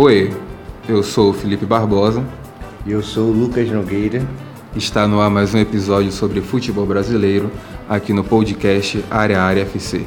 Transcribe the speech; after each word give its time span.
Oi, 0.00 0.32
eu 0.88 1.02
sou 1.02 1.30
o 1.30 1.32
Felipe 1.32 1.66
Barbosa. 1.66 2.24
E 2.86 2.92
eu 2.92 3.02
sou 3.02 3.30
o 3.30 3.32
Lucas 3.32 3.68
Nogueira. 3.68 4.24
Está 4.76 5.08
no 5.08 5.20
ar 5.20 5.28
mais 5.28 5.52
um 5.52 5.58
episódio 5.58 6.12
sobre 6.12 6.40
futebol 6.40 6.86
brasileiro 6.86 7.50
aqui 7.88 8.12
no 8.12 8.22
podcast 8.22 9.04
Área 9.10 9.42
Área 9.42 9.62
FC. 9.62 10.06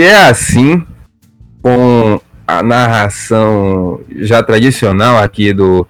é 0.00 0.28
assim, 0.28 0.82
com 1.60 2.20
a 2.46 2.62
narração 2.62 4.00
já 4.16 4.42
tradicional 4.42 5.18
aqui 5.18 5.52
do, 5.52 5.86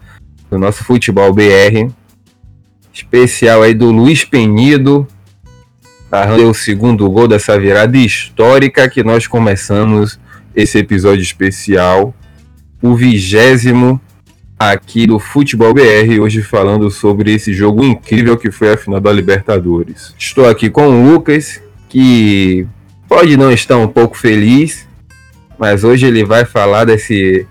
do 0.50 0.58
nosso 0.58 0.82
futebol 0.82 1.32
BR, 1.32 1.92
especial 2.92 3.62
aí 3.62 3.74
do 3.74 3.90
Luiz 3.90 4.24
Penido, 4.24 5.06
narrando 6.10 6.50
o 6.50 6.54
segundo 6.54 7.08
gol 7.08 7.28
dessa 7.28 7.58
virada 7.58 7.96
histórica 7.96 8.88
que 8.88 9.04
nós 9.04 9.26
começamos 9.26 10.18
esse 10.54 10.78
episódio 10.78 11.22
especial, 11.22 12.14
o 12.82 12.94
vigésimo 12.94 14.00
aqui 14.58 15.06
do 15.06 15.18
Futebol 15.18 15.72
BR, 15.72 16.20
hoje 16.20 16.42
falando 16.42 16.90
sobre 16.90 17.34
esse 17.34 17.52
jogo 17.52 17.84
incrível 17.84 18.36
que 18.36 18.50
foi 18.50 18.72
a 18.72 18.76
final 18.76 19.00
da 19.00 19.12
Libertadores. 19.12 20.14
Estou 20.18 20.48
aqui 20.48 20.68
com 20.68 20.86
o 20.86 21.12
Lucas, 21.12 21.62
que 21.88 22.66
pode 23.12 23.36
não 23.36 23.52
estar 23.52 23.76
um 23.76 23.86
pouco 23.86 24.16
feliz, 24.16 24.88
mas 25.58 25.84
hoje 25.84 26.06
ele 26.06 26.24
vai 26.24 26.46
falar 26.46 26.86
desse, 26.86 27.46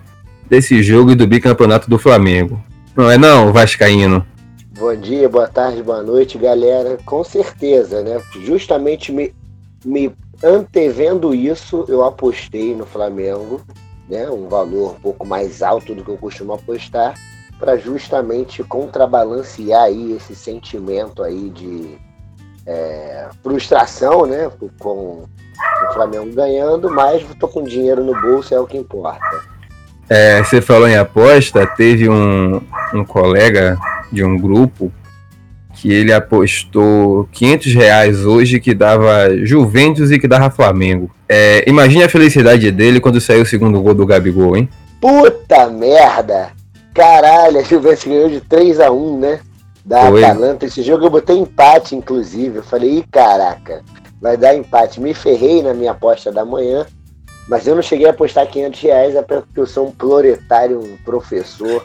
desse 0.50 0.82
jogo 0.82 1.12
e 1.12 1.16
do 1.16 1.28
bicampeonato 1.28 1.88
do 1.88 2.00
Flamengo. 2.00 2.60
Não 2.98 3.12
é 3.12 3.16
não, 3.16 3.54
Vascaíno? 3.54 4.26
Bom 4.72 4.96
dia, 4.96 5.30
boa 5.30 5.48
tarde, 5.48 5.84
boa 5.84 6.02
noite, 6.02 6.36
galera. 6.40 6.98
Com 7.06 7.24
certeza, 7.24 8.02
né? 8.02 8.20
Justamente 8.44 9.12
me, 9.12 9.36
me 9.86 10.12
antevendo 10.44 11.32
isso, 11.32 11.86
eu 11.88 12.04
apostei 12.04 12.74
no 12.74 12.88
Flamengo, 12.88 13.62
né? 14.10 14.28
Um 14.32 14.50
valor 14.50 14.96
um 14.96 15.00
pouco 15.00 15.28
mais 15.28 15.62
alto 15.62 15.94
do 15.94 16.04
que 16.04 16.10
eu 16.10 16.18
costumo 16.18 16.54
apostar, 16.54 17.14
para 17.60 17.78
justamente 17.78 18.64
contrabalancear 18.64 19.84
aí 19.84 20.14
esse 20.14 20.36
sentimento 20.36 21.22
aí 21.22 21.52
de 21.52 22.00
é, 22.66 23.28
frustração, 23.42 24.26
né? 24.26 24.50
Com 24.80 25.24
o 25.24 25.94
Flamengo 25.94 26.34
ganhando, 26.34 26.90
mas 26.90 27.24
tô 27.40 27.48
com 27.48 27.64
dinheiro 27.64 28.04
no 28.04 28.20
bolso, 28.20 28.54
é 28.54 28.60
o 28.60 28.68
que 28.68 28.78
importa. 28.78 29.42
É, 30.10 30.44
você 30.44 30.62
falou 30.62 30.88
em 30.88 30.96
aposta, 30.96 31.66
teve 31.66 32.10
um, 32.10 32.62
um 32.94 33.06
colega 33.06 33.78
de 34.12 34.24
um 34.24 34.38
grupo 34.38 34.92
que 35.76 35.92
ele 35.92 36.12
apostou 36.12 37.28
500 37.32 37.74
reais 37.74 38.26
hoje 38.26 38.60
que 38.60 38.74
dava 38.74 39.36
Juventus 39.44 40.12
e 40.12 40.20
que 40.20 40.28
dava 40.28 40.52
Flamengo. 40.52 41.10
É, 41.28 41.64
imagine 41.68 42.04
a 42.04 42.10
felicidade 42.10 42.70
dele 42.72 43.00
quando 43.00 43.22
saiu 43.22 43.44
o 43.44 43.46
segundo 43.46 43.82
gol 43.82 43.94
do 43.94 44.06
Gabigol, 44.06 44.58
hein? 44.58 44.70
Puta 45.00 45.68
merda! 45.70 46.50
Caralho, 46.94 47.60
a 47.60 47.64
Juventus 47.64 48.04
ganhou 48.04 48.30
de 48.30 48.42
3 48.42 48.80
a 48.82 48.92
1 48.92 49.20
né? 49.20 49.40
Da 49.86 50.10
Foi. 50.10 50.24
Atalanta. 50.24 50.66
Esse 50.66 50.82
jogo 50.82 51.06
eu 51.06 51.10
botei 51.10 51.38
empate, 51.38 51.96
inclusive. 51.96 52.58
Eu 52.58 52.64
falei, 52.64 53.00
ih, 53.00 53.06
caraca 53.12 53.84
vai 54.22 54.38
dar 54.38 54.56
empate. 54.56 55.02
Me 55.02 55.14
ferrei 55.14 55.64
na 55.64 55.74
minha 55.74 55.92
aposta 55.92 56.32
da 56.32 56.46
manhã, 56.46 56.86
mas 57.50 57.66
eu 57.66 57.76
não 57.76 57.82
cheguei 57.82 58.06
a 58.06 58.12
apostar 58.12 58.48
500 58.48 58.80
reais, 58.80 59.16
é 59.16 59.22
porque 59.22 59.60
eu 59.60 59.66
sou 59.66 59.88
um 59.88 59.92
proletário, 59.92 60.80
um 60.80 60.96
professor, 61.04 61.84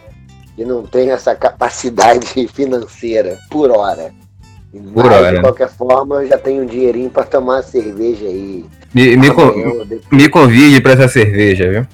e 0.58 0.64
não 0.64 0.82
tenho 0.82 1.12
essa 1.12 1.34
capacidade 1.34 2.26
financeira 2.52 3.38
por 3.50 3.70
hora. 3.70 4.12
Por 4.92 5.06
mas, 5.06 5.14
hora. 5.14 5.36
de 5.36 5.40
qualquer 5.40 5.70
forma, 5.70 6.16
eu 6.16 6.28
já 6.28 6.36
tenho 6.36 6.62
um 6.62 6.66
dinheirinho 6.66 7.08
para 7.08 7.24
tomar 7.24 7.62
cerveja 7.62 8.26
aí. 8.26 8.64
Me, 8.92 9.16
me, 9.16 9.28
me 10.12 10.28
convide 10.28 10.80
para 10.82 10.92
essa 10.92 11.08
cerveja, 11.08 11.70
viu? 11.70 11.86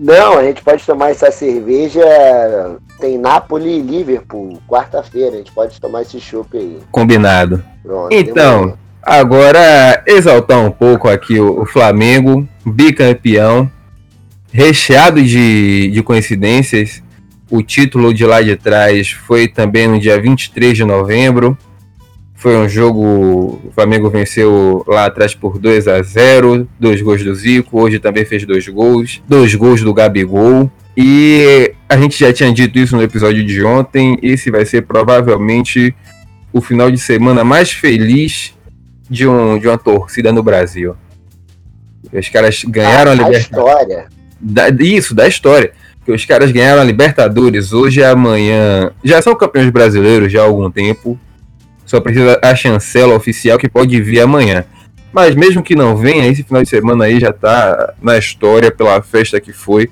Não, 0.00 0.38
a 0.38 0.44
gente 0.44 0.62
pode 0.62 0.84
tomar 0.84 1.10
essa 1.10 1.30
cerveja. 1.30 2.02
Tem 3.00 3.18
Napoli 3.18 3.78
e 3.78 3.82
Liverpool, 3.82 4.58
quarta-feira. 4.68 5.34
A 5.34 5.38
gente 5.38 5.52
pode 5.52 5.80
tomar 5.80 6.02
esse 6.02 6.20
chopp 6.20 6.56
aí. 6.56 6.78
Combinado. 6.90 7.62
Pronto, 7.82 8.12
então, 8.12 8.78
Agora, 9.06 10.02
exaltar 10.06 10.58
um 10.58 10.70
pouco 10.70 11.08
aqui 11.08 11.38
o, 11.38 11.60
o 11.60 11.66
Flamengo, 11.66 12.48
bicampeão, 12.64 13.70
recheado 14.50 15.22
de, 15.22 15.90
de 15.90 16.02
coincidências. 16.02 17.02
O 17.50 17.62
título 17.62 18.14
de 18.14 18.24
lá 18.24 18.40
de 18.40 18.56
trás 18.56 19.10
foi 19.10 19.46
também 19.46 19.86
no 19.86 20.00
dia 20.00 20.18
23 20.18 20.74
de 20.74 20.84
novembro. 20.84 21.56
Foi 22.44 22.58
um 22.58 22.68
jogo. 22.68 23.58
O 23.64 23.72
Flamengo 23.74 24.10
venceu 24.10 24.84
lá 24.86 25.06
atrás 25.06 25.34
por 25.34 25.58
2 25.58 25.88
a 25.88 26.02
0 26.02 26.68
Dois 26.78 27.00
gols 27.00 27.24
do 27.24 27.34
Zico. 27.34 27.80
Hoje 27.80 27.98
também 27.98 28.26
fez 28.26 28.44
dois 28.44 28.68
gols. 28.68 29.22
Dois 29.26 29.54
gols 29.54 29.80
do 29.80 29.94
Gabigol. 29.94 30.70
E 30.94 31.72
a 31.88 31.96
gente 31.96 32.18
já 32.20 32.30
tinha 32.34 32.52
dito 32.52 32.78
isso 32.78 32.94
no 32.94 33.02
episódio 33.02 33.42
de 33.42 33.64
ontem. 33.64 34.18
Esse 34.22 34.50
vai 34.50 34.66
ser 34.66 34.82
provavelmente 34.82 35.94
o 36.52 36.60
final 36.60 36.90
de 36.90 36.98
semana 36.98 37.42
mais 37.44 37.72
feliz 37.72 38.52
de, 39.08 39.26
um, 39.26 39.58
de 39.58 39.66
uma 39.66 39.78
torcida 39.78 40.30
no 40.30 40.42
Brasil. 40.42 40.94
Os 42.12 42.28
caras 42.28 42.62
ganharam 42.62 43.12
a, 43.12 43.14
a 43.14 43.16
Libertadores. 43.16 43.46
história. 43.46 44.06
Da, 44.38 44.68
isso, 44.68 45.14
da 45.14 45.26
história. 45.26 45.72
Que 46.04 46.12
os 46.12 46.26
caras 46.26 46.52
ganharam 46.52 46.82
a 46.82 46.84
Libertadores 46.84 47.72
hoje 47.72 48.00
e 48.00 48.04
amanhã. 48.04 48.90
Já 49.02 49.22
são 49.22 49.34
campeões 49.34 49.70
brasileiros 49.70 50.30
já 50.30 50.42
há 50.42 50.44
algum 50.44 50.70
tempo. 50.70 51.18
Só 51.94 52.00
precisa 52.00 52.40
a 52.42 52.56
chancela 52.56 53.14
oficial 53.14 53.56
que 53.56 53.68
pode 53.68 54.02
vir 54.02 54.18
amanhã. 54.18 54.64
Mas 55.12 55.36
mesmo 55.36 55.62
que 55.62 55.76
não 55.76 55.96
venha, 55.96 56.26
esse 56.26 56.42
final 56.42 56.60
de 56.60 56.68
semana 56.68 57.04
aí 57.04 57.20
já 57.20 57.32
tá 57.32 57.94
na 58.02 58.18
história 58.18 58.72
pela 58.72 59.00
festa 59.00 59.40
que 59.40 59.52
foi 59.52 59.88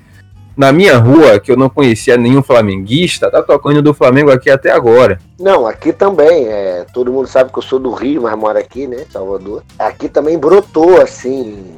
na 0.57 0.73
minha 0.73 0.97
rua, 0.97 1.39
que 1.39 1.49
eu 1.49 1.55
não 1.55 1.69
conhecia 1.69 2.17
nenhum 2.17 2.43
flamenguista, 2.43 3.31
tá 3.31 3.41
tocando 3.41 3.81
do 3.81 3.93
Flamengo 3.93 4.31
aqui 4.31 4.49
até 4.49 4.69
agora. 4.69 5.17
Não, 5.39 5.65
aqui 5.65 5.93
também. 5.93 6.45
É, 6.45 6.85
todo 6.93 7.13
mundo 7.13 7.25
sabe 7.25 7.53
que 7.53 7.59
eu 7.59 7.63
sou 7.63 7.79
do 7.79 7.93
Rio, 7.93 8.23
mas 8.23 8.37
moro 8.37 8.59
aqui, 8.59 8.85
né? 8.85 9.05
Salvador. 9.09 9.63
Aqui 9.79 10.09
também 10.09 10.37
brotou, 10.37 10.99
assim, 10.99 11.77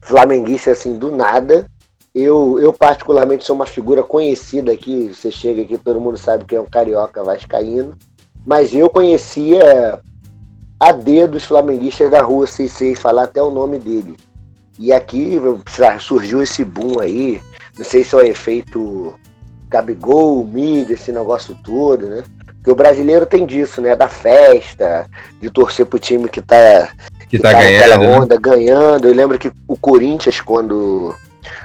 flamenguista, 0.00 0.70
assim, 0.70 0.96
do 0.96 1.14
nada. 1.14 1.66
eu, 2.14 2.58
eu 2.58 2.72
particularmente 2.72 3.44
sou 3.44 3.54
uma 3.54 3.66
figura 3.66 4.02
conhecida 4.02 4.72
aqui. 4.72 5.12
Você 5.14 5.30
chega 5.30 5.60
aqui, 5.60 5.76
todo 5.76 6.00
mundo 6.00 6.16
sabe 6.16 6.46
que 6.46 6.56
é 6.56 6.60
um 6.60 6.64
carioca 6.64 7.22
vascaíno. 7.22 7.94
Mas 8.46 8.74
eu 8.74 8.88
conhecia 8.88 10.00
a 10.78 10.92
D 10.92 11.26
dos 11.26 11.44
flamenguistas 11.44 12.10
da 12.10 12.22
rua, 12.22 12.46
sem 12.46 12.66
sei 12.66 12.94
falar 12.94 13.24
até 13.24 13.42
o 13.42 13.50
nome 13.50 13.78
dele. 13.78 14.16
E 14.78 14.92
aqui 14.92 15.38
surgiu 16.00 16.42
esse 16.42 16.64
boom 16.64 17.00
aí. 17.00 17.40
Não 17.76 17.84
sei 17.84 18.02
se 18.02 18.14
é 18.14 18.18
o 18.18 18.22
efeito 18.22 19.14
Gabigol, 19.68 20.44
mídia, 20.44 20.94
esse 20.94 21.12
negócio 21.12 21.56
todo, 21.62 22.06
né? 22.06 22.24
Porque 22.56 22.70
o 22.70 22.74
brasileiro 22.74 23.24
tem 23.24 23.46
disso, 23.46 23.80
né? 23.80 23.94
Da 23.94 24.08
festa, 24.08 25.06
de 25.40 25.50
torcer 25.50 25.86
pro 25.86 25.98
time 25.98 26.28
que 26.28 26.42
tá, 26.42 26.88
que, 27.20 27.36
que 27.36 27.38
tá, 27.38 27.52
tá 27.52 27.58
ganhando. 27.58 28.00
Né? 28.00 28.18
Onda, 28.18 28.34
né? 28.34 28.40
ganhando. 28.40 29.08
Eu 29.08 29.14
lembro 29.14 29.38
que 29.38 29.52
o 29.68 29.76
Corinthians, 29.76 30.40
quando 30.40 31.14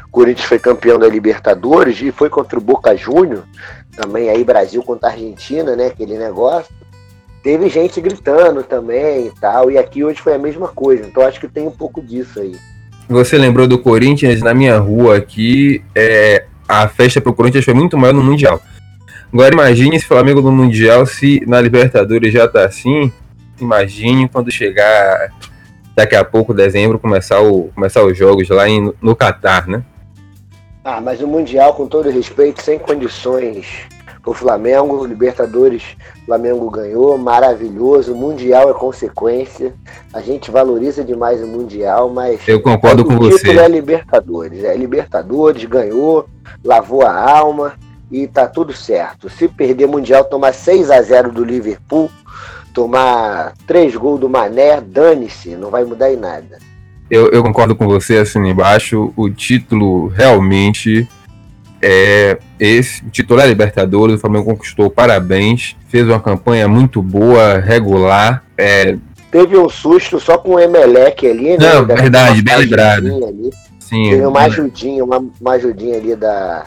o 0.05 0.11
Corinthians 0.11 0.47
foi 0.47 0.59
campeão 0.59 0.99
da 0.99 1.07
Libertadores 1.07 2.01
e 2.01 2.11
foi 2.11 2.29
contra 2.29 2.59
o 2.59 2.61
Boca 2.61 2.95
Júnior, 2.95 3.43
também 3.95 4.29
aí 4.29 4.43
Brasil 4.43 4.83
contra 4.83 5.09
a 5.09 5.11
Argentina, 5.11 5.75
né? 5.75 5.87
Aquele 5.87 6.17
negócio. 6.17 6.73
Teve 7.43 7.69
gente 7.69 8.01
gritando 8.01 8.63
também 8.63 9.27
e 9.27 9.31
tal. 9.39 9.69
E 9.69 9.77
aqui 9.77 10.03
hoje 10.03 10.21
foi 10.21 10.33
a 10.33 10.39
mesma 10.39 10.67
coisa. 10.67 11.05
Então 11.05 11.23
acho 11.23 11.39
que 11.39 11.47
tem 11.47 11.67
um 11.67 11.71
pouco 11.71 12.01
disso 12.01 12.39
aí. 12.39 12.55
Você 13.07 13.37
lembrou 13.37 13.67
do 13.67 13.77
Corinthians 13.77 14.41
na 14.41 14.53
minha 14.53 14.77
rua 14.79 15.17
aqui? 15.17 15.83
É, 15.93 16.45
a 16.67 16.87
festa 16.87 17.21
pro 17.21 17.33
Corinthians 17.33 17.65
foi 17.65 17.73
muito 17.73 17.97
maior 17.97 18.13
no 18.13 18.23
Mundial. 18.23 18.59
Agora 19.31 19.53
imagine 19.53 19.99
se 19.99 20.05
o 20.05 20.07
Flamengo 20.07 20.41
no 20.41 20.51
Mundial, 20.51 21.05
se 21.05 21.41
na 21.45 21.59
Libertadores 21.61 22.33
já 22.33 22.47
tá 22.47 22.65
assim, 22.65 23.11
imagine 23.59 24.29
quando 24.29 24.51
chegar 24.51 25.29
daqui 25.95 26.15
a 26.15 26.23
pouco, 26.23 26.53
dezembro, 26.53 26.99
começar, 26.99 27.41
o, 27.41 27.69
começar 27.75 28.03
os 28.03 28.17
jogos 28.17 28.49
lá 28.49 28.67
em, 28.67 28.93
no 29.01 29.15
Catar, 29.15 29.67
né? 29.67 29.83
Ah, 30.87 31.01
mas 31.01 31.19
o 31.19 31.27
Mundial, 31.27 31.73
com 31.73 31.87
todo 31.87 32.11
respeito, 32.11 32.61
sem 32.61 32.77
condições. 32.77 33.87
O 34.23 34.35
Flamengo, 34.35 34.97
o 34.97 35.05
Libertadores, 35.05 35.97
o 36.21 36.25
Flamengo 36.27 36.69
ganhou, 36.69 37.17
maravilhoso. 37.17 38.13
O 38.13 38.15
Mundial 38.15 38.69
é 38.69 38.73
consequência. 38.73 39.73
A 40.13 40.21
gente 40.21 40.51
valoriza 40.51 41.03
demais 41.03 41.41
o 41.41 41.47
Mundial, 41.47 42.09
mas. 42.09 42.47
Eu 42.47 42.61
concordo 42.61 43.03
com 43.03 43.17
você. 43.17 43.57
é 43.57 43.67
Libertadores. 43.67 44.63
É 44.63 44.77
Libertadores, 44.77 45.65
ganhou, 45.65 46.27
lavou 46.63 47.01
a 47.01 47.19
alma 47.19 47.73
e 48.11 48.27
tá 48.27 48.47
tudo 48.47 48.71
certo. 48.71 49.27
Se 49.27 49.47
perder 49.47 49.87
Mundial, 49.87 50.23
tomar 50.25 50.53
6 50.53 50.91
a 50.91 51.01
0 51.01 51.31
do 51.31 51.43
Liverpool, 51.43 52.11
tomar 52.75 53.53
3 53.65 53.95
gols 53.95 54.19
do 54.19 54.29
Mané, 54.29 54.79
dane-se, 54.81 55.55
não 55.55 55.71
vai 55.71 55.83
mudar 55.83 56.13
em 56.13 56.17
nada. 56.17 56.59
Eu, 57.09 57.29
eu 57.29 57.43
concordo 57.43 57.75
com 57.75 57.87
você, 57.87 58.17
assim 58.17 58.39
embaixo. 58.47 59.13
O 59.15 59.29
título 59.29 60.07
realmente 60.07 61.07
é 61.81 62.37
esse. 62.59 63.03
O 63.05 63.09
título 63.09 63.39
é 63.39 63.47
Libertadores, 63.47 64.15
o 64.15 64.19
Flamengo 64.19 64.45
conquistou, 64.45 64.89
parabéns. 64.89 65.75
Fez 65.87 66.07
uma 66.07 66.19
campanha 66.19 66.67
muito 66.67 67.01
boa, 67.01 67.59
regular. 67.59 68.43
É... 68.57 68.97
Teve 69.29 69.57
um 69.57 69.69
susto 69.69 70.19
só 70.19 70.37
com 70.37 70.55
o 70.55 70.59
Emelec 70.59 71.27
ali, 71.27 71.57
né? 71.57 71.73
Não, 71.73 71.85
verdade, 71.85 72.41
bem 72.41 72.57
lembrado. 72.57 73.07
Sim, 73.79 74.09
Teve 74.09 74.25
uma 74.25 74.41
ajudinha, 74.41 75.03
uma, 75.03 75.23
uma 75.39 75.51
ajudinha 75.51 75.97
ali 75.97 76.15
da, 76.15 76.65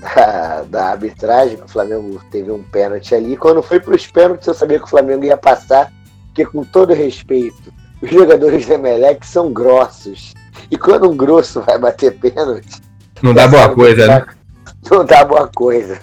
da, 0.00 0.62
da 0.62 0.84
arbitragem, 0.92 1.58
que 1.58 1.64
o 1.64 1.68
Flamengo 1.68 2.20
teve 2.30 2.50
um 2.50 2.62
pênalti 2.62 3.14
ali. 3.14 3.36
Quando 3.36 3.62
foi 3.62 3.80
para 3.80 3.94
os 3.94 4.06
pênaltis, 4.06 4.46
eu 4.46 4.54
sabia 4.54 4.78
que 4.78 4.86
o 4.86 4.88
Flamengo 4.88 5.24
ia 5.24 5.36
passar, 5.36 5.92
porque 6.28 6.46
com 6.46 6.64
todo 6.64 6.94
respeito, 6.94 7.72
os 8.02 8.10
jogadores 8.10 8.66
do 8.66 8.72
Emelec 8.74 9.26
são 9.26 9.52
grossos. 9.52 10.34
E 10.70 10.76
quando 10.76 11.10
um 11.10 11.16
grosso 11.16 11.60
vai 11.62 11.78
bater 11.78 12.18
pênalti. 12.18 12.82
Não 13.22 13.32
dá 13.32 13.46
boa 13.46 13.68
coisa, 13.74 14.06
né? 14.06 14.26
Não 14.90 15.04
dá 15.04 15.24
boa 15.24 15.48
coisa. 15.48 16.00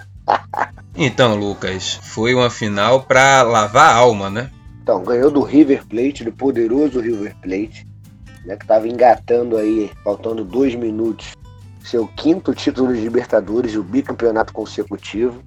então, 0.96 1.38
Lucas, 1.38 2.00
foi 2.02 2.34
uma 2.34 2.50
final 2.50 3.02
para 3.02 3.42
lavar 3.42 3.92
a 3.92 3.96
alma, 3.96 4.30
né? 4.30 4.50
Então, 4.82 5.04
ganhou 5.04 5.30
do 5.30 5.42
River 5.42 5.86
Plate, 5.86 6.24
do 6.24 6.32
poderoso 6.32 7.00
River 7.00 7.36
Plate, 7.42 7.86
né, 8.44 8.56
que 8.56 8.64
estava 8.64 8.88
engatando 8.88 9.56
aí, 9.56 9.90
faltando 10.02 10.42
dois 10.42 10.74
minutos 10.74 11.34
seu 11.84 12.06
quinto 12.06 12.54
título 12.54 12.94
de 12.94 13.00
Libertadores, 13.00 13.74
o 13.74 13.82
bicampeonato 13.82 14.52
consecutivo. 14.52 15.42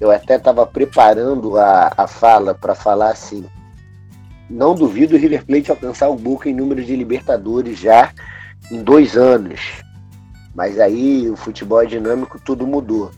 Eu 0.00 0.10
até 0.10 0.36
estava 0.36 0.66
preparando 0.66 1.56
a, 1.58 1.92
a 1.96 2.06
fala 2.06 2.54
para 2.54 2.74
falar 2.74 3.10
assim: 3.10 3.44
não 4.48 4.74
duvido 4.74 5.14
o 5.14 5.18
River 5.18 5.44
Plate 5.44 5.70
alcançar 5.70 6.08
o 6.08 6.16
Boca 6.16 6.48
em 6.48 6.54
número 6.54 6.82
de 6.82 6.96
Libertadores 6.96 7.78
já 7.78 8.12
em 8.70 8.82
dois 8.82 9.16
anos. 9.16 9.60
Mas 10.54 10.78
aí 10.78 11.28
o 11.28 11.36
futebol 11.36 11.82
é 11.82 11.86
dinâmico, 11.86 12.40
tudo 12.40 12.66
mudou. 12.66 13.10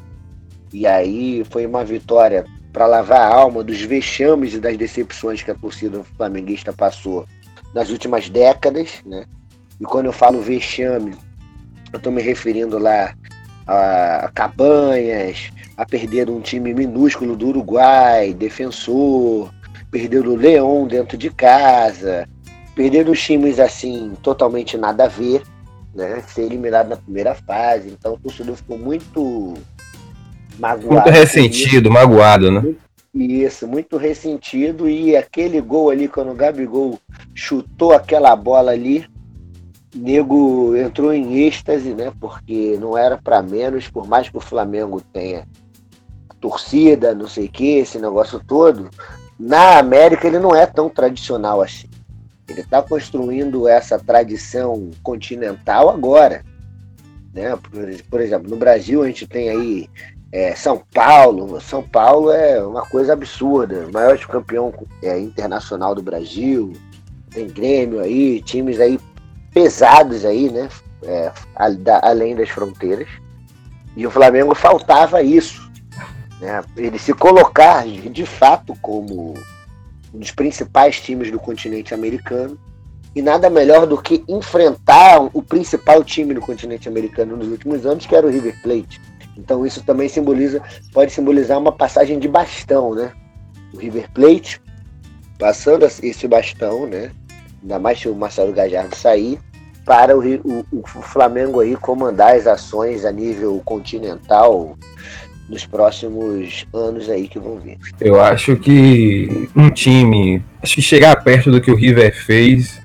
E 0.73 0.87
aí 0.87 1.45
foi 1.51 1.67
uma 1.67 1.85
vitória 1.85 2.45
para 2.73 2.87
lavar 2.87 3.21
a 3.21 3.35
alma 3.35 3.65
dos 3.65 3.81
vexames 3.81 4.55
e 4.55 4.61
das 4.61 4.77
decepções 4.77 5.43
que 5.43 5.51
a 5.51 5.55
torcida 5.55 6.05
flamenguista 6.17 6.73
passou 6.73 7.27
nas 7.75 7.91
últimas 7.91 8.29
décadas, 8.29 9.01
né? 9.05 9.25
E 9.81 9.85
quando 9.85 10.07
eu 10.07 10.13
falo 10.13 10.41
vexame, 10.41 11.17
eu 11.93 11.97
estou 11.97 12.13
me 12.13 12.23
referindo 12.23 12.79
lá 12.79 13.15
a 13.67 14.31
Cabanhas, 14.35 15.51
a 15.77 15.87
perder 15.87 16.29
um 16.29 16.41
time 16.41 16.75
minúsculo 16.75 17.37
do 17.37 17.49
Uruguai, 17.49 18.35
defensor, 18.35 19.51
perder 19.91 20.27
o 20.27 20.37
Leão 20.37 20.87
dentro 20.87 21.17
de 21.17 21.31
casa, 21.31 22.29
perder 22.75 23.09
os 23.09 23.21
times 23.21 23.59
assim 23.59 24.13
totalmente 24.23 24.77
nada 24.77 25.05
a 25.05 25.09
ver, 25.09 25.43
né? 25.95 26.23
Ser 26.29 26.43
eliminado 26.43 26.89
na 26.89 26.97
primeira 26.97 27.35
fase. 27.35 27.89
Então 27.91 28.15
o 28.15 28.19
torcedor 28.19 28.57
ficou 28.57 28.79
muito 28.79 29.55
magoado. 30.59 30.95
Muito 30.95 31.11
ressentido, 31.11 31.91
magoado, 31.91 32.51
né? 32.51 32.75
Isso, 33.15 33.67
muito 33.67 33.97
ressentido. 33.97 34.89
E 34.89 35.17
aquele 35.17 35.61
gol 35.61 35.91
ali, 35.91 36.07
quando 36.07 36.31
o 36.31 36.35
Gabigol 36.35 36.99
chutou 37.35 37.93
aquela 37.93 38.35
bola 38.37 38.71
ali, 38.71 39.05
nego 39.95 40.77
entrou 40.77 41.13
em 41.13 41.41
êxtase, 41.47 41.93
né? 41.95 42.13
Porque 42.21 42.79
não 42.81 42.97
era 42.97 43.19
para 43.19 43.43
menos, 43.43 43.89
por 43.89 44.07
mais 44.07 44.29
que 44.29 44.37
o 44.37 44.41
Flamengo 44.41 45.01
tenha 45.13 45.45
torcida, 46.41 47.15
não 47.15 47.29
sei 47.29 47.47
o 47.47 47.51
que, 47.51 47.79
esse 47.79 47.99
negócio 47.99 48.41
todo, 48.47 48.89
na 49.41 49.79
América 49.79 50.27
ele 50.27 50.39
não 50.39 50.55
é 50.55 50.67
tão 50.67 50.91
tradicional 50.91 51.63
assim. 51.63 51.89
Ele 52.47 52.61
está 52.61 52.83
construindo 52.83 53.67
essa 53.67 53.99
tradição 53.99 54.91
continental 55.03 55.89
agora. 55.89 56.45
Né? 57.33 57.57
Por, 57.57 57.89
por, 58.11 58.21
exemplo, 58.21 58.51
no 58.51 58.57
Brasil 58.57 59.03
a 59.03 59.07
gente 59.07 59.27
tem 59.27 59.49
aí 59.49 59.89
é, 60.31 60.55
São 60.55 60.83
Paulo. 60.93 61.59
São 61.59 61.83
Paulo 61.83 62.31
é 62.31 62.63
uma 62.63 62.83
coisa 62.83 63.15
absurda, 63.15 63.87
o 63.87 63.93
maior 63.93 64.19
campeão 64.27 64.75
é, 65.03 65.19
internacional 65.19 65.95
do 65.95 66.03
Brasil. 66.03 66.75
Tem 67.31 67.47
Grêmio 67.47 68.01
aí, 68.01 68.43
times 68.43 68.79
aí 68.79 68.99
pesados 69.55 70.25
aí, 70.27 70.51
né? 70.51 70.69
É, 71.03 71.33
além 72.03 72.37
das 72.37 72.51
fronteiras. 72.51 73.09
E 73.97 74.07
o 74.07 74.11
Flamengo 74.11 74.55
faltava 74.55 75.23
isso. 75.23 75.70
Né? 76.41 76.63
Ele 76.77 76.99
se 76.99 77.13
colocar 77.13 77.87
de 77.87 78.27
fato 78.27 78.75
como 78.81 79.35
um 80.13 80.19
dos 80.19 80.31
principais 80.31 81.01
times 81.01 81.31
do 81.31 81.39
continente 81.39 81.95
americano. 81.95 82.59
E 83.15 83.21
nada 83.21 83.51
melhor 83.51 83.87
do 83.87 84.01
que 84.01 84.25
enfrentar 84.29 85.21
o 85.33 85.43
principal 85.43 86.05
time 86.05 86.33
do 86.33 86.41
continente 86.41 86.89
americano 86.89 87.37
nos 87.37 87.49
últimos 87.49 87.85
anos, 87.85 88.07
que 88.07 88.15
era 88.15 88.27
o 88.27 88.31
River 88.31 88.57
Plate. 88.63 89.01
Então 89.37 89.67
isso 89.67 89.83
também 89.83 90.09
simboliza, 90.09 90.63
pode 90.93 91.11
simbolizar 91.11 91.59
uma 91.59 91.73
passagem 91.73 92.21
de 92.21 92.29
bastão, 92.29 92.95
né? 92.95 93.13
O 93.75 93.79
River 93.79 94.09
Plate 94.13 94.61
passando 95.39 95.85
esse 95.85 96.29
bastão, 96.29 96.87
né? 96.87 97.11
ainda 97.63 97.79
mais 97.79 97.99
se 97.99 98.09
o 98.09 98.15
Marcelo 98.15 98.53
Gajardo 98.53 98.95
sair, 98.95 99.39
para 99.85 100.17
o, 100.17 100.21
o, 100.21 100.65
o, 100.73 101.03
Flamengo 101.03 101.61
aí 101.61 101.75
comandar 101.75 102.37
as 102.37 102.47
ações 102.47 103.05
a 103.05 103.11
nível 103.11 103.61
continental 103.65 104.77
nos 105.51 105.67
próximos 105.67 106.67
anos 106.73 107.11
aí 107.11 107.29
que 107.29 107.39
vão 107.39 107.59
vir. 107.59 107.77
Eu 108.01 108.21
acho 108.21 108.57
que 108.57 109.49
um 109.55 109.69
time, 109.69 110.43
acho 110.63 110.77
que 110.77 110.83
chegar 110.83 111.23
perto 111.25 111.51
do 111.51 111.61
que 111.61 111.71
o 111.71 111.75
River 111.75 112.15
fez, 112.15 112.81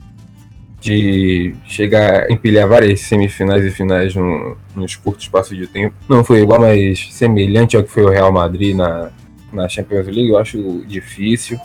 de 0.81 1.55
chegar 1.65 2.23
a 2.23 2.33
empilhar 2.33 2.67
várias 2.67 3.01
semifinais 3.01 3.63
e 3.63 3.71
finais 3.71 4.15
num, 4.15 4.55
num 4.75 4.85
curto 5.03 5.21
espaço 5.21 5.55
de 5.55 5.67
tempo, 5.67 5.95
não 6.09 6.23
foi 6.23 6.41
igual, 6.41 6.59
mas 6.59 7.13
semelhante 7.13 7.77
ao 7.77 7.83
que 7.83 7.89
foi 7.91 8.03
o 8.03 8.09
Real 8.09 8.31
Madrid 8.31 8.75
na, 8.75 9.11
na 9.53 9.69
Champions 9.69 10.07
League, 10.07 10.29
eu 10.29 10.37
acho 10.37 10.83
difícil 10.87 11.59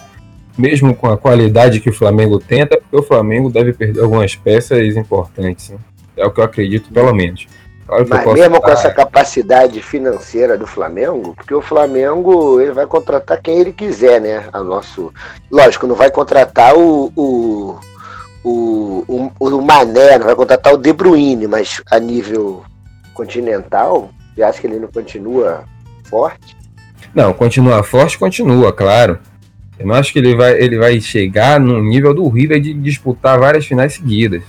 mesmo 0.58 0.94
com 0.94 1.08
a 1.08 1.16
qualidade 1.16 1.80
que 1.80 1.88
o 1.88 1.92
Flamengo 1.92 2.38
tem, 2.38 2.62
até 2.62 2.76
porque 2.76 2.96
o 2.96 3.02
Flamengo 3.02 3.50
deve 3.50 3.72
perder 3.72 4.00
algumas 4.00 4.34
peças 4.36 4.96
importantes. 4.96 5.70
Né? 5.70 5.78
É 6.16 6.26
o 6.26 6.30
que 6.30 6.40
eu 6.40 6.44
acredito, 6.44 6.92
pelo 6.92 7.14
menos. 7.14 7.46
Mas 8.08 8.24
mesmo 8.32 8.60
com 8.60 8.70
essa 8.70 8.90
capacidade 8.90 9.82
financeira 9.82 10.56
do 10.56 10.66
Flamengo, 10.66 11.34
porque 11.34 11.54
o 11.54 11.60
Flamengo 11.60 12.60
ele 12.60 12.72
vai 12.72 12.86
contratar 12.86 13.40
quem 13.42 13.58
ele 13.58 13.72
quiser, 13.72 14.20
né? 14.20 14.48
A 14.52 14.62
nosso, 14.62 15.12
lógico, 15.50 15.86
não 15.86 15.96
vai 15.96 16.10
contratar 16.10 16.76
o, 16.76 17.12
o, 17.16 17.78
o, 18.44 19.04
o, 19.08 19.32
o 19.40 19.62
Mané, 19.62 20.18
não 20.18 20.26
vai 20.26 20.36
contratar 20.36 20.72
o 20.72 20.78
De 20.78 20.92
Bruyne, 20.92 21.48
mas 21.48 21.82
a 21.90 21.98
nível 21.98 22.62
continental, 23.12 24.10
você 24.34 24.42
acha 24.42 24.60
que 24.60 24.66
ele 24.68 24.78
não 24.78 24.88
continua 24.88 25.64
forte? 26.04 26.56
Não, 27.12 27.32
continua 27.32 27.82
forte, 27.82 28.16
continua, 28.16 28.72
claro. 28.72 29.18
Eu 29.78 29.86
não 29.86 29.94
acho 29.94 30.12
que 30.12 30.18
ele 30.18 30.36
vai, 30.36 30.52
ele 30.52 30.78
vai 30.78 31.00
chegar 31.00 31.58
no 31.58 31.82
nível 31.82 32.14
do 32.14 32.28
River 32.28 32.60
de 32.60 32.72
disputar 32.74 33.38
várias 33.38 33.66
finais 33.66 33.94
seguidas. 33.94 34.42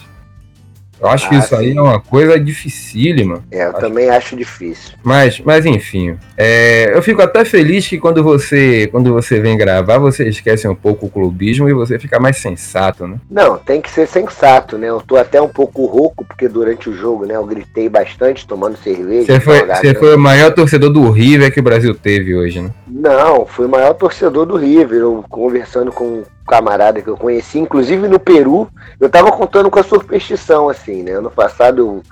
Eu 1.02 1.10
acho 1.10 1.26
ah, 1.26 1.30
que 1.30 1.36
isso 1.36 1.48
sim. 1.48 1.56
aí 1.56 1.76
é 1.76 1.82
uma 1.82 2.00
coisa 2.00 2.40
dificílima. 2.40 3.44
É, 3.50 3.64
eu 3.64 3.70
acho. 3.70 3.80
também 3.80 4.10
acho 4.10 4.36
difícil. 4.36 4.94
Mas, 5.04 5.40
mas 5.40 5.66
enfim, 5.66 6.16
é, 6.38 6.96
eu 6.96 7.02
fico 7.02 7.24
até 7.24 7.44
feliz 7.44 7.88
que 7.88 7.98
quando 7.98 8.24
você, 8.24 8.88
quando 8.92 9.12
você 9.12 9.40
vem 9.40 9.58
gravar, 9.58 9.98
você 9.98 10.28
esquece 10.30 10.68
um 10.68 10.76
pouco 10.76 11.08
o 11.08 11.10
clubismo 11.10 11.68
e 11.68 11.74
você 11.74 11.98
fica 11.98 12.20
mais 12.20 12.38
sensato, 12.38 13.08
né? 13.08 13.18
Não, 13.30 13.58
tem 13.58 13.82
que 13.82 13.90
ser 13.90 14.08
sensato, 14.08 14.78
né? 14.78 14.90
Eu 14.90 15.02
tô 15.02 15.18
até 15.18 15.42
um 15.42 15.50
pouco 15.50 15.86
rouco, 15.86 16.24
porque 16.24 16.48
durante 16.48 16.88
o 16.88 16.94
jogo, 16.94 17.26
né, 17.26 17.36
eu 17.36 17.46
gritei 17.46 17.90
bastante 17.90 18.46
tomando 18.46 18.78
cerveja. 18.78 19.26
Você 19.26 19.40
foi, 19.40 19.66
você 19.66 19.96
foi 19.96 20.16
o 20.16 20.20
maior 20.20 20.54
torcedor 20.54 20.92
do 20.92 21.10
River 21.10 21.52
que 21.52 21.60
o 21.60 21.64
Brasil 21.64 21.96
teve 21.96 22.36
hoje, 22.36 22.62
né? 22.62 22.70
Não, 22.88 23.46
fui 23.48 23.66
o 23.66 23.70
maior 23.70 23.96
torcedor 23.96 24.46
do 24.46 24.56
River. 24.56 25.00
Eu 25.00 25.26
conversando 25.28 25.92
com 25.92 26.24
camarada 26.48 27.02
que 27.02 27.08
eu 27.08 27.18
conheci, 27.18 27.60
inclusive 27.60 28.08
no 28.08 28.20
Peru, 28.20 28.68
eu 29.00 29.10
tava 29.10 29.32
contando 29.32 29.70
com 29.70 29.80
a 29.80 29.84
superstição, 29.84 30.70
assim, 30.70 31.04
né? 31.04 31.14
Ano 31.14 31.32
passado 31.32 31.80
eu, 31.80 32.04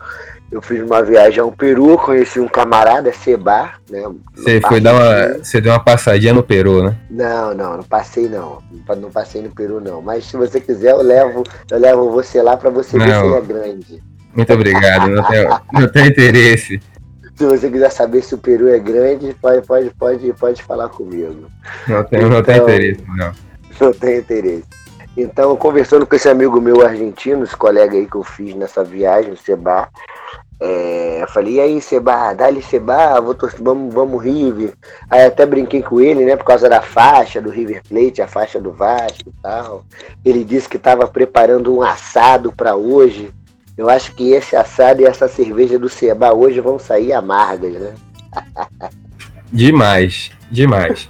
eu 0.52 0.62
fiz 0.62 0.82
uma 0.82 1.04
viagem 1.04 1.40
ao 1.40 1.52
Peru, 1.52 1.98
conheci 1.98 2.40
um 2.40 2.48
camarada, 2.48 3.12
Sebar, 3.14 3.80
né? 3.90 4.02
Você 4.36 4.62
foi 4.62 4.80
dar 4.80 4.94
uma. 4.94 5.44
Você 5.44 5.62
deu 5.62 5.72
uma 5.72 5.84
passadinha 5.84 6.34
no 6.34 6.44
Peru, 6.44 6.84
né? 6.84 6.96
Não, 7.10 7.54
não, 7.54 7.78
não 7.78 7.84
passei 7.84 8.28
não. 8.28 8.62
Não 8.98 9.12
passei 9.12 9.42
no 9.42 9.50
Peru, 9.50 9.80
não. 9.80 10.02
Mas 10.02 10.26
se 10.26 10.38
você 10.38 10.60
quiser, 10.60 10.92
eu 10.92 11.02
levo, 11.02 11.44
eu 11.70 11.80
levo 11.80 12.12
você 12.12 12.42
lá 12.42 12.58
para 12.58 12.70
você 12.70 12.98
não. 12.98 13.06
ver 13.06 13.14
se 13.14 13.26
ele 13.26 13.36
é 13.36 13.42
grande. 13.42 14.04
Muito 14.34 14.54
obrigado, 14.54 15.10
não 15.10 15.24
tenho, 15.24 15.50
não 15.74 15.88
tenho 15.88 16.08
interesse. 16.08 16.82
Se 17.36 17.46
você 17.46 17.70
quiser 17.70 17.90
saber 17.90 18.22
se 18.22 18.36
o 18.36 18.38
Peru 18.38 18.68
é 18.68 18.78
grande, 18.78 19.34
pode, 19.42 19.66
pode, 19.66 19.90
pode, 19.92 20.34
pode 20.34 20.64
falar 20.64 20.90
comigo. 20.90 21.50
Não 21.88 22.04
tenho, 22.04 22.24
então, 22.24 22.30
não 22.30 22.44
tenho 22.44 22.64
interesse, 22.64 23.04
não. 23.16 23.49
não 23.86 23.94
tem 23.94 24.20
interesse. 24.20 24.64
Então, 25.18 25.56
conversando 25.56 26.06
com 26.06 26.16
esse 26.16 26.30
amigo 26.30 26.62
meu 26.62 26.86
argentino, 26.86 27.44
esse 27.44 27.56
colega 27.56 27.96
aí 27.98 28.06
que 28.06 28.16
eu 28.16 28.24
fiz 28.24 28.56
nessa 28.56 28.84
viagem, 28.84 29.34
o 29.34 29.38
Seba, 29.38 29.90
é, 30.62 31.22
eu 31.22 31.28
falei, 31.28 31.56
e 31.56 31.60
aí, 31.60 31.82
Seba, 31.82 32.34
dá-lhe 32.34 32.62
Seba, 32.62 33.20
vamos, 33.60 33.94
vamos 33.94 34.24
River. 34.24 34.74
Aí 35.10 35.26
até 35.26 35.46
brinquei 35.46 35.82
com 35.82 36.00
ele, 36.00 36.26
né, 36.26 36.36
por 36.36 36.46
causa 36.46 36.70
da 36.70 36.82
faixa 36.82 37.42
do 37.42 37.50
River 37.50 37.82
Plate, 37.88 38.22
a 38.22 38.28
faixa 38.28 38.60
do 38.60 38.72
Vasco 38.72 39.28
e 39.30 39.42
tal. 39.42 39.84
Ele 40.24 40.44
disse 40.44 40.70
que 40.70 40.78
estava 40.78 41.08
preparando 41.08 41.76
um 41.76 41.82
assado 41.82 42.52
para 42.52 42.76
hoje. 42.76 43.32
Eu 43.78 43.90
acho 43.90 44.14
que 44.14 44.32
esse 44.32 44.56
assado 44.56 45.02
e 45.02 45.06
essa 45.06 45.28
cerveja 45.28 45.80
do 45.80 45.90
Seba 45.90 46.34
hoje 46.34 46.60
vão 46.60 46.78
sair 46.78 47.14
amargas, 47.14 47.74
né? 47.74 47.94
demais, 49.52 50.32
demais. 50.52 51.10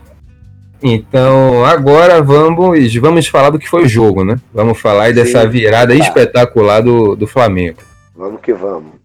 Então, 0.81 1.65
agora 1.65 2.21
vamos, 2.21 2.95
vamos 2.95 3.27
falar 3.27 3.50
do 3.50 3.59
que 3.59 3.69
foi 3.69 3.83
o 3.83 3.89
jogo, 3.89 4.24
né? 4.24 4.38
Vamos 4.53 4.79
falar 4.79 5.05
aí 5.05 5.13
dessa 5.13 5.45
virada 5.45 5.93
tá. 5.93 6.00
espetacular 6.00 6.81
do, 6.81 7.15
do 7.15 7.27
Flamengo. 7.27 7.79
Vamos 8.15 8.41
que 8.41 8.53
vamos. 8.53 8.99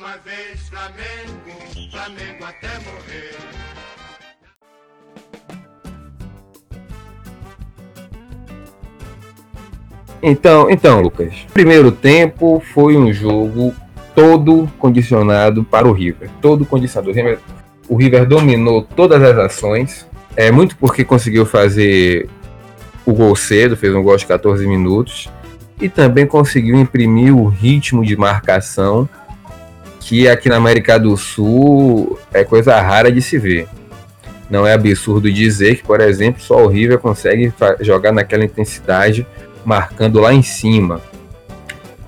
Uma 0.00 0.16
vez 0.18 0.68
Flamengo, 0.68 1.90
Flamengo 1.90 2.44
até 2.44 2.68
morrer. 2.80 3.36
Então, 10.20 10.70
então, 10.70 11.00
Lucas, 11.00 11.34
primeiro 11.52 11.92
tempo 11.92 12.60
foi 12.72 12.96
um 12.96 13.12
jogo 13.12 13.72
todo 14.14 14.68
condicionado 14.78 15.62
para 15.62 15.86
o 15.86 15.92
River, 15.92 16.28
todo 16.40 16.66
condicionado. 16.66 17.10
O 17.10 17.14
River, 17.14 17.38
o 17.88 17.96
River 17.96 18.26
dominou 18.26 18.82
todas 18.82 19.22
as 19.22 19.38
ações, 19.38 20.08
é 20.34 20.50
muito 20.50 20.76
porque 20.76 21.04
conseguiu 21.04 21.46
fazer 21.46 22.28
o 23.06 23.12
gol 23.12 23.36
cedo, 23.36 23.76
fez 23.76 23.94
um 23.94 24.02
gol 24.02 24.14
aos 24.14 24.24
14 24.24 24.66
minutos, 24.66 25.30
e 25.80 25.88
também 25.88 26.26
conseguiu 26.26 26.76
imprimir 26.76 27.36
o 27.36 27.46
ritmo 27.46 28.04
de 28.04 28.16
marcação 28.16 29.08
que 30.04 30.28
aqui 30.28 30.50
na 30.50 30.56
América 30.56 30.98
do 30.98 31.16
Sul 31.16 32.18
é 32.32 32.44
coisa 32.44 32.78
rara 32.78 33.10
de 33.10 33.22
se 33.22 33.38
ver. 33.38 33.66
Não 34.50 34.66
é 34.66 34.74
absurdo 34.74 35.32
dizer 35.32 35.76
que, 35.76 35.82
por 35.82 35.98
exemplo, 35.98 36.42
só 36.42 36.62
o 36.62 36.68
River 36.68 36.98
consegue 36.98 37.50
jogar 37.80 38.12
naquela 38.12 38.44
intensidade 38.44 39.26
marcando 39.64 40.20
lá 40.20 40.34
em 40.34 40.42
cima. 40.42 41.00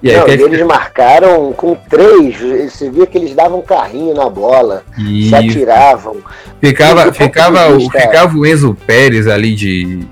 E 0.03 0.11
aí, 0.11 0.17
Não, 0.19 0.29
eles 0.29 0.59
que... 0.59 0.65
marcaram 0.65 1.55
com 1.55 1.75
três, 1.75 2.37
você 2.71 2.91
via 2.91 3.07
que 3.07 3.17
eles 3.17 3.35
davam 3.35 3.63
carrinho 3.63 4.15
na 4.15 4.29
bola, 4.29 4.85
e... 4.99 5.31
se 5.31 5.35
atiravam. 5.35 6.19
Ficava, 6.61 7.11
ficava, 7.15 7.75
o, 7.75 7.81
ficava 7.91 8.37
o 8.37 8.45
Enzo 8.45 8.77
Pérez 8.87 9.27
ali 9.27 9.55
de, 9.55 10.07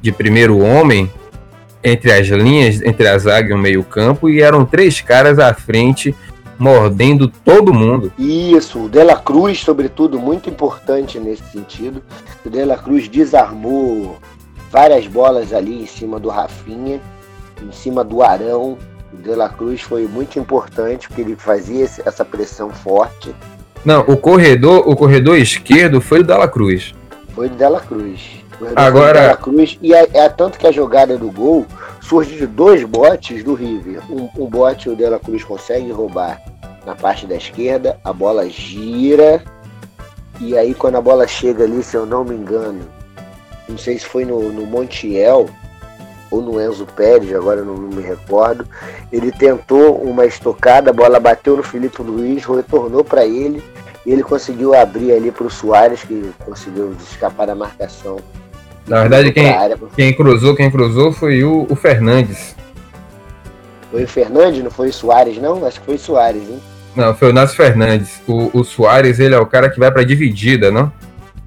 de 0.00 0.12
primeiro 0.12 0.58
homem, 0.58 1.10
entre 1.82 2.12
as 2.12 2.28
linhas, 2.28 2.80
entre 2.80 3.08
a 3.08 3.18
zaga 3.18 3.50
e 3.50 3.54
o 3.54 3.58
meio 3.58 3.82
campo, 3.82 4.30
e 4.30 4.40
eram 4.40 4.64
três 4.64 5.00
caras 5.00 5.40
à 5.40 5.52
frente, 5.52 6.14
mordendo 6.58 7.28
todo 7.28 7.72
mundo. 7.72 8.12
Isso, 8.18 8.84
o 8.84 8.88
Dela 8.88 9.16
Cruz, 9.16 9.60
sobretudo, 9.60 10.18
muito 10.18 10.50
importante 10.50 11.18
nesse 11.18 11.44
sentido. 11.52 12.02
O 12.44 12.50
Dela 12.50 12.76
Cruz 12.76 13.08
desarmou 13.08 14.18
várias 14.70 15.06
bolas 15.06 15.52
ali 15.52 15.82
em 15.82 15.86
cima 15.86 16.18
do 16.18 16.28
Rafinha, 16.28 17.00
em 17.62 17.72
cima 17.72 18.04
do 18.04 18.22
Arão. 18.22 18.76
O 19.12 19.16
De 19.16 19.34
La 19.34 19.48
Cruz 19.48 19.80
foi 19.80 20.06
muito 20.06 20.38
importante 20.38 21.08
porque 21.08 21.22
ele 21.22 21.36
fazia 21.36 21.88
essa 22.04 22.24
pressão 22.24 22.70
forte. 22.70 23.34
Não, 23.84 24.00
o 24.00 24.16
corredor, 24.16 24.86
o 24.86 24.94
corredor 24.94 25.38
esquerdo 25.38 26.00
foi 26.00 26.20
o 26.20 26.24
Dela 26.24 26.48
Cruz. 26.48 26.94
Foi 27.34 27.46
o 27.46 27.50
Dela 27.50 27.80
Cruz. 27.80 28.20
Agora, 28.74 29.20
Dela 29.20 29.36
Cruz 29.36 29.78
e 29.80 29.94
é, 29.94 30.08
é, 30.12 30.28
tanto 30.28 30.58
que 30.58 30.66
a 30.66 30.72
jogada 30.72 31.16
do 31.16 31.30
gol 31.30 31.64
surge 32.08 32.36
de 32.36 32.46
dois 32.46 32.84
botes 32.84 33.44
do 33.44 33.54
River. 33.54 34.00
Um, 34.10 34.28
um 34.36 34.46
bote 34.46 34.88
o 34.88 34.96
Dela 34.96 35.18
Cruz 35.18 35.44
consegue 35.44 35.92
roubar 35.92 36.40
na 36.86 36.94
parte 36.94 37.26
da 37.26 37.36
esquerda, 37.36 37.98
a 38.02 38.12
bola 38.14 38.48
gira 38.48 39.42
e 40.40 40.56
aí 40.56 40.74
quando 40.74 40.96
a 40.96 41.02
bola 41.02 41.26
chega 41.26 41.64
ali, 41.64 41.82
se 41.82 41.96
eu 41.96 42.06
não 42.06 42.24
me 42.24 42.34
engano, 42.34 42.88
não 43.68 43.76
sei 43.76 43.98
se 43.98 44.06
foi 44.06 44.24
no, 44.24 44.50
no 44.50 44.64
Montiel 44.64 45.50
ou 46.30 46.40
no 46.40 46.60
Enzo 46.60 46.86
Pérez, 46.86 47.34
agora 47.34 47.62
não, 47.62 47.74
não 47.74 47.88
me 47.88 48.02
recordo. 48.02 48.66
Ele 49.12 49.30
tentou 49.30 49.96
uma 49.96 50.24
estocada, 50.24 50.90
a 50.90 50.94
bola 50.94 51.20
bateu 51.20 51.56
no 51.56 51.62
Felipe 51.62 52.00
Luiz, 52.02 52.44
retornou 52.44 53.04
para 53.04 53.26
ele 53.26 53.62
e 54.06 54.12
ele 54.12 54.22
conseguiu 54.22 54.74
abrir 54.74 55.12
ali 55.12 55.30
para 55.30 55.46
o 55.46 55.50
Soares, 55.50 56.02
que 56.04 56.32
conseguiu 56.44 56.94
escapar 57.02 57.46
da 57.46 57.54
marcação. 57.54 58.18
Na 58.88 59.00
verdade, 59.02 59.32
quem, 59.32 59.54
quem 59.94 60.12
cruzou, 60.12 60.54
quem 60.54 60.70
cruzou 60.70 61.12
foi 61.12 61.44
o, 61.44 61.66
o 61.68 61.76
Fernandes. 61.76 62.56
Foi 63.90 64.04
o 64.04 64.08
Fernandes, 64.08 64.62
não 64.62 64.70
foi 64.70 64.88
o 64.88 64.92
Soares, 64.92 65.38
não? 65.38 65.64
Acho 65.64 65.80
que 65.80 65.86
foi 65.86 65.94
o 65.94 65.98
Soares, 65.98 66.42
hein? 66.42 66.60
Não, 66.96 67.14
foi 67.14 67.30
o 67.30 67.32
Nácio 67.32 67.56
Fernandes. 67.56 68.20
O, 68.26 68.50
o 68.58 68.64
Soares, 68.64 69.20
ele 69.20 69.34
é 69.34 69.38
o 69.38 69.46
cara 69.46 69.70
que 69.70 69.78
vai 69.78 69.90
para 69.90 70.02
dividida, 70.02 70.70
não? 70.70 70.92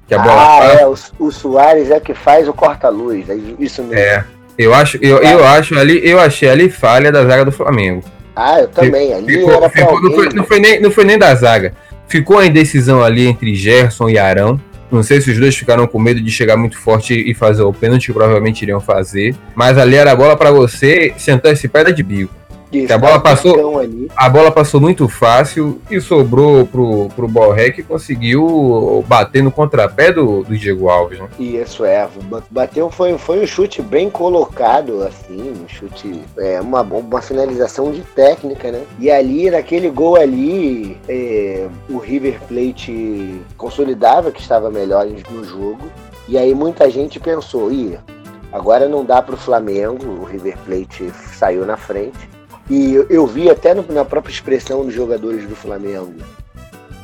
Que 0.08 0.14
a 0.14 0.18
bola 0.18 0.58
ah, 0.58 0.64
é, 0.80 0.86
o, 0.86 0.94
o 1.18 1.30
Soares 1.30 1.90
é 1.90 2.00
que 2.00 2.14
faz 2.14 2.48
o 2.48 2.52
corta-luz, 2.52 3.28
é 3.28 3.34
isso 3.58 3.82
mesmo. 3.82 3.98
É, 3.98 4.24
eu 4.58 4.74
acho, 4.74 4.98
eu, 5.00 5.18
é. 5.18 5.34
eu 5.34 5.44
acho 5.44 5.78
ali, 5.78 6.00
eu 6.08 6.20
achei 6.20 6.48
ali 6.48 6.70
falha 6.70 7.10
da 7.10 7.24
zaga 7.24 7.44
do 7.44 7.52
Flamengo. 7.52 8.02
Ah, 8.34 8.60
eu 8.60 8.68
também, 8.68 9.12
ali 9.12 9.38
ficou, 9.38 9.52
era 9.52 9.68
ficou, 9.68 10.00
não, 10.00 10.12
foi, 10.12 10.28
não, 10.30 10.44
foi 10.44 10.60
nem, 10.60 10.80
não 10.80 10.90
foi 10.90 11.04
nem 11.04 11.18
da 11.18 11.34
zaga. 11.34 11.74
Ficou 12.08 12.38
a 12.38 12.46
indecisão 12.46 13.02
ali 13.02 13.26
entre 13.26 13.54
Gerson 13.54 14.08
e 14.08 14.18
Arão. 14.18 14.60
Não 14.92 15.02
sei 15.02 15.20
se 15.22 15.30
os 15.30 15.38
dois 15.38 15.56
ficaram 15.56 15.86
com 15.86 15.98
medo 15.98 16.20
de 16.20 16.30
chegar 16.30 16.56
muito 16.56 16.78
forte 16.78 17.14
e 17.14 17.32
fazer 17.32 17.62
o 17.62 17.72
pênalti, 17.72 18.12
provavelmente 18.12 18.62
iriam 18.62 18.80
fazer. 18.80 19.34
Mas 19.54 19.78
ali 19.78 19.96
era 19.96 20.12
a 20.12 20.16
bola 20.16 20.36
para 20.36 20.50
você 20.50 21.14
sentar 21.16 21.52
esse 21.52 21.66
pedra 21.66 21.92
de 21.92 22.02
bico. 22.02 22.41
A 22.90 22.98
bola 22.98 23.20
passou, 23.20 23.80
a 24.16 24.28
bola 24.30 24.50
passou 24.50 24.80
muito 24.80 25.08
fácil 25.08 25.80
e 25.90 26.00
sobrou 26.00 26.66
pro, 26.66 27.08
pro 27.14 27.28
Borré 27.28 27.70
que 27.70 27.82
conseguiu 27.82 29.04
bater 29.06 29.42
no 29.42 29.50
contrapé 29.50 30.12
do, 30.12 30.42
do 30.42 30.56
Diego 30.56 30.88
Alves, 30.88 31.18
né? 31.18 31.28
Isso 31.38 31.84
é, 31.84 32.08
bateu 32.50 32.90
foi, 32.90 33.16
foi 33.18 33.42
um 33.42 33.46
chute 33.46 33.82
bem 33.82 34.08
colocado, 34.08 35.02
assim, 35.02 35.52
um 35.62 35.68
chute, 35.68 36.22
é, 36.38 36.60
uma, 36.60 36.82
uma 36.82 37.20
finalização 37.20 37.92
de 37.92 38.00
técnica, 38.00 38.72
né? 38.72 38.82
E 38.98 39.10
ali, 39.10 39.50
naquele 39.50 39.90
gol 39.90 40.16
ali, 40.16 40.96
é, 41.08 41.66
o 41.88 41.98
River 41.98 42.40
Plate 42.48 43.40
consolidava 43.56 44.30
que 44.30 44.40
estava 44.40 44.70
melhor 44.70 45.06
no 45.30 45.44
jogo. 45.44 45.82
E 46.28 46.38
aí 46.38 46.54
muita 46.54 46.88
gente 46.90 47.18
pensou, 47.18 47.70
ih, 47.72 47.98
agora 48.52 48.88
não 48.88 49.04
dá 49.04 49.20
para 49.20 49.34
o 49.34 49.38
Flamengo, 49.38 50.06
o 50.06 50.24
River 50.24 50.56
Plate 50.64 51.10
saiu 51.34 51.66
na 51.66 51.76
frente. 51.76 52.31
E 52.70 52.94
eu, 52.94 53.06
eu 53.08 53.26
vi 53.26 53.50
até 53.50 53.74
no, 53.74 53.84
na 53.92 54.04
própria 54.04 54.32
expressão 54.32 54.84
dos 54.84 54.94
jogadores 54.94 55.46
do 55.46 55.56
Flamengo, 55.56 56.14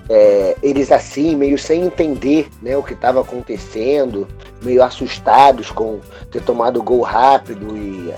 é, 0.09 0.57
eles 0.63 0.91
assim, 0.91 1.37
meio 1.37 1.59
sem 1.59 1.85
entender 1.85 2.49
né, 2.63 2.77
o 2.77 2.83
que 2.83 2.95
estava 2.95 3.21
acontecendo, 3.21 4.27
meio 4.63 4.83
assustados 4.83 5.71
com 5.71 6.01
ter 6.31 6.43
tomado 6.43 6.81
o 6.81 6.83
gol 6.83 7.03
rápido 7.03 7.77
e 7.77 8.13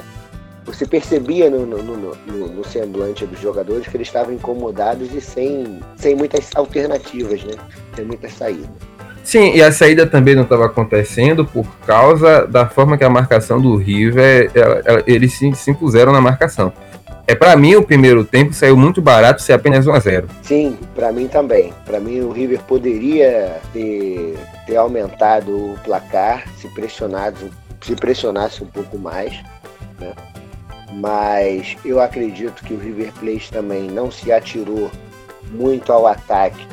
você 0.64 0.86
percebia 0.86 1.50
no, 1.50 1.66
no, 1.66 1.82
no, 1.82 2.48
no, 2.48 2.64
semblante 2.64 3.26
dos 3.26 3.40
jogadores 3.40 3.88
que 3.88 3.96
eles 3.96 4.06
estavam 4.06 4.32
incomodados 4.32 5.12
e 5.12 5.20
sem, 5.20 5.80
sem 5.96 6.14
muitas 6.14 6.48
alternativas, 6.54 7.42
né? 7.42 7.54
Sem 7.96 8.04
muitas 8.04 8.32
saídas. 8.34 8.68
Sim, 9.24 9.52
e 9.54 9.62
a 9.62 9.72
saída 9.72 10.06
também 10.06 10.34
não 10.34 10.44
estava 10.44 10.66
acontecendo 10.66 11.44
por 11.44 11.66
causa 11.86 12.46
da 12.46 12.68
forma 12.68 12.96
que 12.96 13.04
a 13.04 13.10
marcação 13.10 13.60
do 13.60 13.76
River, 13.76 14.50
ela, 14.54 14.82
ela, 14.84 15.02
eles 15.06 15.34
se, 15.34 15.52
se 15.54 15.70
impuseram 15.70 16.12
na 16.12 16.20
marcação. 16.20 16.72
É 17.30 17.34
para 17.36 17.56
mim 17.56 17.76
o 17.76 17.82
primeiro 17.84 18.24
tempo 18.24 18.52
saiu 18.52 18.76
muito 18.76 19.00
barato 19.00 19.40
ser 19.40 19.52
apenas 19.52 19.86
1 19.86 19.92
a 19.92 20.00
0. 20.00 20.28
Sim, 20.42 20.76
para 20.96 21.12
mim 21.12 21.28
também. 21.28 21.72
Para 21.86 22.00
mim 22.00 22.22
o 22.22 22.32
River 22.32 22.58
poderia 22.62 23.60
ter, 23.72 24.36
ter 24.66 24.74
aumentado 24.74 25.52
o 25.52 25.78
placar 25.84 26.42
se 26.58 26.66
pressionado, 26.70 27.48
se 27.82 27.94
pressionasse 27.94 28.64
um 28.64 28.66
pouco 28.66 28.98
mais, 28.98 29.32
né? 30.00 30.12
Mas 30.94 31.76
eu 31.84 32.00
acredito 32.00 32.64
que 32.64 32.74
o 32.74 32.78
River 32.80 33.12
Plate 33.12 33.52
também 33.52 33.82
não 33.82 34.10
se 34.10 34.32
atirou 34.32 34.90
muito 35.52 35.92
ao 35.92 36.08
ataque 36.08 36.66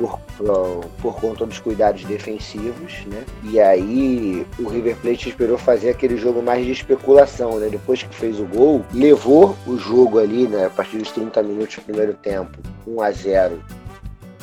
por, 0.00 0.18
por, 0.38 0.80
por, 1.02 1.20
conta 1.20 1.44
dos 1.44 1.58
cuidados 1.58 2.02
defensivos, 2.04 3.04
né? 3.06 3.22
E 3.44 3.60
aí 3.60 4.46
o 4.58 4.66
River 4.66 4.96
Plate 4.96 5.28
esperou 5.28 5.58
fazer 5.58 5.90
aquele 5.90 6.16
jogo 6.16 6.42
mais 6.42 6.64
de 6.64 6.72
especulação, 6.72 7.58
né? 7.58 7.68
Depois 7.68 8.02
que 8.02 8.14
fez 8.14 8.40
o 8.40 8.46
gol, 8.46 8.82
levou 8.94 9.54
o 9.66 9.76
jogo 9.76 10.18
ali, 10.18 10.48
né? 10.48 10.64
A 10.64 10.70
partir 10.70 10.96
dos 10.96 11.12
30 11.12 11.42
minutos 11.42 11.76
do 11.76 11.82
primeiro 11.82 12.14
tempo, 12.14 12.58
1 12.86 13.02
a 13.02 13.10
0 13.10 13.60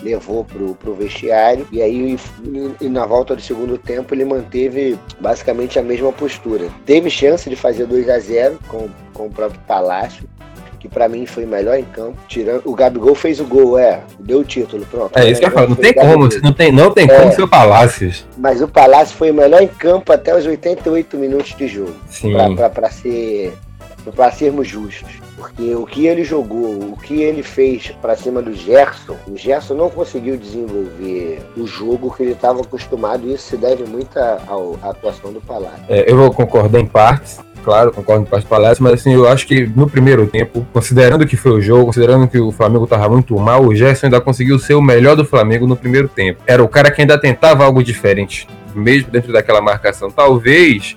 levou 0.03 0.45
pro, 0.45 0.75
pro 0.75 0.93
vestiário 0.93 1.67
e 1.71 1.81
aí 1.81 2.15
e 2.79 2.87
na 2.87 3.03
volta 3.07 3.35
do 3.35 3.41
segundo 3.41 3.79
tempo 3.79 4.13
ele 4.13 4.25
manteve 4.25 4.95
basicamente 5.19 5.79
a 5.79 5.81
mesma 5.81 6.13
postura. 6.13 6.69
Teve 6.85 7.09
chance 7.09 7.49
de 7.49 7.55
fazer 7.55 7.87
2 7.87 8.07
a 8.09 8.19
0 8.19 8.59
com, 8.67 8.87
com 9.11 9.25
o 9.25 9.31
próprio 9.31 9.59
Palácio, 9.61 10.29
que 10.79 10.87
para 10.87 11.07
mim 11.07 11.25
foi 11.25 11.45
melhor 11.45 11.77
em 11.77 11.85
campo. 11.85 12.17
Tirando, 12.27 12.61
o 12.65 12.75
Gabigol 12.75 13.15
fez 13.15 13.39
o 13.39 13.45
gol, 13.45 13.77
é, 13.77 14.01
deu 14.19 14.39
o 14.39 14.43
título, 14.43 14.85
pronto. 14.89 15.17
É 15.17 15.29
isso 15.29 15.39
que 15.39 15.47
eu 15.47 15.51
falo, 15.51 15.69
não 15.69 15.75
tem 15.75 15.93
como, 15.93 16.29
não 16.43 16.53
tem, 16.53 16.71
não 16.71 16.91
tem 16.91 17.09
é, 17.09 17.19
como 17.19 17.31
ser 17.33 17.43
o 17.43 17.47
Palácios. 17.47 18.25
Mas 18.37 18.61
o 18.61 18.67
Palácio 18.67 19.15
foi 19.15 19.31
o 19.31 19.33
melhor 19.33 19.61
em 19.61 19.67
campo 19.67 20.11
até 20.11 20.35
os 20.35 20.45
88 20.45 21.17
minutos 21.17 21.55
de 21.55 21.67
jogo. 21.67 21.95
Sim. 22.09 22.33
Para 22.73 22.89
ser 22.89 23.53
para 24.15 24.31
sermos 24.31 24.67
justos. 24.67 25.19
Porque 25.35 25.75
o 25.75 25.85
que 25.85 26.07
ele 26.07 26.23
jogou, 26.23 26.79
o 26.79 26.97
que 26.97 27.21
ele 27.21 27.43
fez 27.43 27.91
para 28.01 28.15
cima 28.15 28.41
do 28.41 28.53
Gerson, 28.53 29.15
o 29.27 29.37
Gerson 29.37 29.75
não 29.75 29.87
conseguiu 29.87 30.35
desenvolver 30.35 31.39
o 31.55 31.67
jogo 31.67 32.11
que 32.15 32.23
ele 32.23 32.31
estava 32.31 32.61
acostumado, 32.61 33.27
e 33.27 33.33
isso 33.33 33.49
se 33.49 33.57
deve 33.57 33.83
muito 33.83 34.17
à, 34.17 34.39
atuação 34.81 35.31
do 35.31 35.39
Palácio. 35.39 35.83
É, 35.87 36.11
eu 36.11 36.17
vou 36.17 36.33
concordar 36.33 36.79
em 36.79 36.87
partes, 36.87 37.39
claro, 37.67 37.91
concordo 37.91 38.25
com 38.25 38.33
as 38.33 38.45
palestras, 38.45 38.79
mas 38.79 38.93
assim, 38.93 39.13
eu 39.13 39.27
acho 39.27 39.45
que 39.45 39.67
no 39.75 39.89
primeiro 39.89 40.25
tempo, 40.25 40.65
considerando 40.71 41.27
que 41.27 41.35
foi 41.35 41.51
o 41.51 41.59
jogo, 41.59 41.87
considerando 41.87 42.25
que 42.25 42.39
o 42.39 42.49
Flamengo 42.49 42.85
estava 42.85 43.09
muito 43.09 43.37
mal, 43.37 43.65
o 43.65 43.75
Gerson 43.75 44.05
ainda 44.05 44.21
conseguiu 44.21 44.57
ser 44.57 44.75
o 44.75 44.81
melhor 44.81 45.17
do 45.17 45.25
Flamengo 45.25 45.67
no 45.67 45.75
primeiro 45.75 46.07
tempo. 46.07 46.41
Era 46.47 46.63
o 46.63 46.69
cara 46.69 46.89
que 46.89 47.01
ainda 47.01 47.19
tentava 47.19 47.65
algo 47.65 47.83
diferente, 47.83 48.47
mesmo 48.73 49.11
dentro 49.11 49.33
daquela 49.33 49.61
marcação. 49.61 50.09
Talvez 50.09 50.95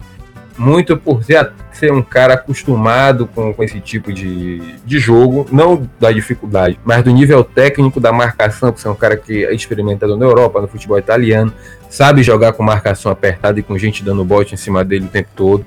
muito 0.56 0.96
por 0.96 1.24
ser, 1.24 1.92
um 1.92 2.02
cara 2.02 2.34
acostumado 2.34 3.26
com, 3.26 3.52
com 3.52 3.64
esse 3.64 3.80
tipo 3.80 4.12
de, 4.12 4.76
de 4.84 4.98
jogo, 5.00 5.48
não 5.50 5.90
da 5.98 6.12
dificuldade, 6.12 6.78
mas 6.84 7.02
do 7.02 7.10
nível 7.10 7.42
técnico 7.42 7.98
da 7.98 8.12
marcação, 8.12 8.70
por 8.70 8.78
ser 8.78 8.90
um 8.90 8.94
cara 8.94 9.16
que 9.16 9.44
é 9.44 9.52
experimentado 9.52 10.16
na 10.16 10.24
Europa, 10.24 10.60
no 10.60 10.68
futebol 10.68 10.98
italiano, 10.98 11.52
sabe 11.88 12.22
jogar 12.22 12.52
com 12.52 12.62
marcação 12.62 13.10
apertada 13.10 13.58
e 13.58 13.62
com 13.64 13.76
gente 13.76 14.04
dando 14.04 14.24
bote 14.24 14.54
em 14.54 14.56
cima 14.56 14.84
dele 14.84 15.06
o 15.06 15.08
tempo 15.08 15.30
todo. 15.34 15.66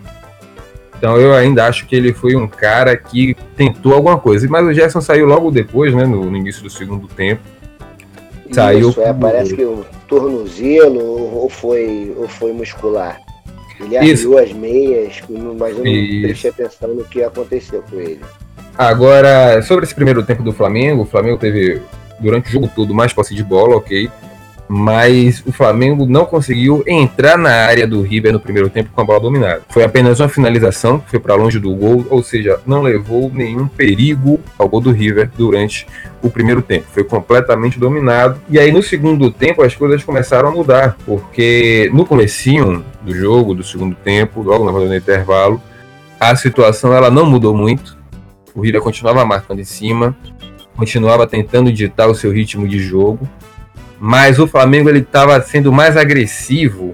Então 1.03 1.17
eu 1.17 1.33
ainda 1.33 1.65
acho 1.65 1.85
que 1.85 1.93
ele 1.97 2.13
foi 2.13 2.33
um 2.33 2.47
cara 2.47 2.95
que 2.95 3.35
tentou 3.57 3.93
alguma 3.93 4.17
coisa. 4.17 4.47
Mas 4.49 4.65
o 4.65 4.71
Gerson 4.71 5.01
saiu 5.01 5.25
logo 5.25 5.51
depois, 5.51 5.93
né? 5.93 6.05
No, 6.05 6.23
no 6.31 6.37
início 6.37 6.63
do 6.63 6.69
segundo 6.69 7.09
tempo. 7.09 7.41
Saiu. 8.53 8.91
Isso, 8.91 9.01
é, 9.01 9.11
parece 9.11 9.53
que 9.53 9.65
o 9.65 9.85
tornozelo 10.07 11.03
ou 11.35 11.49
foi, 11.49 12.13
ou 12.15 12.25
foi 12.29 12.53
muscular. 12.53 13.19
Ele 13.81 13.97
abriu 13.97 14.37
as 14.37 14.53
meias, 14.53 15.21
mas 15.59 15.77
eu 15.77 15.83
não 15.83 15.91
Isso. 15.91 16.21
prestei 16.21 16.51
atenção 16.51 16.95
no 16.95 17.03
que 17.03 17.21
aconteceu 17.21 17.83
com 17.83 17.99
ele. 17.99 18.21
Agora, 18.77 19.61
sobre 19.61 19.83
esse 19.83 19.93
primeiro 19.93 20.23
tempo 20.23 20.41
do 20.41 20.53
Flamengo, 20.53 21.01
o 21.01 21.05
Flamengo 21.05 21.37
teve 21.37 21.81
durante 22.17 22.47
o 22.47 22.51
jogo 22.53 22.71
todo 22.73 22.95
mais 22.95 23.11
posse 23.11 23.35
de 23.35 23.43
bola, 23.43 23.75
ok 23.75 24.09
mas 24.75 25.43
o 25.45 25.51
Flamengo 25.51 26.03
não 26.07 26.25
conseguiu 26.25 26.83
entrar 26.87 27.37
na 27.37 27.51
área 27.51 27.85
do 27.85 28.01
River 28.01 28.33
no 28.33 28.39
primeiro 28.39 28.71
tempo 28.71 28.89
com 28.91 29.01
a 29.01 29.03
bola 29.03 29.19
dominada. 29.19 29.61
Foi 29.69 29.83
apenas 29.83 30.19
uma 30.19 30.27
finalização 30.27 30.97
que 30.97 31.11
foi 31.11 31.19
para 31.19 31.35
longe 31.35 31.59
do 31.59 31.75
gol, 31.75 32.07
ou 32.09 32.23
seja, 32.23 32.59
não 32.65 32.81
levou 32.81 33.31
nenhum 33.31 33.67
perigo 33.67 34.39
ao 34.57 34.67
gol 34.67 34.81
do 34.81 34.91
River 34.91 35.29
durante 35.37 35.85
o 36.23 36.29
primeiro 36.29 36.59
tempo. 36.63 36.87
Foi 36.91 37.03
completamente 37.03 37.77
dominado. 37.77 38.41
E 38.49 38.57
aí 38.57 38.71
no 38.71 38.81
segundo 38.81 39.29
tempo 39.29 39.61
as 39.61 39.75
coisas 39.75 40.03
começaram 40.03 40.49
a 40.49 40.51
mudar, 40.51 40.97
porque 41.05 41.87
no 41.93 42.03
comecinho 42.03 42.83
do 43.03 43.13
jogo, 43.13 43.53
do 43.53 43.63
segundo 43.63 43.95
tempo, 43.95 44.41
logo 44.41 44.65
na 44.65 44.71
rodada 44.71 44.89
do 44.89 44.97
intervalo, 44.97 45.61
a 46.19 46.35
situação 46.35 46.91
ela 46.91 47.11
não 47.11 47.27
mudou 47.27 47.55
muito. 47.55 47.95
O 48.55 48.61
River 48.61 48.81
continuava 48.81 49.23
marcando 49.23 49.59
em 49.59 49.65
cima, 49.65 50.17
continuava 50.75 51.27
tentando 51.27 51.71
ditar 51.71 52.09
o 52.09 52.15
seu 52.15 52.31
ritmo 52.31 52.67
de 52.67 52.79
jogo, 52.79 53.29
mas 54.05 54.37
o 54.37 54.45
Flamengo 54.45 54.89
ele 54.89 54.99
estava 54.99 55.41
sendo 55.41 55.71
mais 55.71 55.95
agressivo 55.95 56.91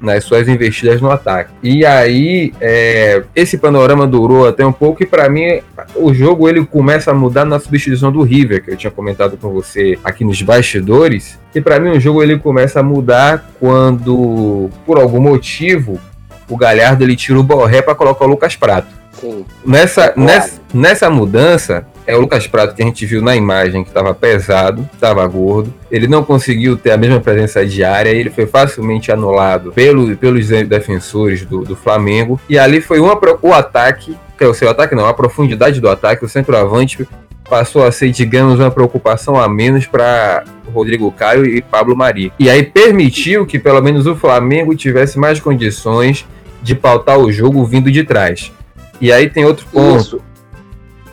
nas 0.00 0.22
suas 0.22 0.46
investidas 0.46 1.00
no 1.00 1.10
ataque. 1.10 1.50
E 1.60 1.84
aí 1.84 2.54
é, 2.60 3.24
esse 3.34 3.58
panorama 3.58 4.06
durou 4.06 4.46
até 4.46 4.64
um 4.64 4.70
pouco 4.70 5.02
e 5.02 5.06
para 5.06 5.28
mim 5.28 5.60
o 5.96 6.14
jogo 6.14 6.48
ele 6.48 6.64
começa 6.64 7.10
a 7.10 7.14
mudar 7.14 7.44
na 7.44 7.58
substituição 7.58 8.12
do 8.12 8.22
River 8.22 8.62
que 8.62 8.70
eu 8.70 8.76
tinha 8.76 8.92
comentado 8.92 9.36
com 9.36 9.48
você 9.48 9.98
aqui 10.04 10.24
nos 10.24 10.40
bastidores. 10.40 11.36
E 11.52 11.60
para 11.60 11.80
mim 11.80 11.96
o 11.96 12.00
jogo 12.00 12.22
ele 12.22 12.38
começa 12.38 12.78
a 12.78 12.82
mudar 12.82 13.50
quando 13.58 14.70
por 14.86 15.00
algum 15.00 15.20
motivo 15.20 15.98
o 16.48 16.56
Galhardo 16.56 17.02
ele 17.02 17.16
tira 17.16 17.40
o 17.40 17.42
Borré 17.42 17.82
para 17.82 17.96
colocar 17.96 18.24
o 18.24 18.28
Lucas 18.28 18.54
Prato. 18.54 18.86
Sim. 19.20 19.44
Nessa, 19.66 20.12
nessa, 20.16 20.60
nessa 20.72 21.10
mudança, 21.10 21.84
é 22.06 22.16
o 22.16 22.20
Lucas 22.20 22.46
Prato 22.46 22.74
que 22.74 22.82
a 22.82 22.86
gente 22.86 23.06
viu 23.06 23.22
na 23.22 23.36
imagem 23.36 23.82
que 23.82 23.90
estava 23.90 24.14
pesado, 24.14 24.88
estava 24.92 25.26
gordo. 25.26 25.72
Ele 25.90 26.06
não 26.06 26.24
conseguiu 26.24 26.76
ter 26.76 26.90
a 26.90 26.96
mesma 26.96 27.20
presença 27.20 27.64
diária, 27.64 28.10
ele 28.10 28.30
foi 28.30 28.46
facilmente 28.46 29.12
anulado 29.12 29.72
pelo, 29.72 30.16
pelos 30.16 30.48
defensores 30.48 31.44
do, 31.44 31.62
do 31.62 31.76
Flamengo. 31.76 32.40
E 32.48 32.58
ali 32.58 32.80
foi 32.80 33.00
uma, 33.00 33.18
o 33.42 33.52
ataque, 33.52 34.16
que 34.36 34.44
é 34.44 34.46
o 34.46 34.54
seu 34.54 34.68
ataque 34.68 34.94
não, 34.94 35.06
a 35.06 35.14
profundidade 35.14 35.80
do 35.80 35.88
ataque, 35.88 36.24
o 36.24 36.28
centroavante 36.28 37.06
passou 37.48 37.84
a 37.84 37.92
ser, 37.92 38.10
digamos, 38.10 38.60
uma 38.60 38.70
preocupação 38.70 39.38
a 39.38 39.48
menos 39.48 39.86
para 39.86 40.44
Rodrigo 40.72 41.12
Caio 41.12 41.44
e 41.44 41.60
Pablo 41.60 41.94
Mari. 41.94 42.32
E 42.38 42.48
aí 42.48 42.62
permitiu 42.62 43.44
que 43.44 43.58
pelo 43.58 43.82
menos 43.82 44.06
o 44.06 44.16
Flamengo 44.16 44.74
tivesse 44.74 45.18
mais 45.18 45.38
condições 45.38 46.26
de 46.62 46.74
pautar 46.74 47.18
o 47.18 47.30
jogo 47.30 47.64
vindo 47.64 47.90
de 47.90 48.04
trás. 48.04 48.50
E 49.00 49.12
aí 49.12 49.28
tem 49.28 49.44
outro 49.44 49.66
ponto. 49.70 50.00
Isso. 50.00 50.31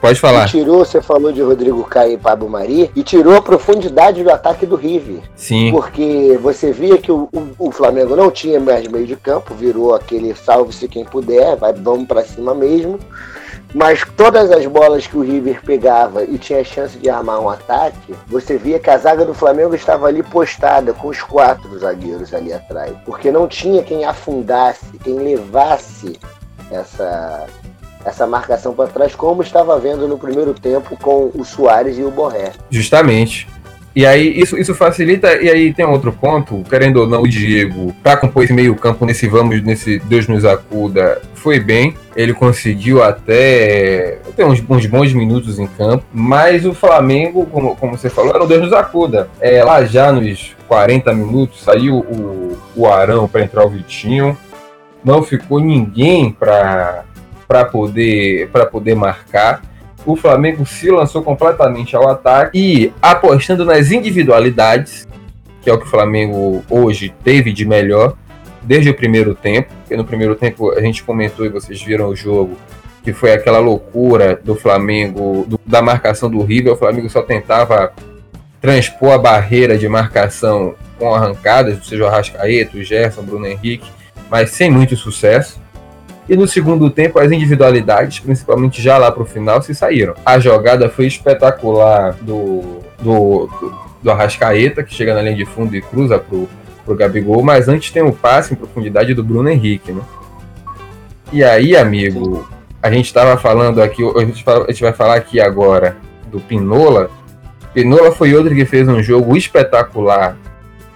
Pode 0.02 0.20
falar. 0.20 0.46
E 0.46 0.50
tirou, 0.50 0.86
você 0.86 1.02
falou 1.02 1.32
de 1.32 1.42
Rodrigo 1.42 1.84
Caio 1.84 2.14
e 2.14 2.18
Pablo 2.18 2.50
Mari, 2.50 2.90
e 2.96 3.04
tirou 3.04 3.36
a 3.36 3.42
profundidade 3.42 4.24
do 4.24 4.32
ataque 4.32 4.66
do 4.66 4.76
River. 4.76 5.22
Sim. 5.36 5.72
Porque 5.72 6.38
você 6.42 6.72
via 6.72 6.98
que 6.98 7.12
o, 7.12 7.28
o, 7.34 7.68
o 7.68 7.72
Flamengo 7.72 8.16
não 8.16 8.32
tinha 8.32 8.60
mais 8.60 8.88
meio 8.88 9.06
de 9.06 9.16
campo, 9.16 9.54
virou 9.54 9.94
aquele 9.94 10.34
salve-se 10.34 10.88
quem 10.88 11.04
puder, 11.04 11.56
vai, 11.58 11.74
vamos 11.74 12.08
para 12.08 12.24
cima 12.24 12.56
mesmo. 12.56 13.00
Mas 13.74 14.04
todas 14.18 14.50
as 14.52 14.66
bolas 14.66 15.06
que 15.06 15.16
o 15.16 15.22
River 15.22 15.62
pegava 15.64 16.24
e 16.24 16.40
tinha 16.40 16.64
chance 16.64 16.98
de 16.98 17.08
armar 17.08 17.40
um 17.40 17.50
ataque, 17.50 18.16
você 18.28 18.58
via 18.58 18.80
que 18.80 18.90
a 18.90 18.98
zaga 18.98 19.24
do 19.24 19.34
Flamengo 19.34 19.76
estava 19.76 20.08
ali 20.08 20.24
postada 20.24 20.92
com 20.92 21.10
os 21.10 21.22
quatro 21.22 21.78
zagueiros 21.78 22.34
ali 22.34 22.52
atrás. 22.52 22.96
Porque 23.06 23.32
não 23.32 23.48
tinha 23.48 23.84
quem 23.84 24.06
afundasse, 24.06 24.98
quem 25.04 25.20
levasse 25.20 26.20
essa, 26.72 27.46
essa 28.04 28.26
marcação 28.26 28.74
para 28.74 28.88
trás, 28.88 29.16
como 29.16 29.42
estava 29.42 29.78
vendo 29.80 30.08
no 30.08 30.18
primeiro 30.18 30.54
tempo 30.54 30.98
com 30.98 31.32
o 31.34 31.44
Soares 31.44 31.98
e 31.98 32.04
o 32.04 32.12
Borré. 32.12 32.52
Justamente. 32.70 33.48
E 33.96 34.06
aí 34.06 34.40
isso, 34.40 34.58
isso 34.58 34.74
facilita, 34.76 35.42
e 35.42 35.50
aí 35.50 35.74
tem 35.74 35.84
outro 35.84 36.14
ponto, 36.14 36.64
querendo 36.70 37.02
ou 37.02 37.08
não, 37.08 37.24
o 37.24 37.28
Diego, 37.28 37.94
para 38.04 38.18
compor 38.18 38.44
esse 38.44 38.54
meio 38.54 38.76
campo 38.76 39.06
nesse 39.06 39.28
vamos, 39.28 39.62
nesse 39.64 40.00
Deus 40.00 40.28
nos 40.28 40.46
acuda, 40.46 41.22
foi 41.34 41.60
bem. 41.60 41.96
Ele 42.16 42.34
conseguiu 42.34 43.04
até 43.04 44.20
ter 44.36 44.46
uns, 44.46 44.64
uns 44.70 44.86
bons 44.86 45.12
minutos 45.14 45.58
em 45.58 45.68
campo, 45.68 46.06
mas 46.14 46.66
o 46.66 46.74
Flamengo, 46.74 47.46
como, 47.48 47.76
como 47.76 47.98
você 47.98 48.10
falou, 48.10 48.34
era 48.34 48.44
o 48.44 48.48
Deus 48.48 48.62
nos 48.62 48.74
acuda. 48.74 49.28
É, 49.42 49.64
lá 49.64 49.84
já 49.84 50.12
nos 50.12 50.56
40 50.68 51.12
minutos 51.14 51.62
saiu 51.62 51.98
o, 51.98 52.58
o 52.76 52.88
Arão 52.88 53.28
para 53.28 53.42
entrar 53.42 53.66
o 53.66 53.70
Vitinho, 53.70 54.38
não 55.04 55.24
ficou 55.24 55.60
ninguém 55.60 56.32
para 56.32 57.06
poder, 57.72 58.50
poder 58.72 58.96
marcar 58.96 59.62
o 60.06 60.16
Flamengo 60.16 60.66
se 60.66 60.90
lançou 60.90 61.22
completamente 61.22 61.96
ao 61.96 62.10
ataque 62.10 62.58
e 62.58 62.94
apostando 63.02 63.66
nas 63.66 63.92
individualidades, 63.92 65.08
que 65.62 65.70
é 65.70 65.74
o 65.74 65.78
que 65.78 65.86
o 65.86 65.90
Flamengo 65.90 66.64
hoje 66.70 67.14
teve 67.24 67.52
de 67.52 67.66
melhor 67.66 68.16
desde 68.64 68.90
o 68.90 68.94
primeiro 68.94 69.36
tempo. 69.36 69.72
Porque 69.82 69.98
no 69.98 70.06
primeiro 70.06 70.36
tempo 70.36 70.72
a 70.72 70.82
gente 70.82 71.04
comentou 71.04 71.46
e 71.46 71.50
vocês 71.50 71.82
viram 71.82 72.08
o 72.10 72.16
jogo 72.16 72.58
que 73.04 73.14
foi 73.14 73.34
aquela 73.34 73.60
loucura 73.60 74.40
do 74.44 74.56
Flamengo, 74.56 75.46
do, 75.48 75.60
da 75.66 75.82
marcação 75.82 76.30
do 76.30 76.42
River. 76.44 76.74
O 76.74 76.78
Flamengo 76.78 77.10
só 77.10 77.22
tentava 77.22 77.94
transpor 78.62 79.14
a 79.14 79.18
barreira 79.18 79.78
de 79.78 79.88
marcação 79.88 80.76
com 80.98 81.14
arrancadas, 81.14 81.86
seja 81.86 82.04
o 82.04 82.08
Arrascaeta, 82.08 82.78
o 82.78 82.84
Gerson, 82.84 83.22
o 83.22 83.24
Bruno 83.24 83.46
Henrique, 83.46 83.90
mas 84.30 84.52
sem 84.52 84.70
muito 84.70 84.98
sucesso. 84.98 85.60
E 86.30 86.38
no 86.38 86.48
segundo 86.48 86.92
tempo, 86.92 87.18
as 87.18 87.32
individualidades, 87.32 88.20
principalmente 88.20 88.80
já 88.84 89.00
lá 89.00 89.12
para 89.12 89.24
o 89.24 89.26
final, 89.26 89.64
se 89.64 89.74
saíram. 89.74 90.14
A 90.24 90.38
jogada 90.38 90.88
foi 90.88 91.08
espetacular 91.08 92.14
do, 92.22 92.82
do, 93.02 93.50
do, 94.04 94.12
Arrascaeta, 94.12 94.84
que 94.84 94.94
chega 94.94 95.16
na 95.16 95.24
linha 95.24 95.36
de 95.36 95.46
fundo 95.46 95.76
e 95.76 95.82
cruza 95.82 96.20
pro, 96.20 96.48
pro 96.86 96.96
Gabigol, 96.96 97.42
mas 97.42 97.68
antes 97.68 97.90
tem 97.90 98.04
o 98.04 98.14
passe 98.14 98.54
em 98.54 98.56
profundidade 98.56 99.16
do 99.16 99.24
Bruno 99.24 99.50
Henrique, 99.50 99.92
né? 99.92 100.04
E 101.34 101.44
aí, 101.44 101.76
amigo, 101.76 102.48
a 102.82 102.92
gente 102.92 103.06
estava 103.06 103.36
falando 103.36 103.82
aqui, 103.82 104.04
a 104.04 104.20
gente, 104.20 104.44
a 104.48 104.72
gente 104.72 104.84
vai 104.84 104.94
falar 104.94 105.16
aqui 105.16 105.42
agora 105.42 105.98
do 106.32 106.40
Pinola. 106.40 107.10
Pinola 107.74 108.12
foi 108.12 108.36
outro 108.36 108.54
que 108.54 108.66
fez 108.66 108.88
um 108.88 109.02
jogo 109.02 109.36
espetacular 109.36 110.38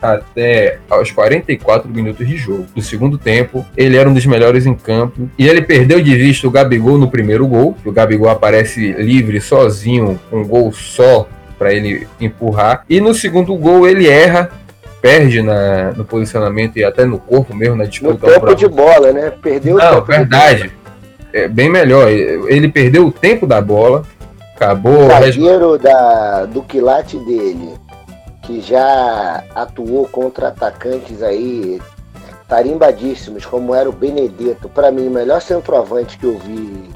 até 0.03 0.79
aos 0.89 1.11
44 1.11 1.89
minutos 1.89 2.27
de 2.27 2.35
jogo. 2.35 2.65
Do 2.75 2.81
segundo 2.81 3.17
tempo, 3.17 3.65
ele 3.77 3.95
era 3.95 4.09
um 4.09 4.13
dos 4.13 4.25
melhores 4.25 4.65
em 4.65 4.75
campo 4.75 5.29
e 5.39 5.47
ele 5.47 5.61
perdeu 5.61 6.01
de 6.01 6.13
vista 6.15 6.45
o 6.45 6.51
Gabigol 6.51 6.97
no 6.97 7.09
primeiro 7.09 7.47
gol. 7.47 7.77
O 7.85 7.91
Gabigol 7.91 8.29
aparece 8.29 8.91
livre, 8.91 9.39
sozinho, 9.39 10.19
com 10.29 10.41
um 10.41 10.47
gol 10.47 10.73
só 10.73 11.27
para 11.57 11.73
ele 11.73 12.05
empurrar. 12.19 12.83
E 12.89 12.99
no 12.99 13.13
segundo 13.13 13.55
gol 13.55 13.87
ele 13.87 14.09
erra, 14.09 14.51
perde 15.01 15.41
na, 15.41 15.93
no 15.93 16.03
posicionamento 16.03 16.75
e 16.77 16.83
até 16.83 17.05
no 17.05 17.17
corpo 17.17 17.55
mesmo 17.55 17.77
na 17.77 17.85
disputa. 17.85 18.27
No 18.27 18.33
tempo 18.33 18.55
de 18.55 18.67
bola, 18.67 19.13
né? 19.13 19.31
Perdeu 19.41 19.77
Não, 19.77 19.99
o 19.99 20.01
tempo 20.01 20.05
verdade. 20.05 20.71
É 21.31 21.47
bem 21.47 21.69
melhor. 21.69 22.09
Ele 22.09 22.67
perdeu 22.67 23.07
o 23.07 23.11
tempo 23.11 23.47
da 23.47 23.61
bola. 23.61 24.03
Acabou. 24.55 25.07
O 25.07 25.09
zagueiro 25.09 25.77
da, 25.79 26.45
do 26.45 26.61
quilate 26.61 27.17
dele 27.19 27.82
que 28.43 28.61
já 28.61 29.43
atuou 29.55 30.07
contra 30.07 30.49
atacantes 30.49 31.23
aí 31.23 31.81
tarimbadíssimos, 32.47 33.45
como 33.45 33.73
era 33.73 33.89
o 33.89 33.93
Benedetto. 33.93 34.69
Para 34.69 34.91
mim, 34.91 35.07
o 35.07 35.11
melhor 35.11 35.41
centroavante 35.41 36.17
que 36.17 36.25
eu 36.25 36.37
vi 36.37 36.89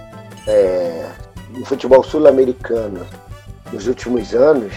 é, 0.45 1.10
no 1.49 1.65
futebol 1.65 2.03
sul-americano 2.03 3.05
nos 3.71 3.88
últimos 3.88 4.33
anos, 4.33 4.73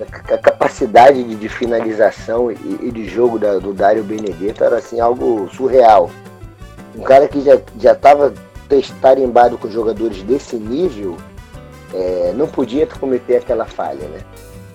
a 0.00 0.38
capacidade 0.38 1.22
de, 1.22 1.34
de 1.34 1.48
finalização 1.48 2.50
e, 2.50 2.56
e, 2.82 2.90
de 2.90 3.08
jogo 3.08 3.38
da, 3.38 3.58
do 3.58 3.72
Dário 3.72 4.02
Benedetto 4.02 4.64
era 4.64 4.78
assim 4.78 5.00
algo 5.00 5.48
surreal. 5.54 6.10
Um 6.94 7.02
cara 7.02 7.26
que 7.28 7.40
já 7.40 7.92
estava 7.92 8.32
tarimbado 9.00 9.58
com 9.58 9.68
jogadores 9.70 10.22
desse 10.22 10.56
nível, 10.56 11.16
é, 11.92 12.32
não 12.34 12.46
podia 12.46 12.86
cometer 12.86 13.36
aquela 13.36 13.66
falha, 13.66 14.08
né? 14.08 14.20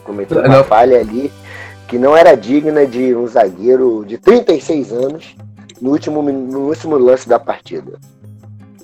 Cometeu 0.08 0.40
uma 0.40 0.48
não. 0.48 0.64
falha 0.64 1.00
ali 1.00 1.30
que 1.86 1.98
não 2.00 2.16
era 2.16 2.34
digna 2.34 2.88
de 2.88 3.14
um 3.14 3.28
zagueiro 3.28 4.06
de 4.08 4.18
36 4.18 4.92
anos 4.94 5.36
no 5.82 5.92
último, 5.92 6.22
no 6.22 6.68
último 6.68 6.98
lance 6.98 7.28
da 7.28 7.38
partida. 7.38 8.00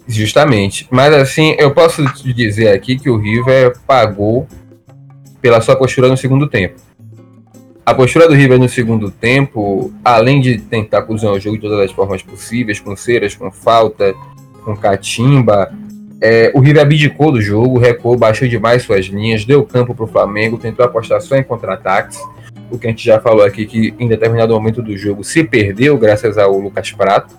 Justamente. 0.05 0.85
Mas 0.91 1.13
assim, 1.13 1.55
eu 1.57 1.73
posso 1.73 2.05
te 2.13 2.33
dizer 2.33 2.69
aqui 2.69 2.99
que 2.99 3.09
o 3.09 3.17
River 3.17 3.77
pagou 3.87 4.47
pela 5.41 5.61
sua 5.61 5.77
postura 5.77 6.09
no 6.09 6.17
segundo 6.17 6.47
tempo. 6.47 6.75
A 7.85 7.93
postura 7.93 8.27
do 8.27 8.33
River 8.33 8.59
no 8.59 8.69
segundo 8.69 9.09
tempo, 9.09 9.93
além 10.03 10.41
de 10.41 10.57
tentar 10.57 11.03
cozinhar 11.03 11.33
o 11.33 11.39
jogo 11.39 11.57
de 11.57 11.63
todas 11.63 11.79
as 11.79 11.91
formas 11.91 12.21
possíveis, 12.21 12.79
com 12.79 12.95
ceras, 12.95 13.35
com 13.35 13.49
falta, 13.49 14.13
com 14.63 14.75
catimba, 14.75 15.73
é, 16.25 16.53
o 16.55 16.61
River 16.61 16.83
abdicou 16.83 17.33
do 17.33 17.41
jogo, 17.41 17.77
recuou, 17.77 18.17
baixou 18.17 18.47
demais 18.47 18.83
suas 18.83 19.07
linhas, 19.07 19.43
deu 19.43 19.61
campo 19.65 19.93
para 19.93 20.05
o 20.05 20.07
Flamengo, 20.07 20.57
tentou 20.57 20.85
apostar 20.85 21.19
só 21.19 21.35
em 21.35 21.43
contra-ataques. 21.43 22.17
O 22.71 22.79
que 22.79 22.87
a 22.87 22.89
gente 22.91 23.03
já 23.03 23.19
falou 23.19 23.43
aqui, 23.43 23.65
que 23.65 23.93
em 23.99 24.07
determinado 24.07 24.53
momento 24.53 24.81
do 24.81 24.95
jogo 24.95 25.21
se 25.21 25.43
perdeu 25.43 25.97
graças 25.97 26.37
ao 26.37 26.57
Lucas 26.57 26.93
Prato. 26.93 27.37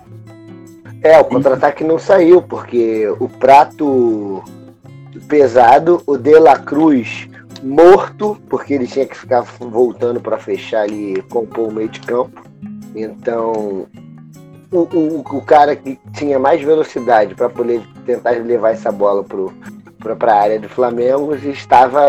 É, 1.01 1.17
o 1.19 1.25
contra-ataque 1.25 1.83
não 1.83 1.97
saiu, 1.97 2.43
porque 2.43 3.07
o 3.19 3.27
Prato 3.27 4.43
pesado, 5.27 6.03
o 6.05 6.15
De 6.15 6.37
La 6.37 6.59
Cruz 6.59 7.27
morto, 7.63 8.37
porque 8.47 8.75
ele 8.75 8.85
tinha 8.85 9.07
que 9.07 9.17
ficar 9.17 9.41
voltando 9.41 10.21
para 10.21 10.37
fechar 10.37 10.81
ali, 10.81 11.23
compor 11.29 11.69
o 11.69 11.73
meio 11.73 11.89
de 11.89 12.01
campo. 12.01 12.43
Então, 12.95 13.87
o, 14.71 14.79
o, 14.79 15.19
o 15.19 15.41
cara 15.41 15.75
que 15.75 15.99
tinha 16.13 16.39
mais 16.39 16.61
velocidade 16.61 17.35
para 17.35 17.49
poder 17.49 17.81
tentar 18.05 18.31
levar 18.31 18.71
essa 18.71 18.91
bola 18.91 19.23
para 19.23 20.33
a 20.33 20.41
área 20.41 20.59
do 20.59 20.69
Flamengo 20.69 21.35
estava 21.35 22.07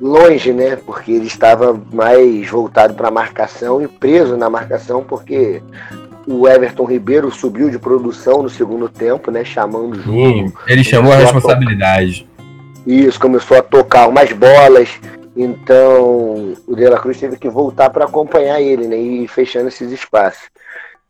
longe, 0.00 0.52
né? 0.52 0.76
Porque 0.76 1.12
ele 1.12 1.26
estava 1.26 1.78
mais 1.92 2.48
voltado 2.48 2.94
para 2.94 3.08
a 3.08 3.12
marcação 3.12 3.82
e 3.82 3.88
preso 3.88 4.36
na 4.36 4.48
marcação, 4.48 5.02
porque 5.02 5.62
o 6.26 6.48
Everton 6.48 6.84
Ribeiro 6.84 7.30
subiu 7.30 7.70
de 7.70 7.78
produção 7.78 8.42
no 8.42 8.48
segundo 8.48 8.88
tempo, 8.88 9.30
né? 9.30 9.44
Chamando 9.44 9.92
o 9.92 10.00
jogo. 10.00 10.52
Ele 10.66 10.84
chamou 10.84 11.12
a 11.12 11.16
responsabilidade. 11.16 12.28
A 12.86 12.90
Isso, 12.90 13.20
começou 13.20 13.56
a 13.56 13.62
tocar 13.62 14.08
umas 14.08 14.32
bolas. 14.32 14.88
Então 15.36 16.54
o 16.66 16.74
De 16.74 16.88
La 16.88 16.98
Cruz 16.98 17.18
teve 17.18 17.36
que 17.36 17.48
voltar 17.48 17.90
para 17.90 18.04
acompanhar 18.04 18.60
ele, 18.60 18.86
né? 18.86 18.96
E 18.96 19.28
fechando 19.28 19.68
esses 19.68 19.90
espaços. 19.90 20.50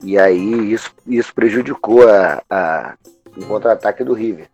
E 0.02 0.18
aí 0.18 0.72
isso, 0.72 0.90
isso 1.06 1.34
prejudicou 1.34 2.08
a, 2.08 2.42
a, 2.48 2.94
o 3.36 3.44
contra-ataque 3.44 4.02
do 4.02 4.12
River. 4.12 4.46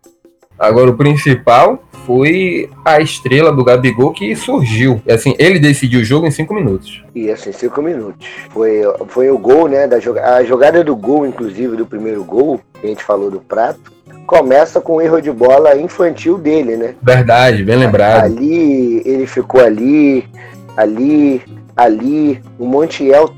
Agora, 0.59 0.89
o 0.89 0.97
principal 0.97 1.83
foi 2.05 2.69
a 2.83 2.99
estrela 2.99 3.51
do 3.51 3.63
Gabigol 3.63 4.11
que 4.11 4.35
surgiu. 4.35 4.99
Assim, 5.07 5.35
ele 5.37 5.59
decidiu 5.59 5.99
o 5.99 6.03
jogo 6.03 6.25
em 6.25 6.31
cinco 6.31 6.53
minutos. 6.53 7.03
Isso, 7.13 7.49
em 7.49 7.53
cinco 7.53 7.81
minutos. 7.81 8.27
Foi, 8.49 8.81
foi 9.07 9.29
o 9.29 9.37
gol, 9.37 9.67
né? 9.67 9.87
Da 9.87 9.97
a 9.97 10.43
jogada 10.43 10.83
do 10.83 10.95
gol, 10.95 11.27
inclusive, 11.27 11.75
do 11.75 11.85
primeiro 11.85 12.23
gol, 12.23 12.59
que 12.73 12.87
a 12.87 12.89
gente 12.89 13.03
falou 13.03 13.29
do 13.29 13.39
Prato, 13.39 13.91
começa 14.25 14.81
com 14.81 14.95
o 14.95 15.01
erro 15.01 15.21
de 15.21 15.31
bola 15.31 15.77
infantil 15.77 16.37
dele, 16.37 16.75
né? 16.75 16.95
Verdade, 17.01 17.63
bem 17.63 17.75
lembrado. 17.75 18.23
Ali, 18.23 19.03
ele 19.05 19.27
ficou 19.27 19.61
ali, 19.61 20.27
ali, 20.75 21.41
ali. 21.75 22.41
O 22.57 22.65
Montiel 22.65 23.29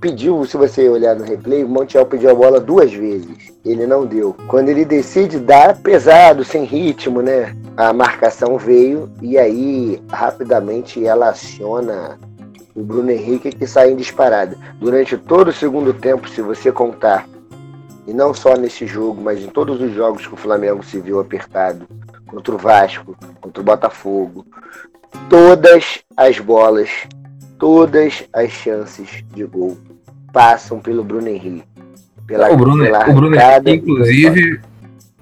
pediu, 0.00 0.44
se 0.44 0.56
você 0.56 0.88
olhar 0.88 1.16
no 1.16 1.24
replay, 1.24 1.64
o 1.64 1.68
Montiel 1.68 2.06
pediu 2.06 2.30
a 2.30 2.34
bola 2.34 2.60
duas 2.60 2.92
vezes. 2.92 3.52
Ele 3.64 3.86
não 3.86 4.06
deu. 4.06 4.34
Quando 4.46 4.68
ele 4.68 4.84
decide 4.84 5.38
dar 5.38 5.76
pesado, 5.78 6.44
sem 6.44 6.64
ritmo, 6.64 7.20
né? 7.20 7.56
A 7.76 7.92
marcação 7.92 8.56
veio 8.56 9.10
e 9.20 9.36
aí 9.36 10.02
rapidamente 10.10 11.04
ela 11.04 11.30
aciona 11.30 12.18
o 12.74 12.82
Bruno 12.82 13.10
Henrique 13.10 13.50
que 13.50 13.66
sai 13.66 13.90
em 13.90 13.96
disparada. 13.96 14.56
Durante 14.78 15.16
todo 15.16 15.48
o 15.48 15.52
segundo 15.52 15.92
tempo, 15.92 16.28
se 16.28 16.42
você 16.42 16.70
contar, 16.70 17.26
e 18.06 18.12
não 18.12 18.32
só 18.32 18.54
nesse 18.54 18.86
jogo, 18.86 19.20
mas 19.20 19.42
em 19.42 19.48
todos 19.48 19.80
os 19.80 19.92
jogos 19.92 20.26
que 20.26 20.34
o 20.34 20.38
Flamengo 20.38 20.84
se 20.84 21.00
viu 21.00 21.18
apertado, 21.18 21.86
contra 22.26 22.54
o 22.54 22.58
Vasco, 22.58 23.16
contra 23.40 23.60
o 23.60 23.64
Botafogo, 23.64 24.46
todas 25.28 26.00
as 26.16 26.38
bolas 26.38 26.90
todas 27.58 28.24
as 28.32 28.50
chances 28.50 29.24
de 29.34 29.44
gol 29.44 29.76
passam 30.32 30.78
pelo 30.78 31.02
Bruno 31.02 31.28
Henrique. 31.28 31.64
Pela, 32.26 32.50
o 32.50 32.56
Bruno, 32.56 32.84
pela 32.84 33.08
o 33.08 33.14
Bruno 33.14 33.36
Henrique, 33.36 33.70
inclusive, 33.70 34.60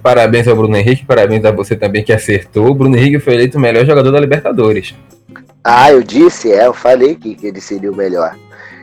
parabéns 0.03 0.49
ao 0.49 0.57
Bruno 0.57 0.77
Henrique, 0.77 1.05
parabéns 1.05 1.45
a 1.45 1.51
você 1.51 1.77
também 1.77 2.03
que 2.03 2.13
acertou. 2.13 2.69
O 2.69 2.75
Bruno 2.75 2.97
Henrique 2.97 3.19
foi 3.19 3.35
eleito 3.35 3.59
o 3.59 3.61
melhor 3.61 3.85
jogador 3.85 4.11
da 4.11 4.21
Libertadores. 4.21 4.95
Ah, 5.63 5.91
eu 5.91 6.03
disse, 6.03 6.53
é, 6.53 6.67
eu 6.67 6.75
falei 6.75 7.15
que, 7.15 7.35
que 7.35 7.47
ele 7.47 7.61
seria 7.61 7.91
o 7.91 7.97
melhor. 7.97 8.37